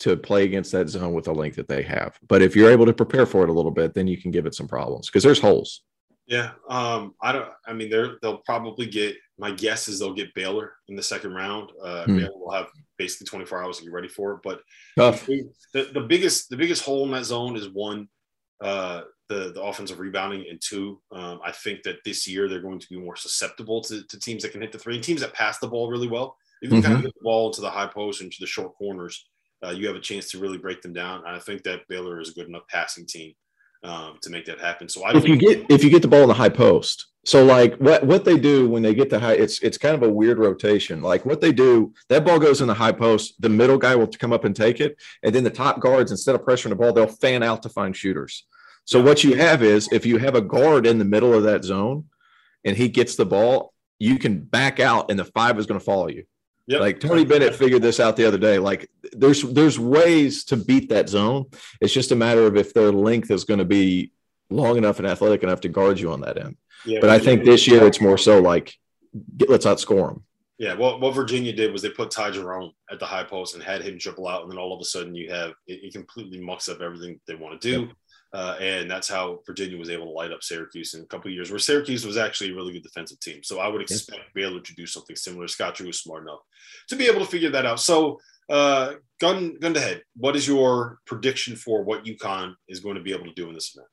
to 0.00 0.16
play 0.16 0.44
against 0.44 0.72
that 0.72 0.88
zone 0.88 1.14
with 1.14 1.24
the 1.24 1.34
length 1.34 1.56
that 1.56 1.68
they 1.68 1.82
have. 1.82 2.18
But 2.28 2.42
if 2.42 2.54
you're 2.54 2.70
able 2.70 2.86
to 2.86 2.92
prepare 2.92 3.26
for 3.26 3.42
it 3.42 3.48
a 3.48 3.52
little 3.52 3.70
bit, 3.70 3.94
then 3.94 4.06
you 4.06 4.18
can 4.20 4.30
give 4.30 4.46
it 4.46 4.54
some 4.54 4.68
problems 4.68 5.08
because 5.08 5.22
there's 5.22 5.40
holes. 5.40 5.82
Yeah, 6.26 6.50
um, 6.68 7.14
I 7.22 7.30
don't. 7.32 7.48
I 7.66 7.72
mean, 7.72 7.88
they're 7.88 8.16
they'll 8.20 8.38
probably 8.38 8.86
get. 8.86 9.16
My 9.38 9.52
guess 9.52 9.86
is 9.86 10.00
they'll 10.00 10.14
get 10.14 10.34
Baylor 10.34 10.72
in 10.88 10.96
the 10.96 11.02
second 11.02 11.34
round. 11.34 11.70
Uh, 11.82 12.04
Hmm. 12.04 12.16
Baylor 12.18 12.38
will 12.38 12.50
have 12.50 12.66
basically 12.98 13.26
24 13.26 13.62
hours 13.62 13.78
to 13.78 13.84
get 13.84 13.92
ready 13.92 14.08
for 14.08 14.32
it. 14.32 14.40
But 14.42 14.62
Tough. 14.98 15.26
the, 15.26 15.90
the 15.92 16.00
biggest 16.00 16.50
the 16.50 16.56
biggest 16.56 16.84
hole 16.84 17.04
in 17.04 17.12
that 17.12 17.24
zone 17.26 17.54
is 17.56 17.68
one, 17.68 18.08
uh, 18.60 19.02
the 19.28 19.52
the 19.52 19.62
offensive 19.62 20.00
rebounding, 20.00 20.46
and 20.50 20.60
two, 20.60 21.00
um, 21.12 21.40
I 21.44 21.52
think 21.52 21.84
that 21.84 22.02
this 22.04 22.26
year 22.26 22.48
they're 22.48 22.60
going 22.60 22.80
to 22.80 22.88
be 22.88 22.98
more 22.98 23.16
susceptible 23.16 23.80
to, 23.82 24.02
to 24.04 24.18
teams 24.18 24.42
that 24.42 24.52
can 24.52 24.62
hit 24.62 24.72
the 24.72 24.78
three 24.78 24.96
and 24.96 25.04
teams 25.04 25.20
that 25.20 25.32
pass 25.32 25.58
the 25.58 25.68
ball 25.68 25.90
really 25.90 26.08
well. 26.08 26.36
You 26.62 26.70
can 26.70 26.82
kind 26.82 26.96
of 26.96 27.02
get 27.02 27.14
the 27.14 27.22
ball 27.22 27.48
into 27.48 27.60
the 27.60 27.70
high 27.70 27.86
post 27.86 28.22
and 28.22 28.32
to 28.32 28.36
the 28.40 28.46
short 28.46 28.74
corners, 28.76 29.28
uh, 29.64 29.70
you 29.70 29.86
have 29.86 29.96
a 29.96 30.00
chance 30.00 30.30
to 30.30 30.38
really 30.38 30.58
break 30.58 30.82
them 30.82 30.92
down. 30.92 31.22
And 31.26 31.34
I 31.34 31.38
think 31.38 31.62
that 31.64 31.88
Baylor 31.88 32.20
is 32.20 32.30
a 32.30 32.34
good 32.34 32.48
enough 32.48 32.68
passing 32.68 33.06
team 33.06 33.34
um, 33.82 34.18
to 34.22 34.30
make 34.30 34.46
that 34.46 34.60
happen. 34.60 34.88
So 34.88 35.04
I 35.04 35.16
if 35.16 35.26
you 35.26 35.36
get 35.36 35.66
if 35.70 35.84
you 35.84 35.90
get 35.90 36.02
the 36.02 36.08
ball 36.08 36.22
in 36.22 36.28
the 36.28 36.34
high 36.34 36.48
post 36.48 37.06
so 37.26 37.44
like 37.44 37.76
what 37.78 38.04
what 38.06 38.24
they 38.24 38.38
do 38.38 38.68
when 38.70 38.82
they 38.82 38.94
get 38.94 39.10
the 39.10 39.18
high 39.18 39.34
it's 39.34 39.58
it's 39.58 39.76
kind 39.76 39.94
of 39.94 40.02
a 40.02 40.10
weird 40.10 40.38
rotation 40.38 41.02
like 41.02 41.26
what 41.26 41.40
they 41.40 41.52
do 41.52 41.92
that 42.08 42.24
ball 42.24 42.38
goes 42.38 42.60
in 42.60 42.68
the 42.68 42.74
high 42.74 42.92
post 42.92 43.34
the 43.42 43.48
middle 43.48 43.76
guy 43.76 43.96
will 43.96 44.06
come 44.06 44.32
up 44.32 44.44
and 44.44 44.54
take 44.54 44.80
it 44.80 44.96
and 45.22 45.34
then 45.34 45.44
the 45.44 45.50
top 45.50 45.80
guards 45.80 46.12
instead 46.12 46.36
of 46.36 46.42
pressuring 46.42 46.70
the 46.70 46.76
ball 46.76 46.92
they'll 46.92 47.06
fan 47.06 47.42
out 47.42 47.62
to 47.62 47.68
find 47.68 47.96
shooters 47.96 48.46
so 48.84 49.02
what 49.02 49.24
you 49.24 49.34
have 49.34 49.62
is 49.62 49.88
if 49.92 50.06
you 50.06 50.18
have 50.18 50.36
a 50.36 50.40
guard 50.40 50.86
in 50.86 50.98
the 50.98 51.04
middle 51.04 51.34
of 51.34 51.42
that 51.42 51.64
zone 51.64 52.04
and 52.64 52.76
he 52.76 52.88
gets 52.88 53.16
the 53.16 53.26
ball 53.26 53.72
you 53.98 54.18
can 54.18 54.40
back 54.40 54.78
out 54.78 55.10
and 55.10 55.18
the 55.18 55.24
five 55.24 55.58
is 55.58 55.66
going 55.66 55.80
to 55.80 55.84
follow 55.84 56.06
you 56.08 56.24
Yep. 56.68 56.80
like 56.80 57.00
Tony 57.00 57.24
Bennett 57.24 57.54
figured 57.54 57.82
this 57.82 58.00
out 58.00 58.16
the 58.16 58.24
other 58.24 58.38
day. 58.38 58.58
Like 58.58 58.90
there's 59.12 59.42
there's 59.42 59.78
ways 59.78 60.44
to 60.44 60.56
beat 60.56 60.88
that 60.88 61.08
zone. 61.08 61.46
It's 61.80 61.92
just 61.92 62.10
a 62.10 62.16
matter 62.16 62.44
of 62.46 62.56
if 62.56 62.74
their 62.74 62.90
length 62.90 63.30
is 63.30 63.44
going 63.44 63.58
to 63.58 63.64
be 63.64 64.10
long 64.50 64.76
enough 64.76 64.98
and 64.98 65.06
athletic 65.06 65.42
enough 65.42 65.60
to 65.60 65.68
guard 65.68 66.00
you 66.00 66.12
on 66.12 66.20
that 66.22 66.38
end. 66.38 66.56
Yeah, 66.84 66.98
But 67.00 67.10
I 67.10 67.18
think 67.18 67.44
this 67.44 67.66
year 67.66 67.86
it's 67.86 68.00
more 68.00 68.18
so 68.18 68.40
like 68.40 68.74
get, 69.36 69.48
let's 69.48 69.66
outscore 69.66 70.08
them. 70.08 70.24
Yeah, 70.58 70.74
what, 70.74 71.00
what 71.00 71.14
Virginia 71.14 71.52
did 71.52 71.70
was 71.70 71.82
they 71.82 71.90
put 71.90 72.10
Ty 72.10 72.30
Jerome 72.30 72.72
at 72.90 72.98
the 72.98 73.04
high 73.04 73.24
post 73.24 73.54
and 73.54 73.62
had 73.62 73.82
him 73.82 73.98
dribble 73.98 74.26
out, 74.26 74.42
and 74.42 74.50
then 74.50 74.58
all 74.58 74.72
of 74.72 74.80
a 74.80 74.84
sudden 74.84 75.14
you 75.14 75.30
have 75.30 75.50
it, 75.66 75.84
it 75.84 75.92
completely 75.92 76.40
mucks 76.40 76.68
up 76.68 76.80
everything 76.80 77.20
they 77.26 77.34
want 77.34 77.60
to 77.60 77.70
do, 77.70 77.90
uh, 78.32 78.56
and 78.60 78.90
that's 78.90 79.08
how 79.08 79.40
Virginia 79.46 79.78
was 79.78 79.90
able 79.90 80.06
to 80.06 80.10
light 80.10 80.32
up 80.32 80.42
Syracuse 80.42 80.94
in 80.94 81.02
a 81.02 81.06
couple 81.06 81.28
of 81.28 81.34
years, 81.34 81.50
where 81.50 81.58
Syracuse 81.58 82.04
was 82.04 82.16
actually 82.16 82.50
a 82.50 82.54
really 82.54 82.72
good 82.72 82.82
defensive 82.82 83.20
team. 83.20 83.42
So 83.42 83.60
I 83.60 83.68
would 83.68 83.80
expect 83.80 84.34
Baylor 84.34 84.60
to 84.60 84.74
do 84.74 84.86
something 84.86 85.16
similar. 85.16 85.48
Scott 85.48 85.74
Drew 85.74 85.86
was 85.86 86.00
smart 86.00 86.22
enough 86.22 86.40
to 86.88 86.96
be 86.96 87.06
able 87.06 87.20
to 87.20 87.26
figure 87.26 87.50
that 87.50 87.66
out. 87.66 87.80
So, 87.80 88.20
uh, 88.48 88.94
gun 89.20 89.58
gun 89.58 89.74
to 89.74 89.80
head, 89.80 90.02
what 90.16 90.36
is 90.36 90.46
your 90.46 90.98
prediction 91.06 91.56
for 91.56 91.82
what 91.82 92.04
UConn 92.04 92.54
is 92.68 92.80
going 92.80 92.96
to 92.96 93.02
be 93.02 93.12
able 93.12 93.26
to 93.26 93.34
do 93.34 93.48
in 93.48 93.54
this 93.54 93.74
event? 93.74 93.88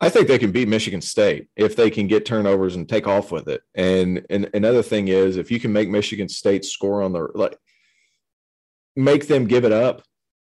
I 0.00 0.08
think 0.08 0.28
they 0.28 0.38
can 0.38 0.52
beat 0.52 0.68
Michigan 0.68 1.00
State 1.00 1.48
if 1.56 1.74
they 1.74 1.90
can 1.90 2.06
get 2.06 2.24
turnovers 2.24 2.76
and 2.76 2.88
take 2.88 3.08
off 3.08 3.32
with 3.32 3.48
it. 3.48 3.62
And 3.74 4.24
and 4.30 4.48
another 4.54 4.82
thing 4.82 5.08
is 5.08 5.36
if 5.36 5.50
you 5.50 5.58
can 5.58 5.72
make 5.72 5.88
Michigan 5.88 6.28
State 6.28 6.64
score 6.64 7.02
on 7.02 7.12
the 7.12 7.28
like 7.34 7.56
make 8.94 9.26
them 9.26 9.46
give 9.46 9.64
it 9.64 9.72
up 9.72 10.02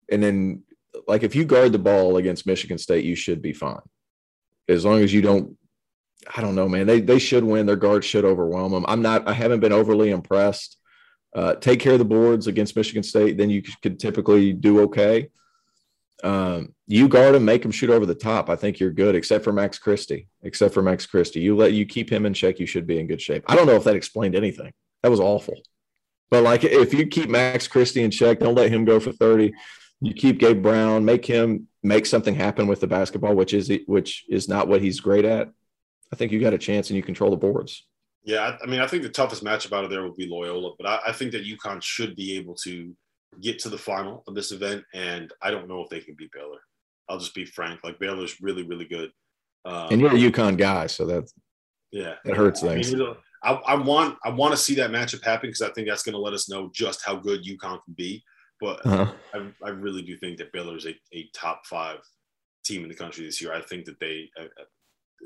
and 0.10 0.24
then 0.24 0.64
like 1.08 1.24
if 1.24 1.36
you 1.36 1.46
guard 1.46 1.72
the 1.72 1.80
ball 1.80 2.18
against 2.18 2.46
Michigan 2.46 2.78
State, 2.78 3.06
you 3.06 3.16
should 3.16 3.42
be 3.42 3.54
fine. 3.54 3.82
As 4.68 4.86
long 4.86 5.02
as 5.02 5.14
you 5.14 5.22
don't 5.22 5.58
I 6.36 6.42
don't 6.42 6.56
know, 6.56 6.68
man. 6.68 6.88
They 6.88 7.00
they 7.00 7.20
should 7.20 7.44
win. 7.44 7.66
Their 7.66 7.76
guards 7.76 8.06
should 8.06 8.26
overwhelm 8.26 8.72
them. 8.72 8.86
I'm 8.88 9.02
not 9.02 9.28
I 9.28 9.34
haven't 9.34 9.60
been 9.60 9.74
overly 9.74 10.10
impressed. 10.10 10.78
Uh, 11.36 11.54
take 11.56 11.80
care 11.80 11.94
of 11.94 12.00
the 12.00 12.06
boards 12.06 12.48
against 12.48 12.76
Michigan 12.76 13.04
State, 13.04 13.38
then 13.38 13.50
you 13.50 13.62
could 13.84 14.00
typically 14.00 14.54
do 14.54 14.82
okay 14.82 15.30
um, 16.24 16.74
you 16.88 17.08
guard 17.08 17.36
him, 17.36 17.46
make 17.46 17.64
him 17.64 17.72
shoot 17.72 17.90
over 17.90 18.06
the 18.06 18.16
top. 18.16 18.50
I 18.50 18.56
think 18.56 18.80
you're 18.80 18.92
good, 18.92 19.16
except 19.16 19.44
for 19.44 19.54
Max 19.54 19.78
Christie. 19.78 20.28
Except 20.42 20.74
for 20.74 20.82
Max 20.82 21.06
Christie, 21.06 21.42
you 21.42 21.56
let 21.56 21.74
you 21.74 21.86
keep 21.86 22.10
him 22.10 22.26
in 22.26 22.34
check. 22.34 22.60
You 22.60 22.66
should 22.66 22.88
be 22.88 23.00
in 23.00 23.08
good 23.08 23.22
shape. 23.22 23.44
I 23.48 23.56
don't 23.56 23.68
know 23.68 23.76
if 23.76 23.84
that 23.84 23.96
explained 23.96 24.36
anything. 24.36 24.72
That 25.04 25.12
was 25.12 25.20
awful. 25.20 25.62
But 26.30 26.44
like, 26.44 26.64
if 26.64 26.94
you 26.94 27.08
keep 27.08 27.30
Max 27.30 27.68
Christie 27.68 28.04
in 28.04 28.12
check, 28.12 28.40
don't 28.40 28.56
let 28.56 28.72
him 28.72 28.86
go 28.86 29.00
for 29.00 29.12
thirty. 29.12 29.54
You 30.02 30.14
keep 30.14 30.40
Gabe 30.40 30.62
Brown, 30.62 31.06
make 31.06 31.26
him 31.26 31.68
make 31.82 32.06
something 32.06 32.36
happen 32.36 32.68
with 32.68 32.82
the 32.82 32.88
basketball, 32.88 33.36
which 33.36 33.54
is 33.54 33.72
which 33.88 34.26
is 34.30 34.48
not 34.48 34.68
what 34.68 34.82
he's 34.82 35.00
great 35.00 35.26
at. 35.26 35.50
I 36.14 36.16
think 36.16 36.32
you 36.32 36.40
got 36.40 36.54
a 36.54 36.58
chance, 36.58 36.90
and 36.90 36.98
you 36.98 37.04
control 37.04 37.32
the 37.32 37.38
boards. 37.38 37.86
Yeah, 38.24 38.58
I, 38.62 38.66
mean, 38.66 38.82
I 38.82 38.88
think 38.88 39.04
the 39.04 39.10
toughest 39.10 39.44
matchup 39.44 39.72
out 39.72 39.86
of 39.86 39.90
there 39.90 40.04
would 40.04 40.18
be 40.18 40.28
Loyola, 40.28 40.74
but 40.78 40.86
I, 40.86 41.00
I 41.08 41.12
think 41.14 41.32
that 41.32 41.46
UConn 41.46 41.82
should 41.82 42.14
be 42.16 42.36
able 42.36 42.56
to 42.56 42.94
get 43.42 43.58
to 43.60 43.70
the 43.70 43.78
final 43.78 44.24
of 44.28 44.36
this 44.36 44.52
event, 44.52 44.84
and 44.94 45.32
I 45.42 45.50
don't 45.50 45.68
know 45.68 45.82
if 45.82 45.90
they 45.90 46.02
can 46.02 46.16
beat 46.18 46.32
Baylor. 46.34 46.60
I'll 47.10 47.20
just 47.20 47.34
be 47.34 47.46
frank; 47.46 47.80
like 47.84 48.00
Baylor's 48.00 48.42
really, 48.42 48.64
really 48.64 48.86
good. 48.86 49.12
Um, 49.66 49.88
And 49.92 50.02
you're 50.02 50.14
a 50.14 50.32
UConn 50.32 50.58
guy, 50.58 50.88
so 50.88 51.06
that 51.06 51.32
yeah, 51.92 52.16
it 52.26 52.36
hurts 52.36 52.64
I, 52.64 52.68
mean, 52.68 52.76
things. 52.76 52.92
you 52.92 52.98
know, 52.98 53.18
I, 53.44 53.54
I 53.54 53.76
want 53.76 54.18
I 54.24 54.30
want 54.30 54.52
to 54.52 54.58
see 54.58 54.76
that 54.76 54.92
matchup 54.92 55.24
happen 55.24 55.50
because 55.50 55.62
I 55.62 55.70
think 55.70 55.88
that's 55.88 56.04
going 56.04 56.14
to 56.14 56.20
let 56.20 56.34
us 56.34 56.50
know 56.50 56.70
just 56.74 57.06
how 57.06 57.16
good 57.16 57.44
UConn 57.44 57.84
can 57.84 57.94
be. 57.96 58.24
But 58.60 58.86
Uh-huh. 58.86 59.12
I, 59.34 59.68
I 59.68 59.70
really 59.70 60.02
do 60.02 60.18
think 60.18 60.38
that 60.38 60.52
Baylor 60.52 60.78
is 60.78 60.86
a, 60.86 60.96
a 61.14 61.30
top 61.34 61.66
five 61.66 62.00
team 62.66 62.84
in 62.84 62.90
the 62.90 62.96
country 62.96 63.26
this 63.26 63.42
year. 63.42 63.54
I 63.54 63.62
think 63.62 63.86
that 63.86 64.00
they, 64.00 64.30
uh, 64.40 64.46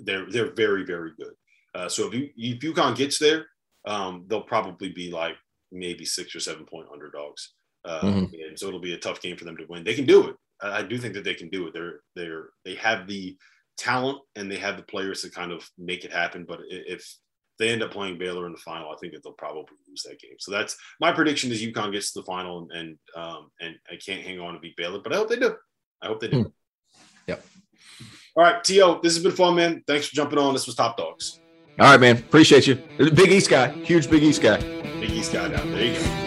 they're 0.04 0.30
they're 0.30 0.54
very 0.54 0.84
very 0.86 1.12
good. 1.18 1.34
Uh, 1.74 1.90
so 1.90 2.08
if 2.08 2.14
you 2.14 2.30
if 2.36 2.60
UConn 2.60 2.96
gets 2.96 3.18
there, 3.20 3.46
um, 3.86 4.26
they'll 4.28 4.42
probably 4.42 4.90
be 4.90 5.12
like 5.12 5.36
maybe 5.72 6.06
six 6.06 6.36
or 6.36 6.40
seven 6.40 6.66
point 6.66 6.88
underdogs. 6.92 7.54
Uh, 7.84 8.02
mm-hmm. 8.02 8.34
and 8.48 8.60
so 8.60 8.68
it'll 8.68 8.80
be 8.80 8.94
a 8.94 8.98
tough 8.98 9.22
game 9.22 9.36
for 9.36 9.46
them 9.46 9.58
to 9.58 9.66
win. 9.68 9.84
They 9.84 9.96
can 9.96 10.06
do 10.06 10.28
it. 10.28 10.36
I, 10.62 10.80
I 10.80 10.84
do 10.84 10.98
think 10.98 11.14
that 11.16 11.24
they 11.24 11.34
can 11.34 11.50
do 11.50 11.68
it. 11.68 11.74
They're 11.74 12.02
they're 12.16 12.50
they 12.66 12.76
have 12.76 13.08
the 13.08 13.38
talent 13.78 14.20
and 14.36 14.52
they 14.52 14.58
have 14.58 14.78
the 14.78 14.84
players 14.84 15.22
to 15.22 15.30
kind 15.30 15.52
of 15.52 15.68
make 15.78 16.06
it 16.06 16.14
happen. 16.14 16.46
But 16.48 16.60
if 16.70 17.16
they 17.62 17.70
end 17.70 17.84
up 17.84 17.92
playing 17.92 18.18
Baylor 18.18 18.48
in 18.48 18.52
the 18.52 18.58
final, 18.58 18.92
I 18.92 18.96
think 19.00 19.14
that 19.14 19.24
they'll 19.24 19.34
probably 19.34 19.64
lose 19.88 20.04
that 20.04 20.20
game. 20.20 20.36
So 20.40 20.52
that's 20.52 20.76
my 21.00 21.12
prediction: 21.12 21.52
is 21.52 21.62
UConn 21.62 21.92
gets 21.92 22.12
to 22.12 22.20
the 22.20 22.26
final 22.26 22.60
and 22.60 22.72
and, 22.72 22.98
um, 23.16 23.52
and 23.62 23.76
I 23.90 23.96
can't 23.96 24.24
hang 24.24 24.40
on 24.40 24.56
to 24.56 24.60
beat 24.60 24.76
Baylor, 24.76 25.00
but 25.04 25.14
I 25.14 25.18
hope 25.18 25.30
they 25.30 25.38
do. 25.38 25.56
I 26.02 26.08
hope 26.08 26.20
they 26.20 26.28
do. 26.28 26.46
Mm. 26.46 26.52
Yep. 27.28 27.46
All 28.36 28.44
right, 28.44 28.64
To, 28.64 29.00
this 29.04 29.14
has 29.16 29.24
been 29.24 29.34
fun, 29.34 29.56
man. 29.56 29.84
Thanks 29.86 30.08
for 30.08 30.16
jumping 30.16 30.40
on. 30.40 30.54
This 30.54 30.66
was 30.66 30.76
Top 30.76 30.98
Dogs. 30.98 31.40
All 31.80 31.88
right, 31.88 32.00
man. 32.00 32.18
Appreciate 32.18 32.66
you. 32.66 32.76
Big 32.98 33.32
East 33.32 33.50
guy, 33.50 33.70
huge 33.70 34.10
Big 34.10 34.24
East 34.24 34.42
guy. 34.42 34.60
Big 35.00 35.12
East 35.12 35.32
guy 35.32 35.48
down 35.50 35.72
there. 35.72 35.86
You 35.86 35.94
go. 35.94 36.21